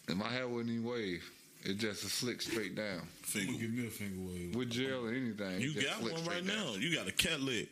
[0.08, 1.24] And my hair wouldn't even wave.
[1.64, 3.02] It's just a slick straight down.
[3.22, 3.59] Finger.
[3.59, 4.54] give me a finger wave.
[4.54, 5.61] With gel or anything.
[5.61, 6.56] You got one right down.
[6.56, 6.74] now.
[6.74, 7.68] You got a cat lick.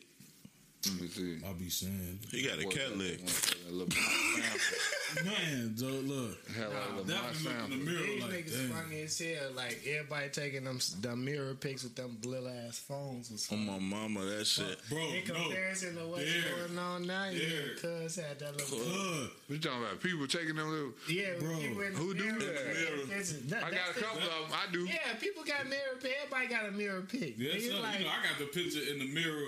[0.93, 1.39] Let me see.
[1.49, 3.27] I be saying, He got a What, cat that- lick.
[3.27, 5.25] that little sample.
[5.25, 7.69] man, Joe, look, Had like a little definitely look in sample.
[7.69, 8.71] the mirror These like, niggas damn.
[8.71, 9.51] funny as hell.
[9.57, 13.69] Like everybody taking them them mirror pics with them little ass phones or something.
[13.69, 13.89] On something.
[13.91, 14.79] my mama, that shit.
[14.89, 15.35] bro, In no.
[15.35, 16.67] comparison to what's There.
[16.67, 17.49] going on now, yeah,
[17.81, 18.79] cuz had that little.
[18.81, 20.01] Uh, What you talking about?
[20.01, 20.93] People taking them little.
[21.09, 22.75] Yeah, Bro, in the who do that?
[22.75, 23.33] taking pictures.
[23.47, 24.59] That- I got that's a the- couple of them.
[24.59, 24.85] I do.
[24.87, 26.13] Yeah, people got mirror pic.
[26.25, 27.35] Everybody got a mirror pic.
[27.39, 29.47] yeah, so, like, you know, I got the picture in the mirror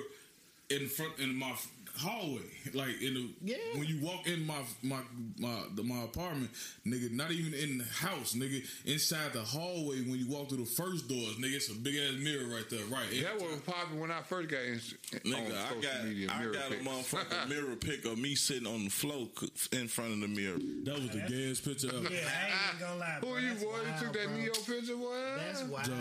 [0.71, 1.55] in front in my
[1.99, 2.43] hallway,
[2.75, 3.57] like in the Yeah.
[3.75, 5.01] when you walk in my my
[5.39, 6.51] my the, my apartment,
[6.87, 7.11] nigga.
[7.13, 8.63] Not even in the house, nigga.
[8.85, 11.57] Inside the hallway when you walk through the first doors, nigga.
[11.57, 13.07] It's a big ass mirror right there, right?
[13.23, 16.31] That was popping when I first got in, on Nigga, I social got, media.
[16.31, 19.27] I mirror got a motherfucking mirror pic of me sitting on the floor
[19.73, 20.59] in front of the mirror.
[20.85, 22.13] That was the gayest picture ever.
[22.13, 23.19] yeah, I ain't gonna lie.
[23.21, 23.37] Who bro.
[23.37, 23.71] are you, That's boy?
[23.79, 24.37] You took that bro.
[24.37, 25.35] Neo picture, boy?
[25.39, 25.85] That's wild.
[25.87, 25.93] Joe,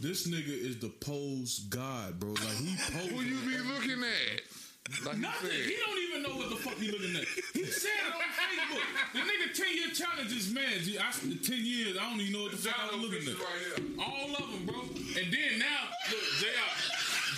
[0.00, 2.30] this nigga is the pose god, bro.
[2.30, 3.10] Like he pose.
[3.10, 4.42] Who you be looking at?
[4.90, 5.50] Like you Nothing.
[5.50, 5.86] He said.
[5.86, 7.26] don't even know what the fuck he looking at.
[7.54, 8.82] He said it on Facebook.
[9.14, 10.82] The nigga 10 year challenge is man.
[10.82, 13.38] G, I, 10 years, I don't even know what the fuck I was looking at.
[13.38, 14.82] Right All of them, bro.
[15.14, 16.70] And then now, look, JR.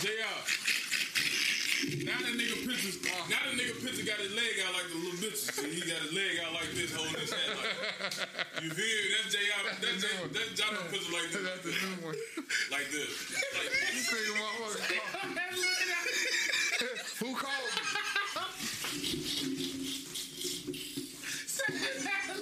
[0.01, 0.39] JR.
[1.83, 5.19] Now that nigga pictures, now that nigga picture got his leg out like the little
[5.19, 5.51] bitches.
[5.51, 8.63] See, he got his leg out like this, holding his hand like.
[8.63, 9.09] You feel me?
[9.13, 9.63] That's JR.
[9.83, 11.43] That's J, that's John picture like this.
[11.43, 12.17] That's the new one.
[12.71, 13.11] Like this.
[13.53, 15.52] Like You think motherfucker
[17.23, 19.13] Who called me?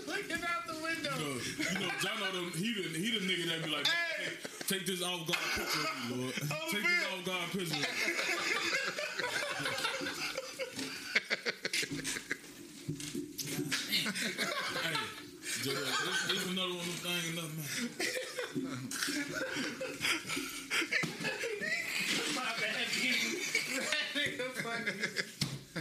[0.06, 1.10] Looking out the window.
[1.10, 4.30] Uh, you know, John know them, he the he the nigga that be like, Hey.
[4.66, 6.34] take, this off guard picture of me, Lord.
[6.70, 7.86] take this off guard picture.
[13.60, 14.96] hey,
[15.64, 15.76] this,
[16.28, 17.50] this another one of them things, man.
[22.34, 23.02] My bad, G.
[23.76, 24.94] That nigga funny.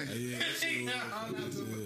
[0.05, 1.77] Hey, yeah, that shit was- Yeah, all out the yeah.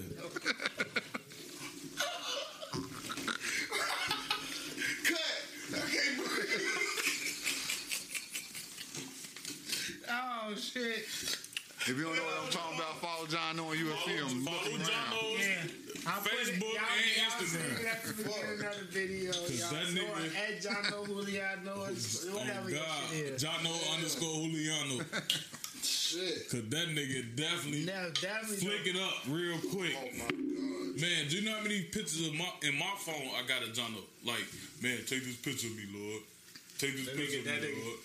[5.04, 5.32] Cut.
[5.72, 6.60] I can't breathe.
[10.10, 11.06] Oh shit.
[11.86, 14.42] If you don't know what I'm talking about, follow John on you will see him
[14.42, 15.10] Follow looking John around.
[15.10, 15.40] Knowles.
[15.40, 15.66] Yeah.
[16.06, 17.44] I'll put it- Facebook y'all- and y'all Instagram.
[17.44, 19.32] see it at the beginning of the video.
[19.32, 23.42] Y'all that so nigga- at John No Juliano, whatever Oh your shit is.
[23.42, 25.04] John No underscore Juliano.
[25.82, 26.48] Shit.
[26.50, 28.56] Cause that nigga definitely No, definitely.
[28.56, 29.92] flick it up real quick.
[30.00, 31.00] Oh my god.
[31.00, 33.72] Man, do you know how many pictures of my in my phone I got a
[33.72, 34.00] John O?
[34.24, 34.44] Like,
[34.82, 36.22] man, take this picture of me, Lord.
[36.78, 37.98] Take this That picture nigga- of that me, nigga- Lord.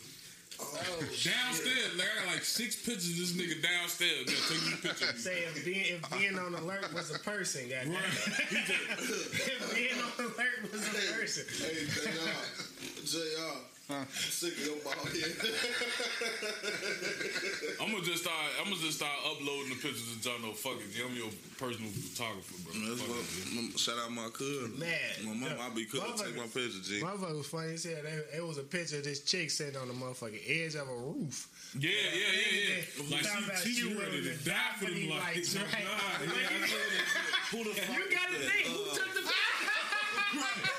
[0.62, 4.28] Oh, Downstairs, like, I got like six pictures of this nigga downstairs.
[4.28, 5.18] Man, take this picture.
[5.18, 7.94] Say if being if being on alert was a person, goddamn.
[7.94, 8.04] Right.
[8.04, 11.46] if being on alert was a person.
[11.58, 13.06] Hey, JR.
[13.06, 13.79] Jr.
[14.14, 15.34] Sick of your bald head.
[17.82, 18.38] I'm gonna just start.
[18.62, 20.46] I'm gonna just start uploading the pictures of John.
[20.46, 20.94] No, fuck it.
[20.94, 21.02] G.
[21.02, 22.78] I'm your personal photographer, bro.
[22.86, 24.78] That's Fuck what, it, shout out my cousin.
[24.78, 24.94] Man,
[25.26, 26.06] my mom, I be cooking.
[26.22, 27.02] Take my picture, G.
[27.02, 27.98] Motherfucker was funny as hell.
[28.06, 30.94] There- It was a picture of this chick sitting on the motherfucking edge of a
[30.94, 31.50] roof.
[31.74, 32.86] Yeah, yeah, yeah, yeah.
[33.10, 35.66] Like Talking about she, she you ready to die for them daffodil like, lights, nah,
[35.66, 35.82] right?
[35.82, 37.58] yeah, I said.
[37.58, 38.54] Who the fuck You gotta that?
[38.54, 39.66] think, who took the picture?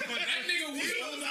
[0.07, 1.27] But that nigga was on the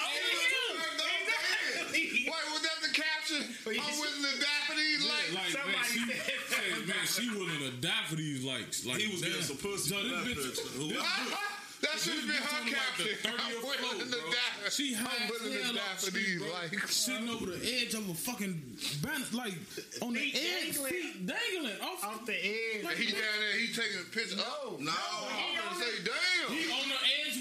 [2.26, 3.42] Wait, was that the caption?
[3.68, 5.30] I'm oh, with the daffodil light.
[5.34, 8.86] Like, man, she, hey, man, she willing to die for these likes.
[8.86, 11.38] Like, He was getting some pussy So for this bitch, this bitch-
[11.82, 13.08] That should have been this bitch her on, like, caption.
[13.40, 14.70] I'm willing floor, to die.
[14.70, 16.52] She high I'm as willing to die up for street, these bro.
[16.52, 16.96] likes.
[16.96, 18.54] Sitting over the edge of a fucking
[19.02, 19.56] banner, like
[20.04, 20.92] on the Feet edge, dangling.
[20.94, 22.04] feet dangling off.
[22.04, 22.84] off the edge.
[22.84, 24.36] And he down there, he taking a picture.
[24.38, 24.92] No, no.
[24.92, 26.52] I'm gonna say, damn.
[26.54, 26.99] He on the edge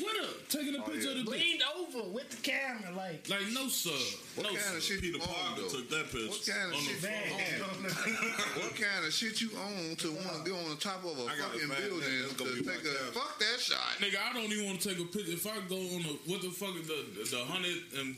[0.09, 1.36] with her, taking a picture of the bitch.
[1.36, 3.90] leaned over with the camera, like Like, no sir,
[4.34, 5.68] What no kind of shit Peter you Parker though?
[5.68, 6.28] took that picture.
[6.32, 7.28] What kind of on the shit phone.
[7.38, 8.62] you on?
[8.64, 11.24] What kind of shit you own to want to go on the top of a
[11.28, 12.14] I got a fucking fat building.
[12.22, 13.12] That's gonna be my take a caption.
[13.14, 13.92] fuck that shot?
[14.00, 15.32] Nigga, I don't even want to take a picture.
[15.32, 17.04] If I go on the what the fuck is the
[17.36, 18.16] the hundred and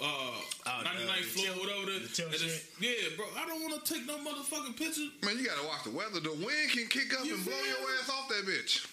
[0.00, 0.04] uh
[0.66, 2.82] Oh, 99th the floor, tilt- whatever the, the tilt and it's- shit.
[2.82, 5.06] Yeah, bro, I don't want to take no motherfucking picture.
[5.22, 6.18] Man, you gotta watch the weather.
[6.18, 8.86] The wind can kick up You and blow your ass off that bitch.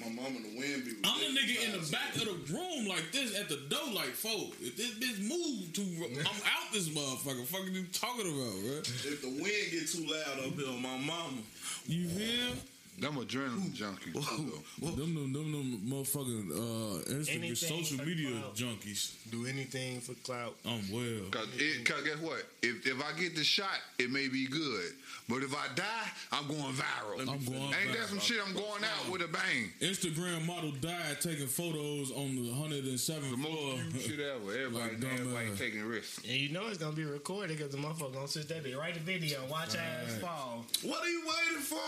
[0.00, 0.92] My mom in the wind be.
[1.04, 4.08] I'm the nigga in the back of the room like this at the door like
[4.16, 4.48] four.
[4.60, 5.84] If this bitch move too,
[6.20, 7.44] I'm out this motherfucker.
[7.44, 8.78] Fucking you talking about, bro?
[8.80, 11.42] If the wind get too loud up here on my mama,
[11.86, 12.54] You feel?
[13.00, 14.12] Them adrenaline junkies.
[14.12, 14.90] too, though.
[14.90, 18.54] Them, them, them, them motherfucking uh, Instagram, social media clout.
[18.54, 19.14] junkies.
[19.30, 20.54] do anything for clout.
[20.66, 21.24] I'm well.
[21.30, 22.44] Cause, it, cause guess what?
[22.62, 24.92] If if I get the shot, it may be good.
[25.30, 27.20] But if I die, I'm going viral.
[27.20, 28.36] I'm going Ain't that some shit?
[28.46, 29.70] I'm going out with a bang.
[29.80, 32.96] Instagram model died taking photos on the 107th
[33.30, 33.76] The floor.
[33.76, 34.52] most viewed shit ever.
[34.52, 35.58] Everybody, Like, everybody dumbass.
[35.58, 36.18] taking risks.
[36.28, 38.96] And you know it's gonna be recorded because the motherfucker gonna sit there, they write
[38.96, 40.66] a video, and watch ass fall.
[40.82, 41.78] what are you waiting for?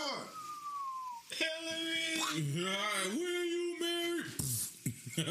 [1.37, 2.65] Hillary.
[2.65, 4.25] Alright, when are you married?
[5.15, 5.25] Damn.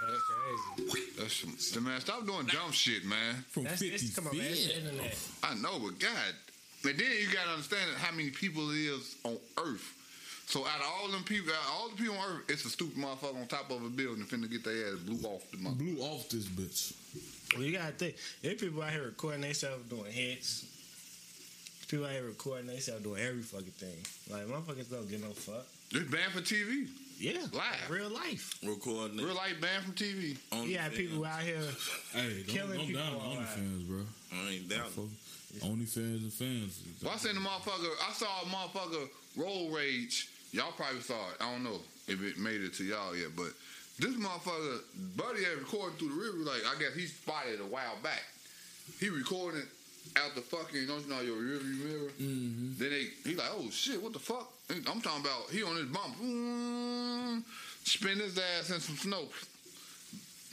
[0.00, 1.10] That's crazy.
[1.18, 3.44] That's some, man, stop doing dumb shit, man.
[3.50, 4.46] From That's 50 it's, come on, man.
[4.46, 4.84] It's the feet.
[4.84, 5.18] internet.
[5.42, 6.34] I know, but God.
[6.82, 9.94] But then you gotta understand how many people is on Earth.
[10.46, 12.70] So out of all them people, out of all the people on Earth, it's a
[12.70, 15.76] stupid motherfucker on top of a building finna get their ass blew off the mother.
[15.76, 16.94] Blew off this bitch.
[17.54, 18.14] Well, you gotta think.
[18.40, 20.64] There's people out here recording themselves doing hits.
[21.88, 23.96] People out here recording themselves doing every fucking thing.
[24.30, 25.64] Like motherfuckers don't get no fuck.
[25.90, 26.86] It's banned from TV.
[27.18, 27.88] Yeah, Live.
[27.88, 28.58] real life.
[28.62, 29.24] Recording it.
[29.24, 30.36] Real life banned from TV.
[30.52, 31.56] on You the people out here.
[32.12, 33.38] Hey, don't, Killing don't people down online.
[33.38, 34.00] OnlyFans, bro.
[34.32, 34.86] I ain't down.
[35.60, 36.82] OnlyFans and fans.
[37.02, 37.90] Well, I seen the motherfucker.
[38.06, 39.08] I saw a motherfucker
[39.38, 40.28] roll rage.
[40.52, 41.36] Y'all probably saw it.
[41.40, 43.48] I don't know if it made it to y'all yet, but
[43.98, 44.80] this motherfucker,
[45.16, 46.38] buddy, had recorded through the river.
[46.44, 48.22] Like I guess he spotted a while back.
[49.00, 49.64] He recorded
[50.16, 52.10] out the fucking, don't you know your rear view mirror?
[52.20, 52.78] Mm-hmm.
[52.78, 54.50] Then they, he like, oh shit, what the fuck?
[54.70, 57.42] And I'm talking about he on his bump, mm,
[57.84, 59.24] spin his ass in some snow.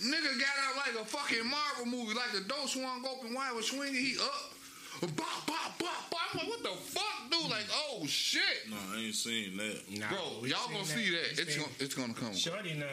[0.01, 3.67] Nigga got out like a fucking Marvel movie, like the door swung open wide was
[3.67, 3.95] swinging.
[3.95, 6.21] He up, bop, bop, bop, bop.
[6.33, 7.49] I'm like, what the fuck, dude?
[7.49, 9.81] Like, oh shit, No, I ain't seen that.
[9.99, 11.39] Nah, bro, y'all gonna see that?
[11.39, 12.33] It's gonna, it's gonna come.
[12.33, 12.85] Shorty now,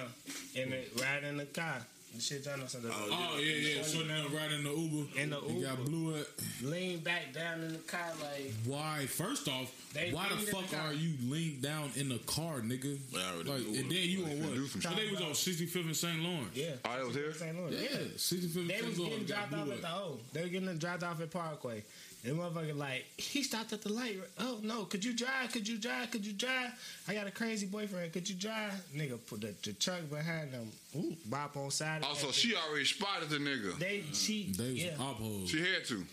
[0.57, 1.85] and the riding in the car.
[2.15, 2.91] The shit done or something.
[2.93, 3.83] Oh, yeah, yeah.
[3.83, 5.19] So now right in the Uber.
[5.19, 5.91] In the He got Uber.
[5.91, 6.29] blew it.
[6.63, 9.07] Lean back down in the car like Why?
[9.07, 9.73] First off,
[10.13, 12.99] why the fuck the are you leaned down in the car, nigga?
[13.17, 14.55] I Like, knew and then you on what?
[14.55, 16.19] do So they was on 65th and St.
[16.23, 16.51] Lawrence.
[16.55, 16.71] yeah.
[16.85, 17.33] Oh, that was here?
[17.33, 17.57] St.
[17.57, 17.77] Lawrence.
[17.81, 18.07] Yeah, Yeah.
[18.17, 19.95] 65th and They was getting dropped off at the up.
[19.97, 20.19] O.
[20.35, 21.83] They were getting dropped off at Parkway.
[22.25, 24.17] And motherfucker like, he stopped at the light.
[24.39, 25.51] Oh no, could you drive?
[25.53, 26.11] Could you drive?
[26.13, 26.71] Could you drive?
[27.09, 28.13] I got a crazy boyfriend.
[28.13, 28.73] Could you drive?
[28.97, 30.71] Nigga put the, the truck behind them.
[30.97, 32.05] Ooh, bop on side.
[32.05, 32.69] Also, she bitch.
[32.69, 33.77] already spotted the nigga.
[33.79, 34.97] They she They was yeah.
[35.01, 35.19] op.
[35.47, 36.05] She had to.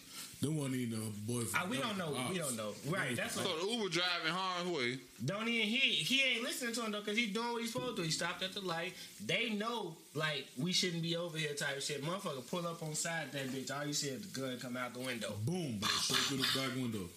[0.41, 1.49] Them wasn't even a boyfriend.
[1.53, 2.11] Ah, we don't know.
[2.11, 2.71] was We don't know.
[2.87, 3.13] Right.
[3.15, 3.59] That's So what.
[3.61, 4.97] the Uber driving harm's way.
[5.25, 7.97] Don't even he he ain't listening to him though because he's doing what he's supposed
[7.97, 8.03] to.
[8.03, 8.93] He stopped at the light.
[9.25, 12.01] They know like we shouldn't be over here type shit.
[12.05, 13.69] Motherfucker pull up on side that bitch.
[13.77, 15.33] All you see is the gun come out the window.
[15.45, 15.89] Boom, bro.
[15.89, 17.09] Straight through the back window.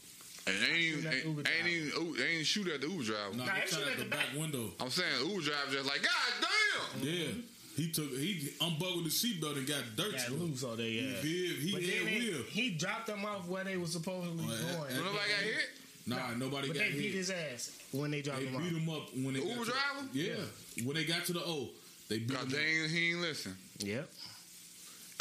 [0.45, 3.37] And they ain't, Shoot ain't, ain't even Uber- they ain't shoot at the Uber driver.
[3.37, 4.37] Nah, Nah, they they shoot at at the the back back.
[4.41, 4.73] window.
[4.81, 6.49] I'm saying the Uber driver just like, God
[7.01, 7.07] damn.
[7.09, 7.27] Yeah.
[7.77, 10.13] He took he unbuckled the seatbelt and got dirt.
[10.13, 10.43] Got slipped.
[10.43, 11.17] loose all day, yeah.
[11.23, 12.43] He, he, But he then had they, wheel.
[12.51, 14.77] he dropped them off where they were supposedly Oh, yeah.
[14.77, 14.91] going.
[14.93, 15.71] And Nobody got hit?
[16.05, 16.99] Nah, nobody but got they hit.
[16.99, 18.63] beat his ass when they dropped They him off.
[18.63, 20.09] beat him up when they The got Uber to driver?
[20.13, 20.85] Yeah.
[20.85, 21.71] When they got to the O,
[22.09, 22.53] they beat God him up.
[22.53, 23.57] dang, he ain't listen.
[23.79, 24.11] Yep.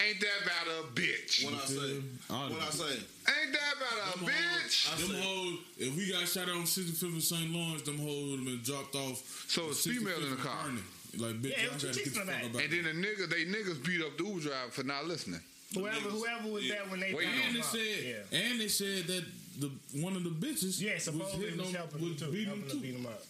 [0.03, 1.45] Ain't that about a bitch?
[1.45, 2.01] What I say?
[2.31, 2.61] All What.
[2.63, 2.93] I say?
[2.95, 4.91] Ain't that about a Them bitch?
[4.91, 7.51] I Them say- hoes, if we got shot out on 65th and St.
[7.53, 9.45] Lawrence, them hoes would have been dropped off.
[9.47, 10.63] So on it's female in the car.
[10.65, 10.83] Vernon.
[11.17, 12.45] Like bitch, Yeah, it y'all was gotta two get the chicks on fuck that.
[12.51, 15.41] about And then the nigga, they niggas beat up the Uber driver for not listening.
[15.73, 18.39] Whoever, whoever was there when they Wait, got And they said, yeah.
[18.39, 19.23] and they said that
[19.59, 19.71] the
[20.01, 22.45] one of the bitches, Yeah, was supposedly hitting was on, helping was them too, beating
[22.47, 22.81] helping them to too.
[22.81, 23.21] beat them up.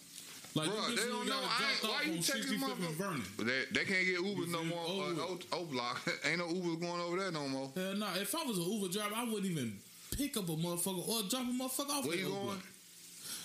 [0.54, 1.40] Like Bro, they don't know.
[1.40, 2.96] got I ain't, dropped why off you on taking 65th and?
[2.96, 3.22] Vernon.
[3.38, 4.84] They, they can't get Uber no more.
[4.86, 5.18] old.
[5.18, 6.00] Uh, o, o block.
[6.26, 7.70] ain't no Uber going over there no more.
[7.74, 8.06] Hell no!
[8.16, 9.78] If I was an Uber driver, I wouldn't even
[10.16, 12.04] pick up a motherfucker or drop a motherfucker off.
[12.04, 12.62] Where at you Oak going?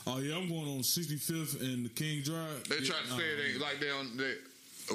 [0.07, 0.17] Block.
[0.17, 2.63] Oh yeah, I'm going on 65th and the King Drive.
[2.69, 4.15] They yeah, try to nah, say it ain't like they on.
[4.17, 4.33] They,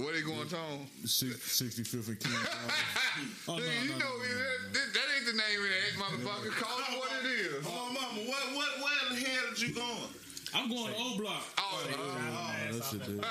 [0.01, 0.89] where they going, Tom?
[1.05, 2.89] 65th and King Drive.
[3.49, 5.69] Oh, no, Dude, you no, know no, no, that, that, that ain't the name of
[5.69, 6.51] that motherfucker.
[6.57, 7.67] Call it what it is.
[7.67, 10.09] Oh, mama, what, what, where the hell did you going?
[10.55, 11.43] I'm going to O Block.
[11.59, 12.71] Oh, Oh, oh.
[12.73, 13.21] oh that shit there.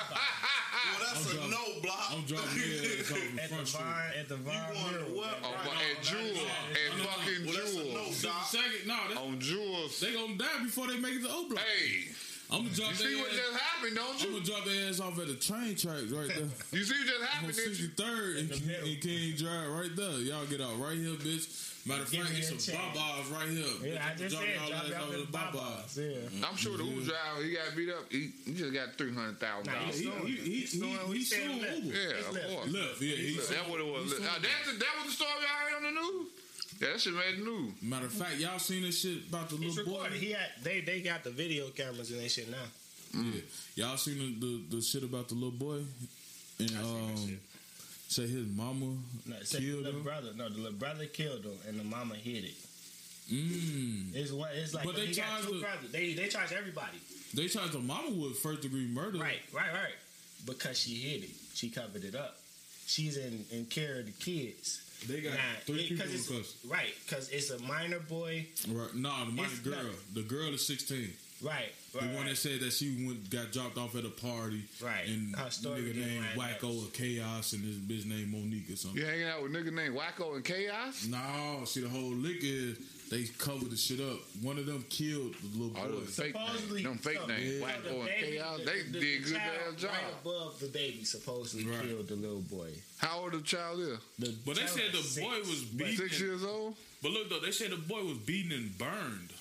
[0.82, 2.06] Well, that's I'm a dropping- no block.
[2.10, 3.64] I'm dropping their off the At the.
[3.64, 5.34] Vine, at the Vine You going to what?
[5.44, 7.91] oh, but at Jewel, at fucking Well, that's a no, Jewel,
[8.22, 8.44] doc.
[8.46, 10.00] Second, no, that, on Jewels.
[10.00, 11.60] they gonna die before they make it to O Block.
[11.60, 12.08] Hey,
[12.50, 13.36] I'm gonna drop you see what ass.
[13.36, 14.26] just happened, don't you?
[14.28, 16.48] I'm gonna drop their ass off at the train tracks right there.
[16.72, 17.88] You see what just On happened, didn't you?
[17.88, 18.50] 63rd and,
[18.88, 20.18] and King Drive right there.
[20.20, 21.68] Y'all get out right here, bitch.
[21.84, 22.94] Matter of fact, me it's a some check.
[22.94, 23.66] Babas right here.
[23.82, 25.58] Yeah, I just Drop said, y'all drop ass y'all off at at the Babas.
[25.58, 25.98] Babas.
[25.98, 26.46] Yeah.
[26.46, 28.04] I'm sure the Uber driver, he got beat up.
[28.12, 29.98] He, he just got three hundred thousand Nah, dollars.
[29.98, 30.26] he's He, suing.
[30.28, 30.78] he, he, He's he,
[31.10, 31.58] he suing.
[31.58, 31.90] Uber.
[31.90, 32.48] Yeah, of left.
[32.54, 32.68] course.
[32.70, 33.16] Left, yeah.
[33.16, 34.02] He That's what it was.
[34.04, 36.26] He suing that's the, that was the story I heard on the news.
[36.82, 37.72] Yeah, that shit made the news.
[37.80, 40.08] Matter of fact, y'all seen this shit about the He's little boy?
[40.10, 42.56] He had they they got the video cameras and they shit now.
[43.14, 43.40] Yeah.
[43.76, 45.82] Y'all seen the, the, the shit about the little boy?
[46.58, 47.38] And um,
[48.08, 48.96] say his mama
[49.26, 50.02] No, it the killed little him.
[50.02, 50.28] brother.
[50.36, 52.54] No, the little brother killed him and the mama hid it.
[53.32, 54.14] Mm.
[54.14, 54.84] It's what it's like.
[54.84, 55.92] But they he got charged two the- brothers.
[55.92, 56.98] They they charge everybody.
[57.34, 59.18] They charged the mama with first degree murder.
[59.18, 59.94] Right, right, right.
[60.44, 61.30] Because she hid it.
[61.54, 62.36] She covered it up.
[62.86, 64.82] She's in, in care of the kids.
[65.08, 66.68] They got Nah, three it- people 'cause in it's- custody.
[66.68, 68.46] Right, because it's a minor boy.
[68.68, 68.94] Right.
[68.94, 69.82] Nah, the minor It's girl.
[69.84, 71.12] not- The girl is 16.
[71.40, 72.28] Right, The one right.
[72.28, 74.62] that said that she went got dropped off at a party.
[74.80, 75.08] Right.
[75.08, 76.38] And Her story nigga didn't named.
[76.38, 79.00] Wacko or Chaos and this bitch named Monique or something.
[79.00, 81.04] You hanging out with nigga named Wacko and Chaos?
[81.06, 82.78] No, see the whole lick is
[83.12, 84.18] they covered the shit up.
[84.40, 86.06] One of them killed the little Oh, boy.
[86.06, 86.46] fake names.
[86.48, 87.60] Supposedly, Them fake so- names.
[87.60, 88.58] so Wacko the and baby- Chaos.
[88.58, 89.90] the- They the- did a the good child ass job.
[89.92, 91.82] Right above the baby supposedly Right.
[91.88, 92.70] killed the little boy.
[92.96, 93.98] How old the child is?
[94.18, 95.96] The But they said the was boy was beaten.
[95.96, 96.76] Six years old?
[97.02, 99.32] But look though, they said the boy was beaten and burned.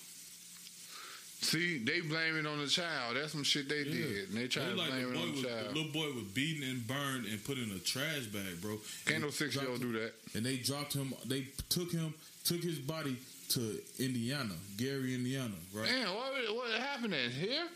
[1.44, 3.16] See, they blame it on the child.
[3.16, 4.30] That's some shit they did.
[4.30, 6.24] And they try They to like blame it on the was, the little boy was
[6.36, 8.80] beaten and burned and put in a trash bag, bro.
[9.06, 10.14] Can't no six year old do that.
[10.36, 11.16] And they dropped him.
[11.26, 13.18] They took him, took his body
[13.54, 15.90] to Indiana, Gary, Indiana, right?
[15.90, 17.68] Man, what, what happened in here?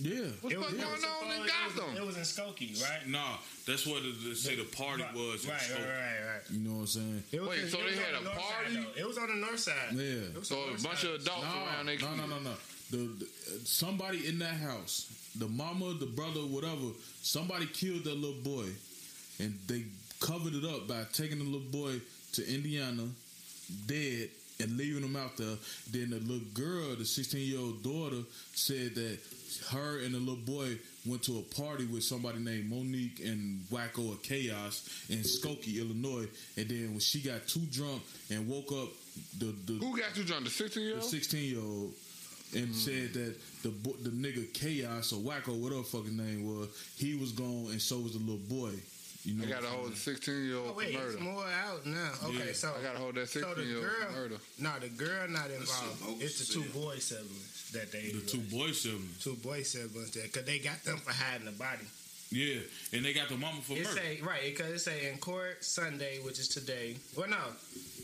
[0.00, 0.24] Yeah.
[0.40, 1.96] What's It was- fuck going was on in supposed- it was- Gotham?
[1.96, 3.08] It was in Skokie, right?
[3.08, 3.36] Nah,
[3.66, 5.44] that's what the, they say the party Right, was.
[5.44, 6.40] in Right, right, right, right.
[6.50, 7.22] You know what I'm saying?
[7.30, 9.00] It was Wait, so it they was had on the a north side, party?
[9.00, 9.92] it was on the north side.
[9.92, 10.42] Yeah.
[10.42, 11.10] So a bunch side.
[11.10, 12.54] of adults around No, they no, no, no, no.
[12.90, 13.26] The, the
[13.64, 18.68] somebody in that house, the mama, the brother, whatever, somebody killed that little boy,
[19.40, 19.84] and they
[20.20, 22.00] covered it up by taking the little boy
[22.32, 23.08] to Indiana,
[23.86, 24.28] dead,
[24.62, 25.56] and leaving them out there.
[25.90, 28.22] Then the little girl, the 16 year old daughter,
[28.54, 29.18] said that
[29.70, 34.12] her and the little boy went to a party with somebody named Monique and Wacko
[34.12, 36.28] or Chaos in Skokie, Illinois.
[36.56, 38.88] And then when she got too drunk and woke up,
[39.38, 40.44] the the Who got you drunk?
[40.44, 41.10] The 16 year the old?
[41.10, 41.92] 16 year old
[42.54, 42.74] and mm.
[42.74, 43.70] said that the
[44.02, 48.12] the nigga chaos or wacko whatever fucking name was he was gone and so was
[48.12, 48.72] the little boy
[49.24, 51.44] you know I got to hold the 16 year old Oh, wait, for it's more
[51.46, 52.10] out now.
[52.24, 54.36] Okay, Yeah, so I got to hold that so 16 the year old for murder.
[54.58, 56.22] no, the girl not involved.
[56.22, 56.82] It's the two hell.
[56.82, 60.82] boy siblings that they the two boy siblings two boy siblings there because they got
[60.84, 61.86] them for hiding the body.
[62.30, 62.60] yeah
[62.92, 65.64] and they got the mama for It murder say right because it say in court
[65.64, 66.96] Sunday, which is today.
[67.16, 67.38] Well, no,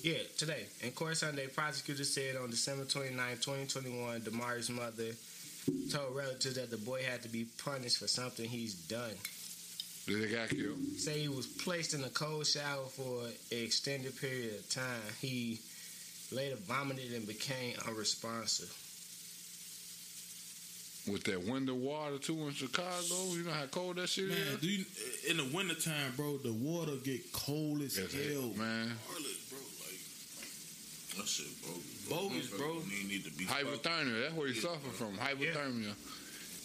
[0.03, 1.49] yeah, today in court Sunday.
[1.49, 5.11] Prosecutors said on December 29, 2021, Damari's mother
[5.91, 9.13] told relatives that the boy had to be punished for something he's done.
[10.09, 10.79] They got killed.
[10.97, 15.03] Say he was placed in a cold shower for an extended period of time.
[15.21, 15.61] He
[16.33, 18.75] later vomited and became unresponsive.
[21.11, 24.61] With that winter water too in Chicago, you know how cold that shit man is.
[24.61, 24.85] do you,
[25.31, 28.93] in the wintertime bro the water get cold as Yes, hell man.
[29.09, 30.01] Harlot, bro, like
[31.17, 32.09] that shit bogus.
[32.11, 32.75] Bogus, bro.
[32.89, 34.23] Need, need to be Hypothermia.
[34.23, 35.17] That's where he suffered from.
[35.17, 35.95] Hypothermia.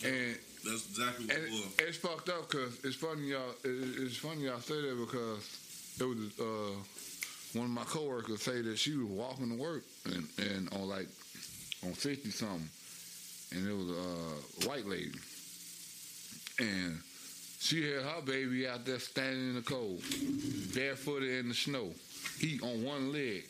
[0.04, 1.74] And That's exactly what And it was.
[1.80, 3.52] it's fucked up because it's funny y'all.
[3.64, 3.70] It,
[4.02, 5.60] it's funny y'all say that because
[6.00, 10.28] it was uh, one of my coworkers say that she was walking to work and,
[10.38, 11.08] and on like
[11.86, 12.70] on fifty something,
[13.52, 15.12] and it was a white lady,
[16.60, 17.00] and
[17.60, 20.02] she had her baby out there standing in the cold,
[20.74, 21.92] barefooted in the snow,
[22.40, 23.46] he on one leg.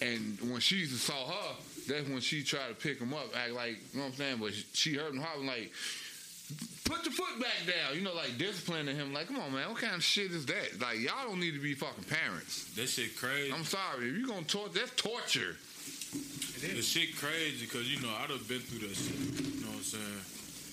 [0.00, 1.54] And when she saw her,
[1.88, 4.36] that's when she tried to pick him up, act like, you know what I'm saying?
[4.40, 5.72] But she heard him hollering like,
[6.84, 7.96] put your foot back down.
[7.96, 9.12] You know, like disciplining him.
[9.12, 9.68] Like, come on, man.
[9.68, 10.80] What kind of shit is that?
[10.80, 12.72] Like, y'all don't need to be fucking parents.
[12.74, 13.52] That shit crazy.
[13.52, 14.08] I'm sorry.
[14.08, 15.56] If you gonna torture, that's torture.
[16.62, 19.18] The shit crazy because you know I done been through that shit.
[19.18, 20.22] You know what I'm saying?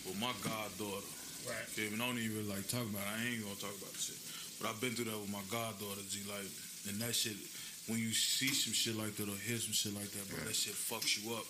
[0.05, 1.07] With my goddaughter.
[1.47, 1.65] Right.
[1.65, 1.97] Feel me?
[1.97, 3.09] I don't even like talk about it.
[3.09, 4.19] I ain't gonna talk about the shit.
[4.61, 6.21] But I've been through that with my goddaughter, G.
[6.27, 6.45] Like,
[6.91, 7.39] and that shit,
[7.87, 10.53] when you see some shit like that or hear some shit like that, bro, that
[10.53, 11.47] shit fucks you up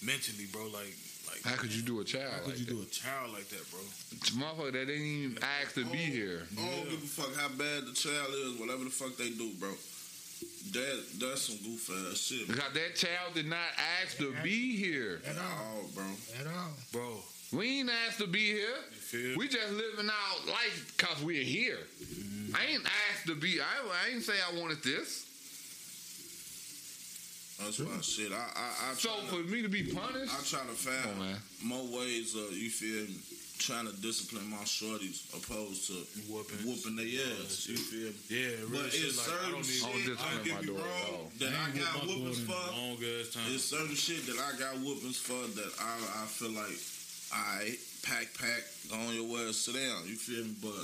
[0.00, 0.70] mentally, bro.
[0.70, 1.11] Like, like
[1.44, 3.70] How could you do a child how could like you do a child like that,
[3.70, 3.80] bro?
[3.80, 6.42] Motherfucker that didn't even ask to be here.
[6.58, 9.50] I don't give a fuck how bad the child is, whatever the fuck they do,
[9.58, 9.70] bro.
[10.72, 12.46] That that's some goof ass shit.
[12.46, 13.58] Because that child did not
[14.02, 15.20] ask to be here.
[15.26, 16.04] At all, Oh, bro.
[16.40, 16.70] at all.
[16.92, 17.16] Bro,
[17.52, 19.34] We ain't asked to be here.
[19.36, 21.78] We just living our life because we're here.
[22.02, 22.56] Mm-hmm.
[22.56, 23.60] I ain't asked to be.
[23.60, 23.64] I,
[24.08, 25.26] I ain't say I wanted this.
[27.60, 28.32] Oh, that's why shit.
[28.32, 31.02] I I, I So try to- for me to be punished, I try to find
[31.04, 33.16] Come on, more ways of you feel me,
[33.58, 35.94] trying to discipline my shorties opposed to
[36.26, 36.66] Whooping.
[36.66, 37.06] whooping their
[37.38, 37.68] ass.
[37.70, 38.18] You feel me?
[38.28, 40.54] yeah, real But it's Like, I certain don't shit, I don't I discipline don't get
[40.54, 42.72] my me daughter at wrong, that I ain't got whooped my whoopings daughter for.
[42.72, 43.46] in a long ass time.
[43.48, 46.78] There's certain shit that I got whoopings for that I, I feel like
[47.30, 50.02] I pack pack go on your ass sit down.
[50.10, 50.56] You feel me?
[50.58, 50.82] But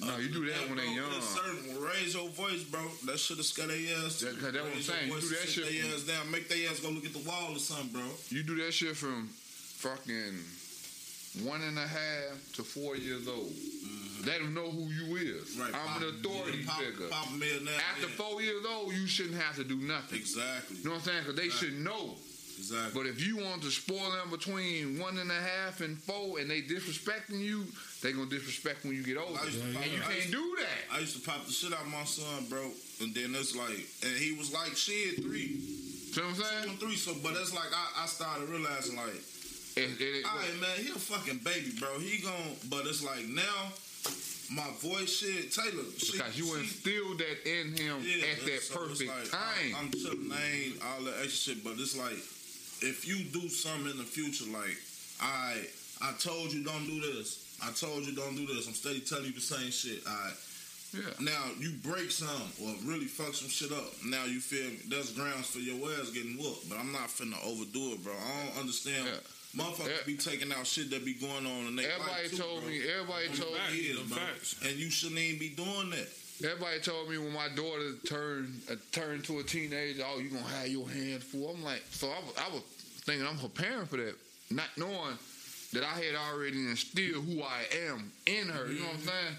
[0.00, 1.20] No, you do that when they young.
[1.20, 2.80] Certain raise your voice, bro.
[3.06, 4.20] That should have scared their ass.
[4.20, 5.08] That- that's what I'm saying.
[5.08, 6.30] You do that shit their ass down.
[6.30, 8.08] Make their ass go look at the wall or something, bro.
[8.30, 10.38] you do that shit from fucking
[11.40, 13.52] one and a half to four years old.
[14.24, 15.56] Let them know who you is.
[15.56, 15.60] Mm-hmm.
[15.60, 15.74] Right.
[15.74, 17.08] I'm an authority pop, figure.
[17.08, 17.26] Pop.
[17.26, 18.14] After yeah.
[18.16, 20.18] four years old, you shouldn't have to do nothing.
[20.18, 20.76] Exactly.
[20.78, 21.18] You know what I'm saying?
[21.26, 22.14] Because they should know.
[22.58, 22.92] Exactly.
[23.02, 26.50] But if you want to spoil them between one and a half and four, and
[26.50, 27.64] they disrespecting you,
[28.02, 29.38] they gonna disrespect when you get older.
[29.38, 30.96] To and you can't used- do that.
[30.96, 32.70] I used to pop the shit out of my son, bro.
[33.00, 35.58] And then it's like, and he was like, shit, three.
[35.58, 36.68] See what I'm Two saying?
[36.70, 36.96] and three.
[36.96, 39.14] So, but it's like, I, I started realizing, like,
[39.76, 41.98] It- it- all right, man, he a fucking baby, bro.
[41.98, 43.72] He gon' but it's like now,
[44.52, 45.84] my voice shit, Taylor.
[45.96, 49.40] She, because you she- instilled that in him Yeah, at that so perfect like, time.
[49.74, 52.20] I, I'm chilling, I ain't all that extra shit, but it's like
[52.82, 54.76] if you do something in the future, like
[55.20, 55.62] I,
[56.02, 57.38] I told you don't do this.
[57.62, 58.66] I told you don't do this.
[58.66, 60.02] I'm steady telling you the same shit.
[60.06, 60.30] I.
[60.94, 61.00] yeah.
[61.20, 62.28] Now you break some
[62.62, 63.92] or really fuck some shit up.
[64.04, 64.78] Now you feel me?
[64.88, 68.12] There's grounds for your ass getting whooped, but I'm not finna overdo it, bro.
[68.12, 69.06] I don't understand.
[69.06, 69.62] Yeah.
[69.62, 70.06] Motherfuckers Yeah.
[70.06, 72.70] be taking out shit that be going on in their Everybody life too, told bro.
[72.70, 72.80] me.
[72.88, 73.78] Everybody told me.
[73.78, 74.16] kids, them bro.
[74.18, 74.56] facts.
[74.64, 76.08] And you shouldn't even be doing that.
[76.44, 80.42] Everybody told me when my daughter turned uh, turned to a teenager, oh, you gonna
[80.42, 81.50] have your hands full.
[81.50, 82.62] I'm like, so I was, I was
[83.04, 84.14] thinking I'm preparing for that,
[84.50, 85.16] not knowing
[85.72, 88.66] that I had already instilled who I am in her.
[88.66, 89.36] You know what I'm saying?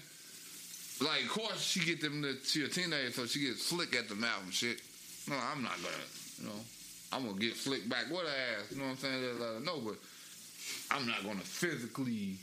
[1.02, 4.08] Like, of course, she get them to she a teenager, so she gets slick at
[4.08, 4.80] the mouth and shit.
[5.28, 6.04] No, I'm not gonna,
[6.40, 6.60] you know,
[7.12, 8.70] I'm gonna get slick back with her ass.
[8.70, 9.22] You know what I'm saying?
[9.22, 9.96] Just let her know, but
[10.90, 12.38] I'm not gonna physically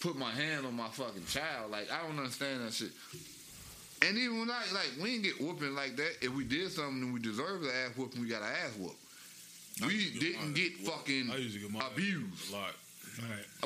[0.00, 1.70] put my hand on my fucking child.
[1.70, 2.90] Like I don't understand that shit.
[4.02, 6.16] And even when I like we didn't get whooping like that.
[6.22, 8.96] If we did something and we deserved the ass whooping, we got an ass whoop.
[9.86, 12.52] We get didn't get ass fucking I used to get my abused.
[12.52, 12.74] a lot.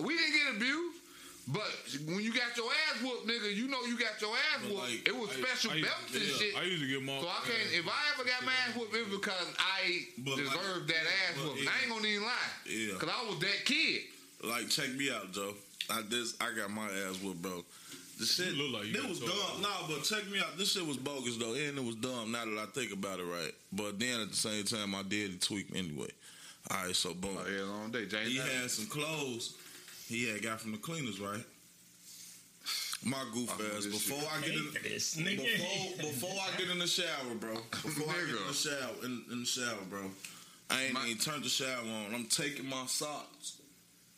[0.03, 0.99] We didn't get abused.
[1.47, 1.69] But
[2.09, 4.81] when you got your ass whooped, nigga, you know you got your ass But, whooped.
[4.89, 6.57] like, it was I- special I used- belts and yeah, shit.
[6.57, 7.21] I used to get my.
[7.21, 7.69] so I can't.
[7.75, 11.05] If I ever got my ass whooped, it was because I But, like, deserved that
[11.05, 11.65] ass but, whooping.
[11.65, 11.71] yeah.
[11.71, 12.51] I ain't gonna even lie.
[12.67, 12.95] Yeah.
[12.99, 14.03] Cause I was that kid.
[14.43, 15.53] Like, check me out, Joe.
[15.91, 17.65] I this I got my ass whooped, bro.
[18.19, 19.31] The shit look like you it was told.
[19.33, 19.63] dumb.
[19.63, 20.57] Nah, but check me out.
[20.57, 22.31] This shit was bogus though, and it was dumb.
[22.33, 23.53] Now that I think about it, right.
[23.73, 26.09] But then at the same time, I did tweak anyway.
[26.71, 27.37] All right, so boom.
[27.39, 28.29] Oh, yeah, long day, James.
[28.29, 29.55] He had some clothes
[30.09, 31.45] he had got from the cleaners, right?
[33.05, 33.85] My goof I ass.
[33.87, 34.29] Before shit.
[34.33, 35.99] I get in, This before nigga.
[35.99, 37.55] before I get in the shower, bro.
[37.71, 40.01] Before I get in the shower, in, in the shower, bro.
[40.71, 42.15] I ain't My- even turned the shower on.
[42.15, 43.59] I'm taking my socks,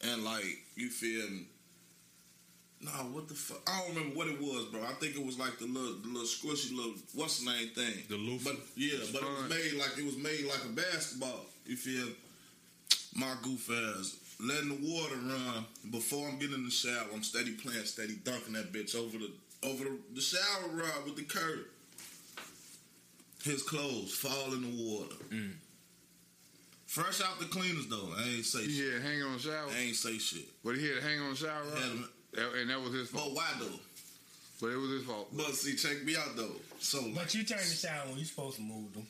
[0.02, 0.44] and like
[0.76, 1.46] you feel me.
[2.86, 3.58] No, what the fuck?
[3.66, 4.80] I don't remember what it was, bro.
[4.80, 8.04] I think it was like the little, the little squishy little what's the name thing.
[8.08, 8.50] The loofah?
[8.50, 11.46] But yeah, but it was made like it was made like a basketball.
[11.66, 12.08] You feel?
[13.16, 17.08] My goof ass letting the water run before I'm getting in the shower.
[17.12, 19.32] I'm steady playing, steady dunking that bitch over the
[19.66, 21.64] over the, the shower rod with the curtain.
[23.42, 25.16] His clothes fall in the water.
[25.30, 25.52] Mm.
[26.86, 28.12] Fresh out the cleaners though.
[28.16, 28.92] I ain't say shit.
[28.92, 29.68] had hang on the shower.
[29.74, 30.46] I ain't say shit.
[30.64, 32.08] But he had to hang on the shower rod.
[32.36, 33.24] Had him- That- and that was his fault.
[33.26, 33.80] But why though?
[34.60, 35.28] But it was his fault.
[35.36, 36.56] But see, check me out though.
[36.80, 39.06] So But you turn the shower when you supposed to move them.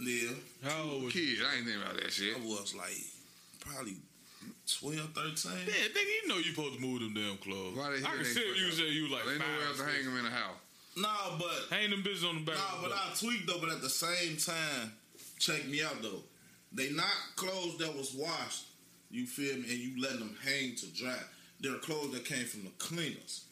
[0.00, 0.30] yeah,
[0.62, 2.36] How old was Kid, I ain't thinking about that shit.
[2.36, 2.96] I was like
[3.60, 3.96] probably
[4.66, 5.52] 12, 13.
[5.66, 7.76] Yeah, nigga, you know you supposed to move them damn clothes.
[7.76, 8.76] Why they I can they see if you that?
[8.76, 10.56] say you like There ain't five, nowhere else to hang them in the house.
[10.96, 12.56] Nah, but Hang them bitches on the back.
[12.58, 12.92] Nah, but.
[12.92, 13.58] I tweaked though.
[13.60, 14.92] But at the same time,
[15.38, 16.22] check me out though.
[16.72, 17.06] They not
[17.36, 18.64] clothes that was washed.
[19.10, 19.68] You feel me?
[19.70, 21.16] And you letting them hang to dry.
[21.60, 23.44] They're clothes that came from the cleaners.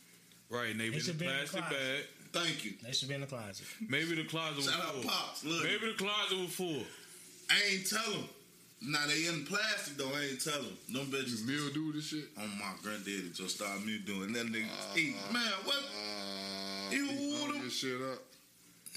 [0.51, 2.05] Right, and they, They in a should be in the plastic bag.
[2.33, 2.73] Thank you.
[2.83, 3.67] They should be in the closet.
[3.89, 5.03] Maybe the closet was Shout out full.
[5.11, 5.45] Pops.
[5.45, 5.63] Look.
[5.65, 6.83] Maybe the closet was full.
[7.51, 8.25] I ain't tell them.
[8.81, 10.11] Now they in plastic though.
[10.15, 10.77] I ain't tell them.
[10.93, 11.45] Them bitches.
[11.47, 12.25] Mildew this shit.
[12.39, 14.47] Oh my granddaddy just started me doing that.
[14.47, 14.67] Nigga
[14.97, 15.17] eat.
[15.33, 15.77] Man, what?
[15.77, 17.65] Uh, You he want hung him?
[17.65, 18.23] this shit up.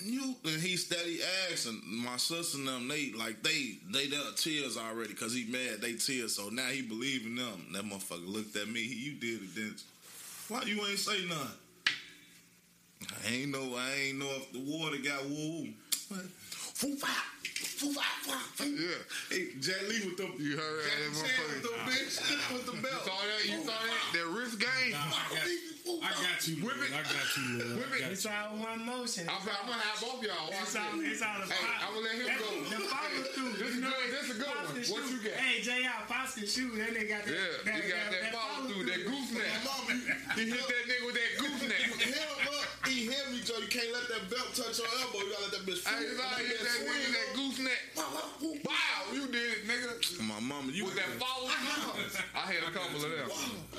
[0.04, 1.20] You and he steady
[1.52, 2.88] asking my sister and them.
[2.88, 5.82] They like they they done tears already because he mad.
[5.82, 6.36] They tears.
[6.36, 7.68] So now he believe in them.
[7.74, 8.82] That motherfucker looked at me.
[8.82, 9.84] He, you did it, didn't?
[10.48, 11.58] Why you ain't say nothing?
[13.26, 13.76] I ain't know.
[13.78, 15.68] I ain't know if the water got woo.
[17.82, 18.70] Foo foo.
[18.78, 18.94] Yeah.
[19.34, 20.38] Hey, Jet Li with them.
[20.38, 21.66] You heard that, Jackie Chan with motherfucker.
[21.66, 22.14] them bitch
[22.54, 23.42] with the You saw that?
[23.42, 24.02] You saw that?
[24.14, 24.94] That wrist game.
[24.94, 25.50] Nah, I got,
[26.06, 26.94] I got you, Whip it.
[26.94, 27.74] I got you, Lil.
[27.74, 28.14] I Whip it.
[28.14, 29.26] It's all one motion.
[29.26, 30.54] I'm, I'm gonna have both y'all.
[30.54, 31.18] It's all, this.
[31.18, 32.50] it's all the Hey, I'm gonna let him go.
[32.70, 33.54] The follow through.
[33.58, 34.10] This is good.
[34.14, 34.66] This is a good one.
[34.78, 35.42] can What you got?
[35.42, 36.02] Hey, J.R.
[36.06, 36.78] Pops can shoot.
[36.78, 37.34] Then they got that.
[37.34, 39.50] Yeah, that, he got that follow through, that gooseneck.
[39.66, 39.98] Mama,
[40.38, 41.82] He hit that nigga with that gooseneck.
[43.12, 43.60] Hell, look, he Joe.
[43.60, 45.20] You can't let that belt touch your elbow.
[45.20, 45.84] You gotta let that bitch.
[45.84, 47.82] Hey, you gotta hit that nigga with that gooseneck.
[48.64, 50.22] Wow, you did it, nigga.
[50.28, 51.52] My mama, you With that follow.
[51.52, 53.30] I had a couple of them.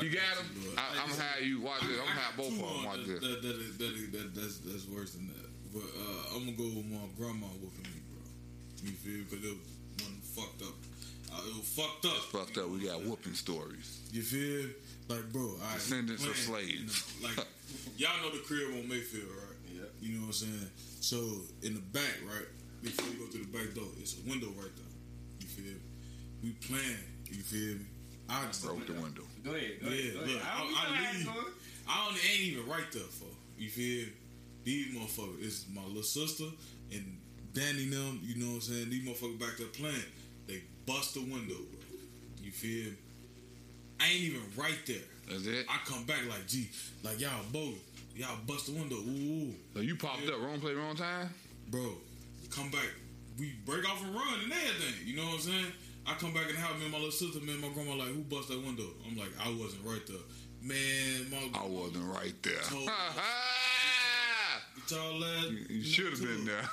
[0.04, 0.76] You got them?
[0.76, 1.96] I, I'm gonna have you watch this.
[1.98, 3.20] I'm gonna have both of them watch that, this.
[3.20, 5.48] that, that, is- that, is- that, that's, that's worse than that.
[5.72, 8.20] But uh, I'm gonna go with my grandma whooping me, bro.
[8.84, 9.24] You feel?
[9.24, 10.76] Because it was one fucked up.
[11.32, 12.20] Uh, it was fucked up.
[12.28, 12.68] Fucked up.
[12.68, 14.00] We got whooping stories.
[14.12, 14.68] You feel?
[15.08, 17.10] Like, bro, I Descendants of slaves.
[17.22, 17.32] Like,
[17.96, 19.58] y'all know the crib on Mayfield, right?
[19.68, 19.88] Yeah.
[20.00, 20.70] You know what I'm saying?
[21.00, 21.16] So
[21.62, 22.48] in the back, right?
[22.82, 24.94] Before you go through the back door, it's a window right there.
[25.40, 25.64] You feel?
[25.64, 25.80] me?
[26.42, 27.04] We playing.
[27.30, 27.86] You feel me?
[28.28, 29.22] I just Broke the window.
[29.44, 29.80] Go ahead.
[29.82, 30.14] Go yeah, ahead.
[30.14, 30.42] Go look, ahead.
[30.42, 31.28] I, we know how I leave.
[31.88, 34.06] I don't, ain't even right there for you feel.
[34.06, 34.12] me?
[34.64, 36.44] These motherfuckers, it's my little sister
[36.92, 37.18] and
[37.52, 38.20] Danny them.
[38.22, 38.90] You know what I'm saying?
[38.90, 40.06] These motherfuckers back there playing.
[40.46, 41.98] They bust the window, bro.
[42.42, 42.90] You feel?
[42.90, 42.96] me?
[44.00, 44.96] I ain't even right there.
[45.28, 45.66] That's it.
[45.68, 46.68] I come back like, gee,
[47.02, 47.74] like y'all both,
[48.16, 48.96] y'all bust the window.
[48.96, 49.54] Ooh.
[49.74, 51.30] So you popped up wrong play, wrong time.
[51.70, 51.94] bro,
[52.50, 52.88] come back.
[53.38, 55.06] We break off and run and everything.
[55.06, 55.66] You know what I'm saying?
[56.06, 57.60] I come back and help me and my little sister, man.
[57.60, 58.84] My grandma like, who bust that window?
[59.08, 60.16] I'm like, I wasn't right there,
[60.60, 61.30] man.
[61.30, 62.60] My I wasn't right there.
[62.62, 62.90] Told-
[64.90, 66.68] y'all you you should have been there.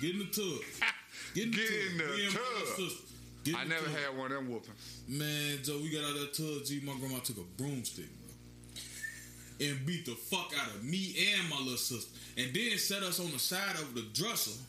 [0.00, 0.60] Get in the tub.
[1.34, 1.76] Get in the Get tub.
[1.92, 2.96] in the Me and my little tub.
[3.44, 5.02] Get I never had one of them whoopings.
[5.08, 6.64] Man, Joe, we got out of that tub.
[6.64, 11.50] G, my grandma took a broomstick, bro, and beat the fuck out of me and
[11.50, 14.60] my little sister, and then set us on the side of the dresser.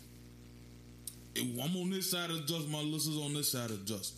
[1.35, 2.69] And I'm on this side of the dresser.
[2.69, 4.15] My little sister's on this side of the dresser.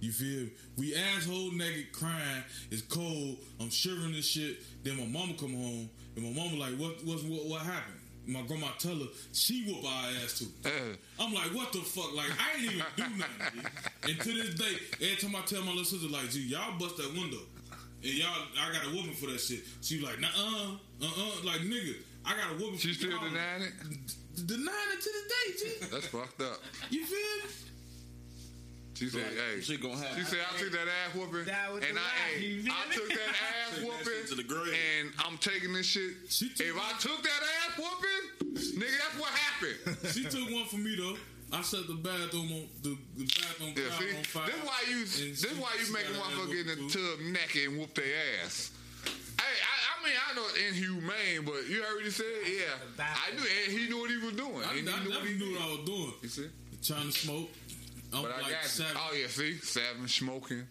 [0.00, 0.44] You feel?
[0.44, 0.50] me?
[0.78, 2.42] We asshole naked, crying.
[2.70, 3.36] It's cold.
[3.60, 4.58] I'm shivering and shit.
[4.82, 7.99] Then my mama come home, and my mama like, what, what, what, what happened?
[8.26, 10.46] My grandma tell her she whoop our ass too.
[10.64, 10.70] Uh,
[11.18, 12.14] I'm like, what the fuck?
[12.14, 13.70] Like, I ain't even do nothing.
[14.08, 16.96] And to this day, every time I tell my little sister, like, gee, y'all bust
[16.96, 17.38] that window.
[18.02, 19.60] And y'all, I got a whooping for that shit.
[19.82, 20.72] She like, nah, uh,
[21.02, 23.72] uh, uh, like, nigga, I got a whooping she still denying it.
[24.46, 25.86] Denying it to this day, G.
[25.92, 26.60] That's fucked up.
[26.90, 27.16] You feel
[27.48, 27.69] me?
[29.00, 30.12] She said, "Hey." She gonna have.
[30.14, 32.36] She said, "I took that ass whooping, That was and I, lie.
[32.36, 34.76] hey, I took that ass shit to the grave.
[35.00, 36.12] and I'm taking this shit.
[36.28, 40.12] She took if I took that ass whooping, nigga, that's what happened.
[40.12, 41.16] She took one for me, though.
[41.50, 44.46] I set the bathroom on, the, the bathroom Yeah, see, on fire.
[44.52, 46.78] this why you, this she- why you she make a got her ass motherfucker get
[46.78, 48.12] in the tub naked and whoop their
[48.44, 48.70] ass.
[49.40, 52.26] Hey, I, I mean, I know it's inhumane, but you already said?
[52.44, 54.60] Yeah, I knew, and he knew what he was doing.
[54.62, 56.12] I, I and he knew what definitely he knew what I was doing.
[56.22, 56.48] You see?
[56.84, 57.48] Trying to smoke.
[58.12, 58.96] I'm But I got seven.
[58.96, 60.66] Oh yeah, see, seven smoking.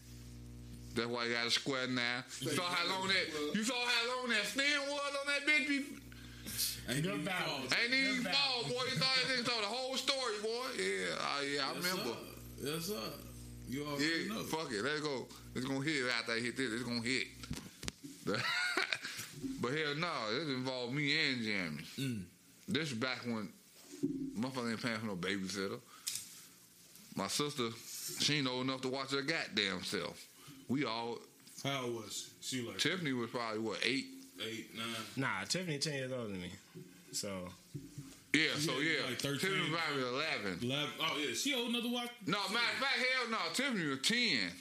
[0.95, 2.23] That's why you got a square now.
[2.41, 5.67] You saw how long that you saw how long that stand was on that bitch.
[5.67, 5.85] Be-
[6.89, 7.47] Ain't Good even battle.
[7.47, 7.75] called.
[7.83, 8.83] Ain't even Good fall, boy.
[8.91, 10.67] You thought that nigga told the whole story, boy.
[10.77, 12.11] Yeah, oh yeah, I Yes, remember.
[12.59, 12.71] sir.
[12.73, 13.13] Yes, sir.
[13.69, 14.43] You already Yeah, know.
[14.43, 15.27] fuck it, let's go.
[15.55, 16.73] It's gonna hit after I hit this.
[16.73, 17.27] It's gonna hit.
[18.25, 21.83] but hell no, this involved me and Jamie.
[21.99, 22.23] Mm.
[22.67, 23.49] This is back when
[24.37, 25.79] motherfucker ain't paying for no babysitter.
[27.19, 27.67] My sister,
[28.21, 30.25] she ain't old enough to watch her goddamn self.
[30.69, 31.17] We all
[31.65, 32.61] How old was she?
[32.61, 34.05] She like Tiffany was probably what eight.
[34.41, 34.85] eight, nine.
[35.17, 36.49] Nah, Tiffany ten years older than me.
[37.11, 37.49] So
[38.33, 39.39] Yeah, so Yeah, yeah, like 13.
[39.39, 40.59] Tiffany was probably eleven.
[40.63, 40.89] Eleven.
[41.01, 42.09] Oh yeah, she old enough to watch.
[42.25, 44.51] No, matter of fact, hell no, Tiffany was ten.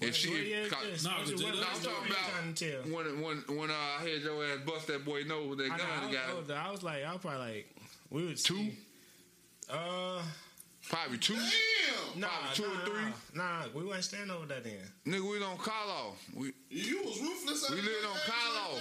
[0.00, 1.04] If she, what year is this?
[1.04, 4.22] Nah, What- but what- No, I'm talking about to when when when uh, I heard
[4.22, 5.92] your ass bust that boy nose with that I, know, gun.
[6.02, 6.54] I, was got older.
[6.56, 7.74] I was like, I was probably like,
[8.10, 8.70] we was two,
[9.68, 10.22] Uh,
[10.90, 11.34] probably two.
[11.34, 13.12] Damn, nah, Probably two or nah, three.
[13.34, 14.74] Nah, we wasn't standing over that then.
[15.06, 16.22] Nigga, we don't call off.
[16.34, 17.70] We you was ruthless.
[17.70, 18.78] We lived on man, Carlo.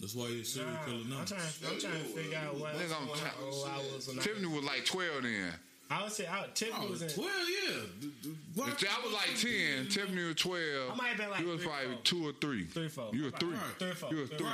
[0.00, 1.18] That's why you're a serial Nah, killer now.
[1.20, 4.18] I'm trying, I'm trying to figure out what nigga, I'm how t- I was when
[4.18, 5.52] I Tiffany was like twelve then.
[5.92, 7.08] I would say I, Tiffany Oh, was in.
[7.10, 7.30] 12,
[7.66, 7.72] yeah.
[8.00, 10.92] D- d- why- If I was like ten, Tiffany was twelve.
[10.92, 12.02] I might have been like you was three, probably four.
[12.04, 12.64] two or three.
[12.66, 13.10] Three, four.
[13.12, 13.50] You were three.
[13.52, 13.60] Right.
[13.78, 14.10] Three, four.
[14.10, 14.48] You were Three, three.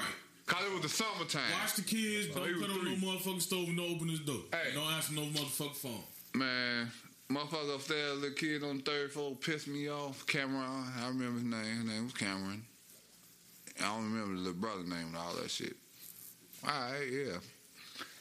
[0.47, 1.43] Cause it was the summertime.
[1.61, 2.29] Watch the kids.
[2.35, 2.97] Don't he put on no three.
[2.97, 4.37] motherfucking stove and don't open this door.
[4.53, 4.73] Hey.
[4.75, 6.03] Don't answer no motherfucking phone.
[6.37, 6.91] Man,
[7.31, 10.27] motherfucker upstairs, little kid on the third floor pissed me off.
[10.27, 11.77] Cameron, I remember his name.
[11.77, 12.63] His name was Cameron.
[13.81, 15.77] I don't remember the little brother name and all that shit.
[16.67, 17.37] All right, yeah.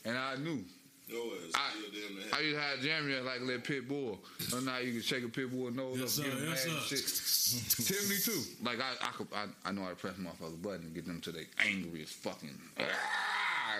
[0.05, 0.63] And I knew.
[1.07, 3.61] Your ass I- still damn near I used to have Jeremy as like a little
[3.61, 4.19] pit bull.
[4.39, 6.31] So now you can shake a pit bull nose Yes, up, sir.
[6.31, 7.85] get him Yes, mad and shit.
[7.87, 8.41] Tiffany too.
[8.63, 11.21] Like I, I, could, I, I know how to press motherfuckers button and get them
[11.21, 12.57] to the angriest fucking.
[12.79, 12.83] "Ah,"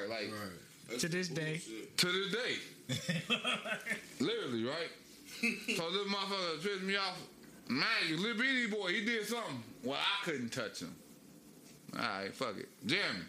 [0.10, 1.00] Like Right.
[1.00, 1.62] To this day.
[1.98, 2.56] to this day.
[4.20, 4.90] Literally, right?
[5.76, 7.18] so this motherfucker pissed me off.
[7.68, 9.64] Man, you little bitty boy, he did something.
[9.84, 10.96] Well, I couldn't touch him.
[11.96, 12.70] All right, fuck it.
[12.86, 13.20] Jeremy.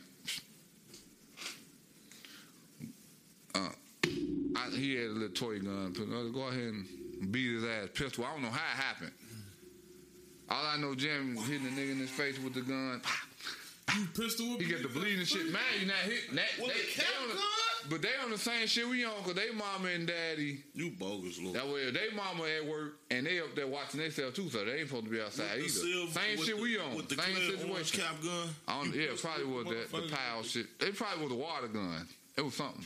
[3.55, 3.69] Uh,
[4.57, 5.93] I, he had a little toy gun.
[6.33, 8.25] Go ahead and beat his ass pistol.
[8.25, 9.13] I don't know how it happened.
[10.49, 13.01] All I know, was hitting the nigga in his face with the gun.
[13.95, 15.51] You pistol whip He get the bleeding shit.
[15.53, 16.35] Man, you not hit.
[16.35, 17.41] That, With they, they on the,
[17.89, 20.65] but they on the same shit we on, cause they mama and daddy.
[20.75, 21.55] You bogus, Lord.
[21.57, 24.81] That way, they mama at work and they up there watching themselves too, so they
[24.81, 25.69] ain't supposed to be outside either.
[25.69, 26.97] silver- Same shit the- we on.
[26.97, 28.01] With the Same situation.
[28.01, 28.49] cap gun.
[28.67, 30.67] I don't, yeah, probably was that the pile shit.
[30.81, 32.09] It probably was a water gun.
[32.37, 32.85] It was something.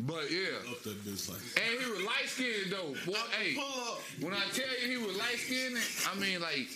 [0.00, 1.40] But yeah, Up that bitch like.
[1.56, 2.94] and he was light skinned though.
[3.04, 3.98] Boy, hey, Pull up.
[4.20, 5.76] when I tell you he was light skinned,
[6.08, 6.68] I mean like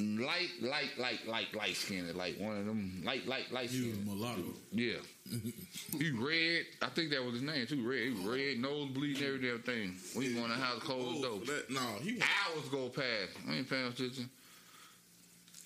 [0.00, 4.06] light, light, light, light, light skinned, like one of them light, light, light skinned.
[4.06, 4.42] mulatto.
[4.72, 4.96] Yeah.
[5.98, 6.64] he red.
[6.82, 7.86] I think that was his name too.
[7.88, 8.00] Red.
[8.00, 9.96] He was red, nose bleeding, every damn thing.
[10.16, 11.56] We going to the house closed Oh, door.
[11.70, 13.30] no, he Hours go past.
[13.48, 14.30] I ain't paying attention.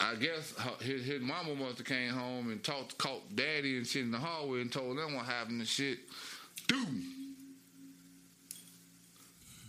[0.00, 4.02] I guess his, his mama must have came home and talked, caught daddy and shit
[4.02, 5.98] in the hallway and told them what happened and shit.
[6.66, 6.88] Dude.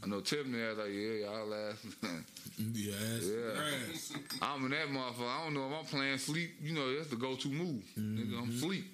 [0.06, 1.86] I know Tiffany was like, yeah, y'all last.
[2.58, 2.94] Yeah.
[3.22, 4.18] Yeah.
[4.42, 5.28] I'm in that motherfucker.
[5.28, 6.52] I don't know if I'm playing sleep.
[6.62, 7.84] You know, that's the go-to move.
[8.00, 8.60] Nigga, I'm mm-hmm.
[8.60, 8.86] sleep.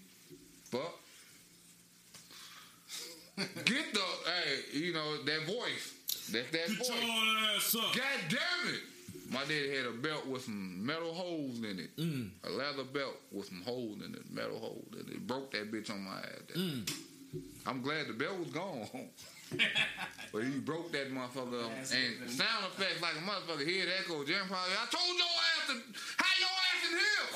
[0.72, 0.92] But
[3.38, 5.94] get the hey, you know that voice.
[6.32, 6.90] That's that Get voice.
[6.90, 7.96] your ass up.
[7.96, 8.82] God damn it!
[9.30, 11.96] My daddy had a belt with some metal holes in it.
[11.98, 12.30] Mm.
[12.46, 15.28] A leather belt with some holes in it, metal holes in it.
[15.28, 16.56] Broke that bitch on my ass.
[16.56, 16.92] Mm.
[17.68, 18.88] I'm glad the belt was gone.
[20.32, 21.72] but he broke that motherfucker up.
[21.72, 25.68] And sound effects like a motherfucker hear that go, Jim probably, I told your ass
[25.68, 25.74] to,
[26.18, 27.28] how your ass in here?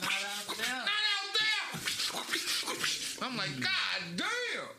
[0.00, 0.74] Not out there.
[0.84, 1.54] Not out there.
[3.22, 4.74] I'm like, God damn.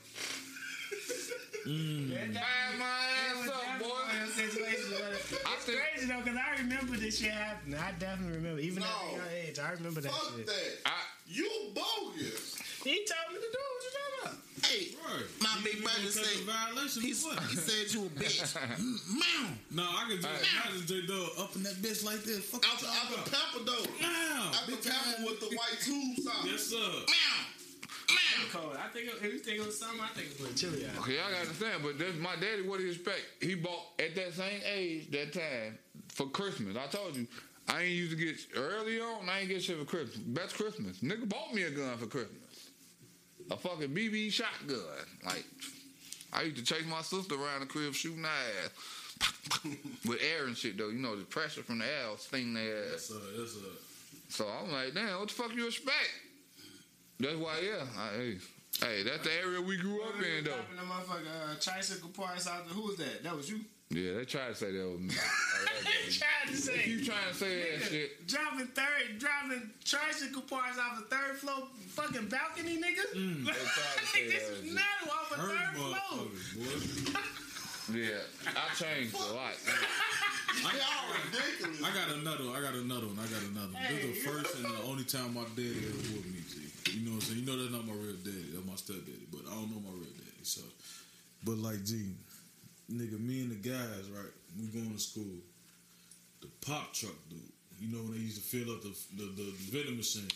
[1.66, 2.34] Mm.
[2.34, 4.06] Fire my ass up, boy.
[4.38, 7.80] It's think, crazy though, cause I remember this shit happening.
[7.80, 10.46] I definitely remember, even at a young age, I remember that fuck shit.
[10.46, 10.78] that.
[10.86, 10.92] I,
[11.28, 12.62] You bogus.
[12.84, 13.72] He told me to do it.
[13.74, 14.45] What you talking about?
[14.68, 15.24] Hey, Right.
[15.42, 17.40] my You- big brother said a he, what?
[17.44, 18.56] he said you a bitch.
[19.14, 19.50] Meow.
[19.72, 22.46] No, I can just imagine J Dub up in that bitch like this.
[22.46, 23.76] Fuck Out you the, out the talking about?
[23.76, 24.02] pepper though.
[24.02, 26.46] Now, Out the bitch pepper with the white tubes out.
[26.46, 26.78] Yes, sir.
[26.78, 27.46] Meow.
[28.10, 28.46] Meow.
[28.52, 28.78] Cold.
[28.78, 31.02] I think it, if you think it was something, I think it was chili out.
[31.04, 32.62] Okay, I gotta understand, but that's my daddy.
[32.68, 33.22] What do you expect?
[33.42, 35.78] He bought at that same age, that time
[36.10, 36.76] for Christmas.
[36.78, 37.28] I told you,
[37.68, 39.28] I ain't used to get early on.
[39.30, 40.18] I ain't get shit for Christmas.
[40.18, 42.38] Best Christmas, nigga bought me a gun for Christmas,
[43.52, 44.80] a fucking BB shotgun.
[45.26, 45.46] Like
[46.34, 49.66] I used to chase my sister around the crib shooting her ass
[50.06, 50.90] with air and shit though.
[50.90, 52.92] You know the pressure from the air sting their ass.
[52.92, 53.16] Yes, sir.
[53.38, 53.60] Yes, sir.
[54.30, 56.12] So I'm like, damn, what the fuck you expect?
[57.20, 57.86] That's why, yeah.
[57.98, 58.38] I, hey,
[58.82, 60.52] hey, that's the area we grew up in though.
[60.76, 62.64] The motherfucker uh, tricycle parts out.
[62.68, 63.24] Who was that?
[63.24, 63.62] That was you.
[63.90, 65.14] Yeah, they tried to say that was me.
[66.06, 66.86] They tried to say.
[66.86, 68.28] You trying to say that shit?
[68.28, 73.06] Driving third, driving tricycle parts off the third floor fucking balcony, nigga.
[73.16, 74.74] Mm, they tried to say this that is shit.
[74.74, 76.28] not off a third floor.
[77.94, 79.54] Yeah, I changed a lot.
[80.62, 81.86] Y'all.
[81.86, 82.46] I got another.
[82.50, 83.20] I got another one.
[83.20, 83.84] I got another one.
[83.90, 86.42] This is the first and the only time my daddy ever whooped me.
[86.48, 87.40] See, you know what I'm saying?
[87.42, 88.50] You know that's not my real daddy.
[88.54, 89.28] That's my stepdaddy.
[89.30, 90.42] But I don't know my real daddy.
[90.44, 90.62] So,
[91.44, 92.16] but like, G,
[92.92, 94.32] nigga, me and the guys, right?
[94.60, 95.24] We going to school.
[96.42, 97.40] The pop truck dude.
[97.80, 100.28] You know when they used to fill up the the, the, vending machine.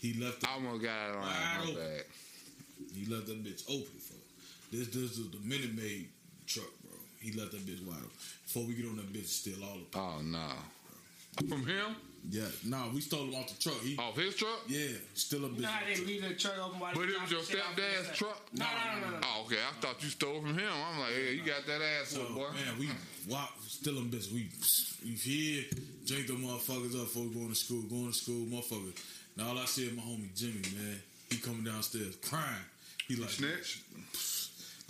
[0.00, 0.40] He left.
[0.40, 1.74] The, I almost got it on Wide my open.
[1.74, 2.04] bad.
[2.94, 4.14] He left that bitch open for
[4.74, 4.88] this.
[4.88, 6.08] This is the Minute Maid
[6.46, 6.96] truck, bro.
[7.20, 8.10] He left that bitch wide open.
[8.44, 9.98] Before we get on that bitch, steal all the.
[9.98, 10.48] Oh no,
[11.48, 11.96] from him
[12.28, 13.80] Yeah, nah, we stole him off the truck.
[13.80, 14.60] He, off his truck.
[14.68, 15.56] yeah, still a bitch.
[15.56, 17.60] You know how they leave the truck open while But it was your the shit
[17.60, 18.42] off to the stepdad's truck.
[18.52, 19.16] No, no, no, no.
[19.16, 19.26] no.
[19.26, 19.56] Oh, okay.
[19.56, 20.68] I thought you stole from him.
[20.68, 22.48] I'm like, hey, you got that ass So, up, oh, boy.
[22.52, 22.90] man, we
[23.28, 24.30] walk, still them bitch.
[24.32, 24.48] We,
[25.04, 25.64] we here,
[26.04, 27.82] drink the motherfuckers up before we going to school.
[27.82, 28.96] Going to school, motherfuckers.
[29.36, 31.00] Now all I see is my homie Jimmy, man.
[31.30, 32.44] He coming downstairs crying.
[33.08, 33.82] He like, Snitch.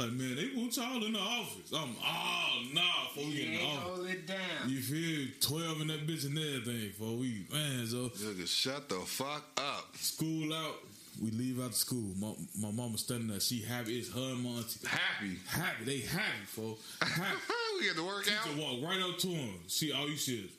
[0.00, 1.72] Like, man, they want y'all in the office.
[1.74, 2.80] I'm, oh, nah,
[3.14, 3.82] before we in the office.
[3.96, 4.38] hold it down.
[4.68, 8.08] You feel 12 in that bitch and everything before we, man, so.
[8.08, 9.94] Nigga, shut the fuck up.
[9.98, 10.76] School out,
[11.22, 12.14] we leave out the school.
[12.18, 13.98] My, my mama standing there, she happy.
[13.98, 14.86] It's her and my auntie.
[14.88, 15.36] Happy.
[15.46, 17.36] Happy, they happy, for Happy.
[17.78, 18.56] we get to work Teacher out.
[18.56, 19.54] walk right up to him.
[19.66, 20.50] See, all you see is,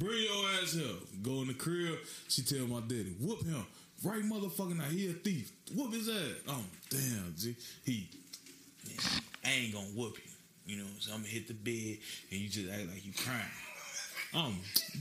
[0.00, 0.86] bring your ass here.
[1.22, 1.98] Go in the crib.
[2.28, 3.64] She tell my daddy, whoop him.
[4.04, 5.50] Right motherfucking now, he a thief.
[5.74, 6.36] Whoop his ass.
[6.46, 7.56] Oh, damn, G.
[7.84, 8.10] He,
[9.44, 10.74] I ain't gonna whoop you.
[10.74, 11.98] You know, so I'm gonna hit the bed
[12.30, 13.40] and you just act like you crying.
[14.34, 14.58] Um,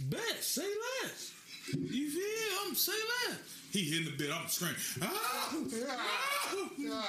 [0.10, 0.62] bet, say
[1.04, 1.34] less.
[1.74, 2.58] You feel?
[2.68, 2.92] I'm say
[3.28, 3.40] less.
[3.72, 4.76] He hitting the bed, I'm screaming.
[5.02, 5.56] Ah, ah,
[6.78, 7.04] no.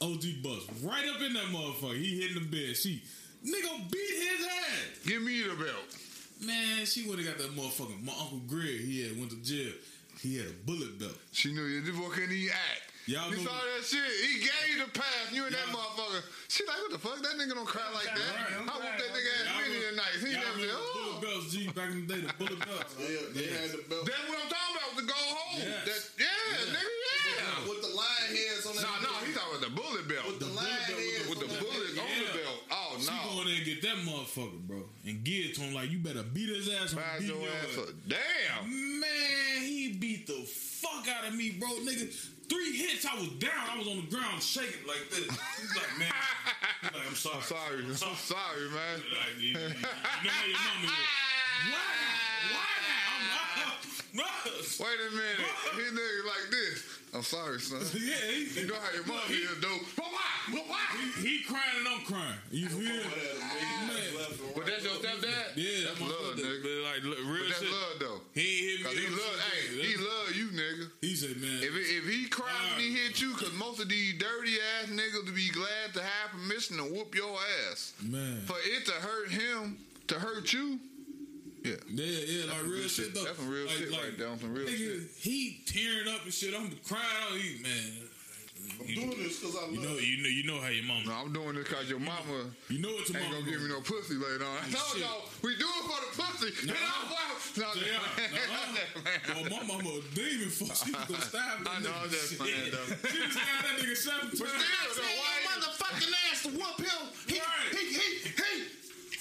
[0.12, 1.98] OG bust right up in that motherfucker.
[1.98, 2.76] He hitting the bed.
[2.76, 3.02] She
[3.44, 5.06] nigga beat his ass.
[5.06, 6.03] Give me the belt.
[6.46, 7.96] Man, she would have got that motherfucker.
[8.02, 9.72] My uncle Greg, he had went to jail.
[10.20, 11.16] He had a bullet belt.
[11.32, 11.80] She knew you.
[11.80, 12.90] This boy couldn't even act.
[13.06, 14.00] Y'all you know- saw that shit.
[14.24, 15.28] He gave you the pass.
[15.32, 16.24] You and that motherfucker.
[16.48, 17.18] She like, what the fuck?
[17.20, 18.16] That nigga don't cry like that.
[18.16, 18.64] Right.
[18.64, 20.14] I whooped that nigga ass Y'all many a night.
[20.24, 20.88] He never said, remember oh.
[21.04, 22.92] bullet belts, G, back in the day, the bullet belts.
[23.36, 24.08] They had the belt.
[24.08, 24.92] That's what I'm talking about.
[24.96, 25.60] The go home.
[25.60, 25.84] Yes.
[25.84, 27.68] That, yeah, nigga, yeah.
[27.68, 29.04] With the lion heads on No, that.
[29.04, 30.24] no, he talking about the bullet belt.
[30.24, 32.00] With the lion heads with the on that bullet bitch.
[32.00, 32.36] on the Yeah.
[32.40, 32.60] belt.
[32.72, 33.20] Oh She no.
[33.20, 35.98] go in there and get that motherfucker, bro, and give it to him like you
[35.98, 36.94] better beat his ass.
[36.94, 37.88] or I'm your ass up.
[38.08, 39.00] Damn.
[39.00, 41.68] Man, he beat the fuck out of me, bro.
[41.68, 42.12] Nigga,
[42.48, 43.52] three hits, I was down.
[43.72, 45.20] I was on the ground shaking like this.
[45.20, 46.12] He's like, man,
[46.82, 47.84] he's like, I'm sorry.
[47.84, 48.10] I'm sorry.
[48.10, 48.98] I'm sorry, man.
[48.98, 50.90] Like, you, you- you know your mama is.
[51.70, 51.78] Why?
[52.52, 53.72] Why now?
[54.80, 55.46] Wait a minute.
[55.74, 56.23] He nigga.
[57.14, 57.78] I'm sorry, son.
[57.94, 59.78] Yeah, he, You know how your mom he, is, though.
[59.96, 60.52] But why?
[60.52, 60.82] But why?
[61.22, 62.34] he, he crying and I'm crying.
[62.50, 62.80] You feel?
[62.82, 64.02] Man.
[64.54, 65.54] But that's your stepdad?
[65.56, 66.42] Yeah, that's my love, brother.
[66.42, 66.82] nigga.
[66.84, 67.70] Like, look, But real that's shit.
[67.70, 68.20] love, though.
[68.34, 69.02] He ain't hit me.
[69.02, 70.90] He love, hey, he love you, nigga.
[71.00, 71.62] He said, man.
[71.62, 74.90] If, it, if he cried when he hit you, cause most of these dirty ass
[74.90, 77.36] niggas to be glad to have permission to whoop your
[77.70, 77.94] ass.
[78.02, 78.40] Man.
[78.46, 79.78] For it to hurt him,
[80.08, 80.78] to hurt you,
[81.64, 81.72] yeah.
[81.88, 83.24] Yeah, yeah, like real That's shit though.
[83.24, 84.28] That's some real like, shit like, right there.
[84.28, 85.00] on Some real nigga, shit.
[85.18, 86.54] he tearing up and shit.
[86.54, 87.38] I'm crying out.
[87.38, 87.92] He man.
[88.80, 91.04] I'm doing this because I love You know, you know, you know how your mama.
[91.04, 93.60] No, I'm doing this cause your mama You know what your ain't mama gonna give
[93.60, 94.56] me no pussy later on.
[94.56, 95.04] I told Shit.
[95.04, 96.50] y'all, we do it for the pussy.
[96.64, 96.72] No.
[96.72, 97.36] Get off, wow.
[97.60, 99.36] No, Yeah, uh-huh.
[99.36, 100.48] Well, my mama a demon.
[100.48, 102.04] Fuck, she was gonna stab that I know, nigga.
[102.04, 102.88] I'm just playing, though.
[103.04, 104.64] She was stabbed that nigga seven But times.
[104.64, 107.02] still, though, why you- motherfucking ass to whoop him.
[107.28, 107.68] He, Right.
[107.68, 107.93] he, he, he.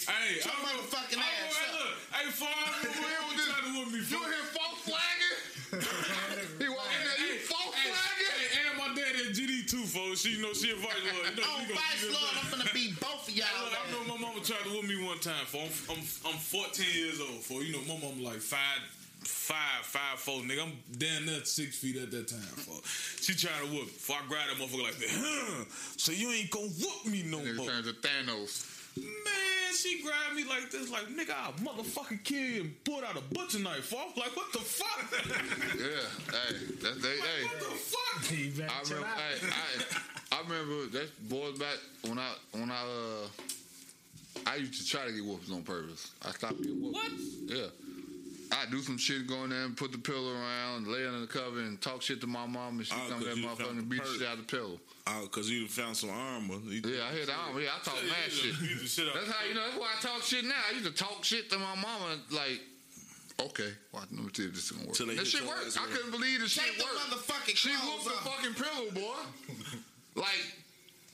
[0.08, 1.84] Hey, Your I remember- motherfucking I ass remember- up.
[1.84, 2.90] Look, hey, Fawn, You
[3.28, 4.00] when just- you tried to whoop me.
[4.00, 4.32] You Fawn.
[4.32, 5.38] hear false flagging?
[6.60, 8.34] he walk in there, you false Hey, flagging?
[8.54, 10.22] hey, and my dad at GD too, folks.
[10.22, 11.26] She know she a vice lord.
[11.30, 12.34] You know, Oh, Vice Lord.
[12.44, 13.48] I'm gonna beat both of y'all.
[13.64, 15.46] look, I know my mama tried to whoop me one time.
[15.48, 16.04] For I'm, I'm
[16.34, 17.42] I'm 14 years old.
[17.44, 18.80] For you know, my mama like five,
[19.24, 20.42] five, five, four.
[20.42, 22.40] Nigga, I'm damn near six feet at that time.
[22.40, 22.78] For
[23.22, 23.88] she tried to whoop.
[23.88, 23.92] me.
[23.98, 25.10] For I grabbed that motherfucker like that.
[25.10, 25.66] Huh,
[25.98, 27.68] so you ain't gonna whoop me no Nigga more.
[27.68, 28.70] turns to Thanos.
[28.98, 33.18] Man, she grabbed me like this, like nigga, I'll motherfucking kill you and pulled out
[33.18, 33.86] a butcher knife.
[33.86, 35.12] For I was like, what the fuck?
[35.78, 35.86] Yeah,
[36.32, 37.44] hey, that's they, hey.
[37.44, 38.32] what the fuck?
[38.32, 39.48] You better I remember, hey,
[40.32, 43.28] I, I remember that boys back when I when I uh
[44.48, 46.12] I used to try to get whoopers on purpose.
[46.26, 46.94] I stopped getting whoopers.
[46.94, 47.12] What?
[47.48, 47.66] Yeah.
[48.54, 51.28] I do some shit, go in there and put the pillow around, lay under the
[51.28, 53.48] cover, and talk shit to my mom, and she Oh, come to 'cause that you
[53.48, 54.80] motherfucker and beat the shit out of the pillow.
[55.08, 56.60] Oh, cause you done found some armor.
[56.68, 57.62] You- Yeah, I hear armor.
[57.62, 58.60] Yeah, I talk Yeah, mad shit.
[58.60, 59.66] the shit That's how you know.
[59.66, 60.62] That's why I talk shit now.
[60.70, 62.62] I used to talk shit to my mama like.
[63.40, 64.06] Okay, watch.
[64.12, 64.96] Let me see if this is gonna work.
[64.98, 65.78] That hit shit your worked.
[65.78, 67.00] I couldn't believe the shit Take the worked.
[67.28, 68.36] motherfucking She clothes whooped the off.
[68.38, 69.18] fucking pillow, boy.
[70.22, 70.56] like,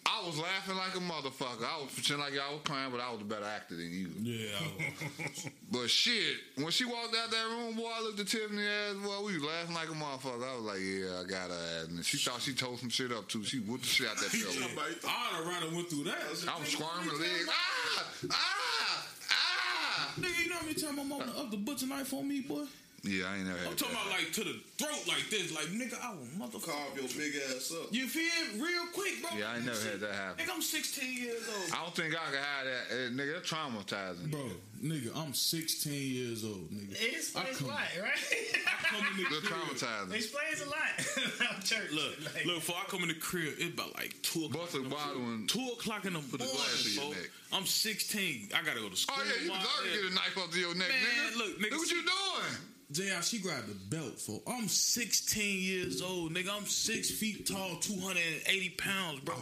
[0.05, 1.63] I was laughing like a motherfucker.
[1.63, 4.09] I was pretending like I was crying, but I was a better actor than you.
[4.21, 5.49] Yeah.
[5.71, 9.21] But shit, when she walked out that room, boy, I looked at Tiffany ass, boy,
[9.23, 10.43] we was laughing like a motherfucker.
[10.43, 11.87] I was like, yeah, I got her ass.
[11.89, 13.43] And she thought she told some shit up too.
[13.43, 14.51] She whooped the shit out that pillow.
[14.51, 16.17] I'd have rather went through that.
[16.51, 17.47] I was squirming legs.
[17.49, 18.03] Ah!
[18.31, 19.07] Ah!
[19.29, 20.13] Ah!
[20.19, 22.65] Nigga, you know how many times my mama up the butcher knife on me, boy?
[23.03, 24.07] Yeah, I ain't never had I'm talking that.
[24.07, 25.55] about like to the throat like this.
[25.55, 26.65] Like, nigga, I will motherfucker.
[26.67, 27.87] Carve your big ass up.
[27.93, 29.39] You feel it real quick, bro?
[29.39, 30.45] Yeah, I ain't never had that happen.
[30.45, 31.71] Nigga, I'm 16 years old.
[31.73, 32.83] I don't think I can have that.
[32.91, 34.29] Eh, nigga, that's traumatizing.
[34.31, 34.51] Bro,
[34.83, 36.91] nigga, I'm 16 years old, nigga.
[36.91, 38.19] It explains a come- lot, right?
[38.67, 39.59] I come in the That's crib.
[39.63, 40.13] traumatizing.
[40.13, 40.91] explains a lot
[41.39, 41.91] about church.
[41.93, 44.71] Look, Like, look, before I come in the crib, it's about like 2 o'clock.
[44.71, 45.47] Bust a bottle and.
[45.47, 47.29] Two o'clock in the the morning, glass your neck.
[47.53, 48.49] I'm 16.
[48.53, 49.15] I gotta go to school.
[49.17, 49.63] Oh, yeah, you tomorrow.
[49.63, 51.37] deserve to get a knife up to your neck, Man, nigga.
[51.37, 52.53] look, nigga, Look what you doing.
[52.91, 54.41] JR, she grabbed the belt for.
[54.47, 56.49] I'm 16 years old, nigga.
[56.51, 59.35] I'm six feet tall, 280 pounds, bro.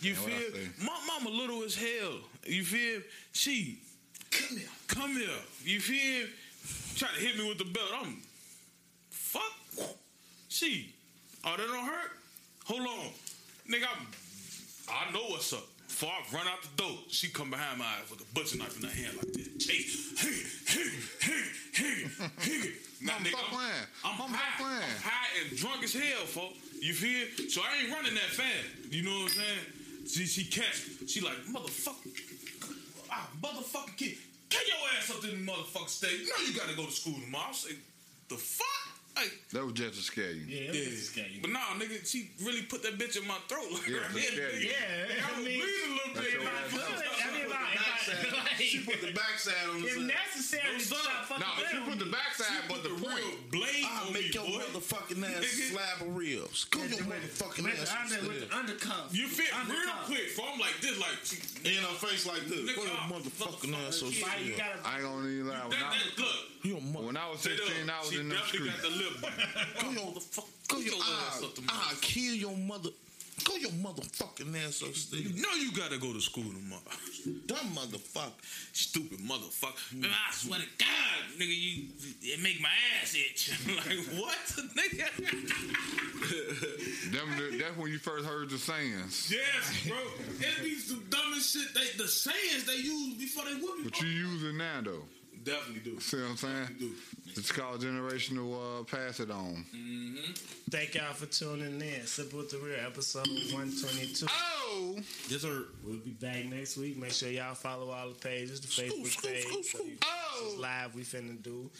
[0.00, 0.60] You I feel?
[0.84, 2.18] My mama little as hell.
[2.46, 3.02] You feel?
[3.32, 3.80] She
[4.30, 5.28] come here, come here.
[5.64, 6.28] You feel?
[6.96, 7.88] Try to hit me with the belt.
[8.00, 8.22] I'm
[9.10, 9.42] fuck.
[10.48, 10.94] She
[11.44, 12.10] Oh, that don't hurt?
[12.66, 13.10] Hold on.
[13.70, 14.06] Nigga, I'm,
[14.88, 15.66] I know what's up.
[15.98, 18.78] Before I run out the door, she come behind my eyes with a butcher knife
[18.78, 19.50] in her hand like this.
[19.58, 20.30] Chase, hey,
[20.70, 21.42] hey, hey,
[21.74, 22.06] hey,
[22.38, 22.70] hey.
[23.02, 23.86] Now, Mama, nigga, I'm, playing.
[24.04, 24.94] I'm Mama, high, playing.
[24.94, 26.54] I'm high and drunk as hell, folks.
[26.80, 27.50] You feel?
[27.50, 28.94] So I ain't running that fast.
[28.94, 30.06] You know what I'm saying?
[30.06, 30.86] She, she catch.
[31.10, 32.14] She like, motherfucker.
[33.10, 34.18] Ah, motherfucking kid.
[34.50, 36.20] Get your ass up to the motherfucking stage.
[36.20, 37.50] You know you gotta go to school tomorrow.
[37.50, 37.74] I say,
[38.28, 38.97] the fuck?
[39.18, 40.46] Like, That was just to scare you.
[40.46, 40.80] Yeah, yeah.
[40.86, 41.38] it was scary.
[41.42, 43.66] But nah, nigga, she really put that bitch in my throat.
[43.72, 44.68] Like, Yeah, right to here, scare you.
[44.68, 44.70] nigga.
[44.70, 46.32] Yeah, I I was mean, bleeding a little bit.
[46.32, 46.70] your Like, ass.
[46.70, 50.06] I mean, like, if I- like, She put the backside on the if side.
[50.06, 53.18] necessary, No, stop fucking No, she put the backside, but the point.
[53.18, 54.62] real blade I'll on make me, your boy.
[54.70, 55.70] motherfucking ass Nigga.
[55.74, 56.64] slab of ribs.
[56.70, 59.10] Go your motherfucking with ass the, under, with the undercuff.
[59.14, 61.18] You fit real quick, for I'm like this, like
[61.66, 62.60] In her face like this.
[62.70, 64.54] Nigga, Go your ah, motherfucking ass Why you
[64.84, 65.66] I ain't gonna even lie.
[65.66, 66.26] When I, look.
[66.64, 68.72] You a mother- when I was 16, I was in the street.
[69.10, 69.80] Got the lip.
[69.80, 70.68] Go your motherfucker.
[70.68, 72.90] Go your your ass ass up the I kill your mother.
[73.44, 75.22] Go your motherfucking ass upstairs.
[75.22, 76.82] You know you gotta go to school tomorrow.
[77.46, 78.32] Dumb motherfucker.
[78.72, 79.78] Stupid motherfucker.
[79.90, 80.00] Hmm.
[80.00, 81.88] Man, I swear to God, nigga, you
[82.22, 82.68] it make my
[83.00, 83.52] ass itch.
[83.68, 84.36] like what,
[84.76, 85.08] nigga?
[87.12, 89.32] Them, that's when you first heard the sayings.
[89.32, 89.96] yes, bro.
[90.40, 91.74] It be some dumbest shit.
[91.74, 93.84] They the sayings they use before they whoop you.
[93.84, 95.04] But you using now though.
[95.44, 96.00] Definitely do.
[96.00, 96.76] See what I'm saying?
[96.78, 96.90] Do.
[97.38, 99.64] It's called generational uh, pass it on.
[100.70, 102.04] Thank y'all for tuning in.
[102.04, 104.26] Sip with the Real, episode 122.
[104.28, 104.96] Oh!
[105.28, 105.64] Yes, sir.
[105.84, 106.96] We'll be back next week.
[106.98, 109.64] Make sure y'all follow all the pages, the Facebook page.
[109.70, 110.48] so you- Oh!
[110.50, 111.70] this live we finna do.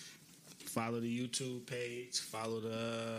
[0.66, 2.20] Follow the YouTube page.
[2.20, 3.18] Follow the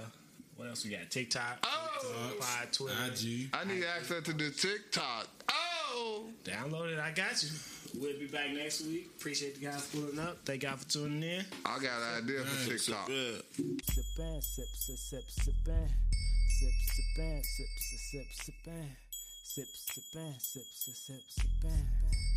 [0.56, 1.10] what else we got?
[1.10, 2.34] TikTok, Oh!
[2.40, 2.94] Pod, Twitter.
[3.12, 3.50] IG.
[3.54, 5.28] I need access to the TikTok.
[5.52, 6.26] Oh!
[6.46, 7.00] Download it.
[7.00, 7.50] I got you.
[7.98, 9.10] We'll be back next week.
[9.18, 10.38] Appreciate the guys pulling up.
[10.46, 11.46] Thank y'all for tuning in.
[11.66, 13.10] I got an idea for TikTok.
[13.10, 13.42] Yeah.
[13.58, 15.90] Sippin', sip, sip, sip, sippin'.
[16.60, 18.90] Sip, sippin', sip, sip, sip, sippin'.
[19.44, 22.29] Sip, sippin', sip, sip, sip, sippin'.